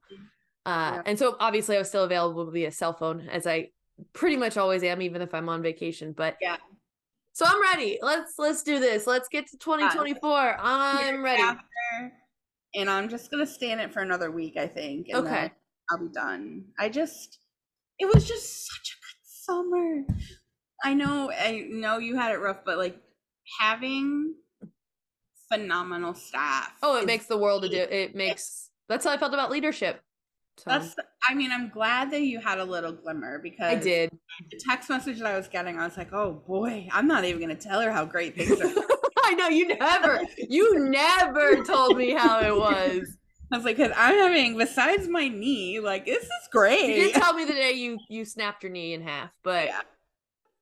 Uh, 0.66 0.94
Yeah. 0.96 1.02
and 1.06 1.20
so 1.20 1.36
obviously 1.40 1.76
I 1.76 1.80
was 1.80 1.90
still 1.90 2.04
available 2.04 2.50
via 2.50 2.72
cell 2.72 2.94
phone 2.94 3.28
as 3.30 3.46
I 3.46 3.70
pretty 4.14 4.36
much 4.36 4.58
always 4.58 4.84
am, 4.84 5.02
even 5.02 5.22
if 5.22 5.34
I'm 5.34 5.48
on 5.50 5.62
vacation. 5.62 6.12
But 6.14 6.38
Yeah. 6.42 6.58
So 7.34 7.46
I'm 7.48 7.62
ready. 7.62 8.00
Let's 8.02 8.34
let's 8.40 8.64
do 8.64 8.80
this. 8.80 9.06
Let's 9.06 9.28
get 9.28 9.48
to 9.48 9.58
2024. 9.58 10.56
I'm 10.60 11.24
ready. 11.24 11.42
After, 11.42 11.62
and 12.76 12.90
I'm 12.90 13.10
just 13.10 13.30
gonna 13.30 13.46
stay 13.46 13.72
in 13.72 13.80
it 13.80 13.92
for 13.94 14.00
another 14.02 14.32
week, 14.32 14.58
I 14.58 14.68
think. 14.68 15.08
and 15.10 15.26
Okay. 15.26 15.52
I'll 15.92 16.00
be 16.00 16.12
done. 16.14 16.66
I 16.80 16.90
just, 16.90 17.38
it 18.00 18.06
was 18.12 18.28
just 18.28 18.66
such 18.68 18.96
a 18.96 18.98
good 19.06 19.22
summer. 19.24 20.06
I 20.84 20.94
know, 20.96 21.30
I 21.32 21.68
know 21.70 22.00
you 22.00 22.16
had 22.16 22.32
it 22.34 22.40
rough, 22.40 22.66
but 22.66 22.78
like 22.80 22.98
having 23.60 24.34
phenomenal 25.52 26.14
staff. 26.14 26.74
Oh, 26.82 26.98
it 26.98 27.06
makes 27.06 27.26
the 27.26 27.38
world 27.38 27.64
to 27.64 27.70
do. 27.70 27.78
It 27.78 28.16
makes. 28.16 28.70
That's 28.88 29.06
how 29.06 29.12
I 29.12 29.18
felt 29.18 29.34
about 29.34 29.52
leadership. 29.52 30.02
So 30.58 30.70
That's. 30.70 30.96
I 31.28 31.34
mean, 31.34 31.52
I'm 31.52 31.70
glad 31.70 32.12
that 32.12 32.22
you 32.22 32.40
had 32.40 32.60
a 32.60 32.64
little 32.64 32.94
glimmer 32.94 33.40
because 33.40 33.74
I 33.74 33.76
did. 33.76 34.12
the 34.52 34.60
text 34.70 34.90
message 34.90 35.18
that 35.20 35.28
I 35.28 35.38
was 35.38 35.48
getting, 35.48 35.80
I 35.80 35.86
was 35.86 35.98
like, 35.98 36.14
oh 36.14 36.44
boy, 36.48 36.88
I'm 36.92 37.08
not 37.08 37.26
even 37.26 37.42
gonna 37.42 37.56
tell 37.56 37.82
her 37.82 37.92
how 37.92 38.06
great 38.06 38.36
things 38.36 38.60
are. 38.62 38.68
I 39.24 39.34
know 39.34 39.48
you 39.48 39.76
never, 39.76 40.22
you 40.38 40.88
never 40.88 41.64
told 41.64 41.98
me 41.98 42.12
how 42.12 42.40
it 42.42 42.56
was. 42.56 43.18
I 43.52 43.58
was 43.58 43.66
like, 43.66 43.78
because 43.78 43.92
I'm 43.96 44.16
having, 44.16 44.58
besides 44.58 45.08
my 45.08 45.28
knee, 45.28 45.80
like 45.80 46.06
this 46.06 46.24
is 46.24 46.50
great. 46.52 46.90
You 46.90 46.96
did 46.96 47.14
tell 47.16 47.34
me 47.34 47.46
the 47.46 47.54
day 47.54 47.72
you 47.74 48.00
you 48.10 48.26
snapped 48.26 48.64
your 48.64 48.72
knee 48.72 48.94
in 48.94 49.02
half, 49.02 49.32
but 49.44 49.66
Yeah. 49.66 49.82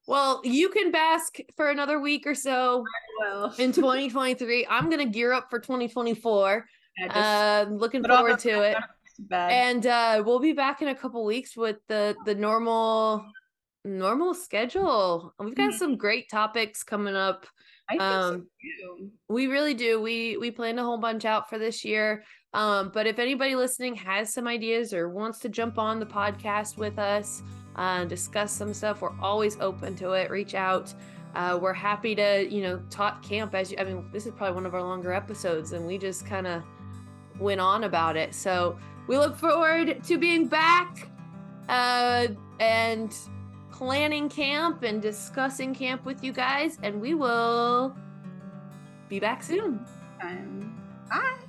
Well, 0.08 0.42
you 0.44 0.70
can 0.70 0.92
bask 0.92 1.38
for 1.56 1.70
another 1.70 2.00
week 2.00 2.26
or 2.28 2.36
so 2.36 2.84
in 3.60 3.72
2023. 3.74 4.66
I'm 4.70 4.90
gonna 4.90 5.06
gear 5.06 5.32
up 5.34 5.50
for 5.50 5.60
2024. 5.60 6.66
I 7.04 7.08
just 7.08 7.18
Uh, 7.18 7.66
looking 7.72 8.04
forward 8.04 8.40
to 8.40 8.62
it. 8.62 8.78
and 9.32 9.86
uh 9.86 10.24
we'll 10.26 10.40
be 10.40 10.54
back 10.54 10.82
in 10.82 10.88
a 10.90 10.96
couple 10.96 11.24
weeks 11.24 11.56
with 11.56 11.78
the 11.88 12.16
the 12.26 12.34
normal 12.36 13.24
normal 13.86 14.34
schedule 14.34 15.34
we've 15.40 15.56
got 15.56 15.72
Mhm. 15.72 15.78
some 15.78 15.98
great 15.98 16.30
topics 16.30 16.84
coming 16.84 17.16
up 17.16 17.46
I 17.90 17.94
think 17.94 18.02
so 18.02 18.34
um, 18.34 18.48
too. 18.62 19.12
we 19.30 19.48
really 19.48 19.74
do 19.76 20.02
we 20.02 20.38
we 20.38 20.50
planned 20.52 20.80
a 20.80 20.84
whole 20.84 20.98
bunch 20.98 21.26
out 21.26 21.50
for 21.50 21.58
this 21.60 21.84
year 21.86 22.24
um 22.54 22.90
but 22.94 23.08
if 23.08 23.20
anybody 23.20 23.56
listening 23.56 23.96
has 23.96 24.34
some 24.34 24.48
ideas 24.48 24.94
or 24.94 25.10
wants 25.10 25.40
to 25.40 25.50
jump 25.50 25.78
on 25.78 26.00
the 26.00 26.06
podcast 26.06 26.78
with 26.78 27.00
us 27.00 27.44
uh 27.76 28.04
discuss 28.06 28.52
some 28.52 28.74
stuff 28.74 29.02
we're 29.02 29.20
always 29.20 29.60
open 29.60 29.96
to 29.96 30.12
it. 30.12 30.30
Reach 30.30 30.56
out. 30.56 30.94
Uh, 31.36 31.58
we're 31.60 31.74
happy 31.74 32.14
to 32.14 32.48
you 32.48 32.62
know 32.62 32.80
talk 32.92 33.24
camp 33.24 33.56
as 33.56 33.72
you 33.72 33.78
i 33.80 33.84
mean 33.84 34.08
this 34.14 34.28
is 34.28 34.32
probably 34.34 34.54
one 34.54 34.68
of 34.68 34.76
our 34.76 34.84
longer 34.84 35.12
episodes 35.12 35.72
and 35.72 35.84
we 35.84 35.98
just 35.98 36.28
kind 36.28 36.46
of 36.46 36.62
went 37.40 37.62
on 37.62 37.84
about 37.84 38.16
it. 38.16 38.34
So 38.34 38.78
we 39.08 39.18
look 39.18 39.36
forward 39.36 40.04
to 40.04 40.18
being 40.18 40.48
back 40.48 41.10
uh, 41.70 42.28
and 42.60 43.16
planning 43.72 44.30
camp 44.30 44.84
and 44.84 45.02
discussing 45.02 45.74
camp 45.74 46.06
with 46.06 46.24
you 46.24 46.32
guys 46.32 46.78
and 46.84 47.02
we 47.02 47.14
will 47.14 47.96
be 49.10 49.20
back 49.20 49.44
soon. 49.44 49.86
Bye. 51.10 51.43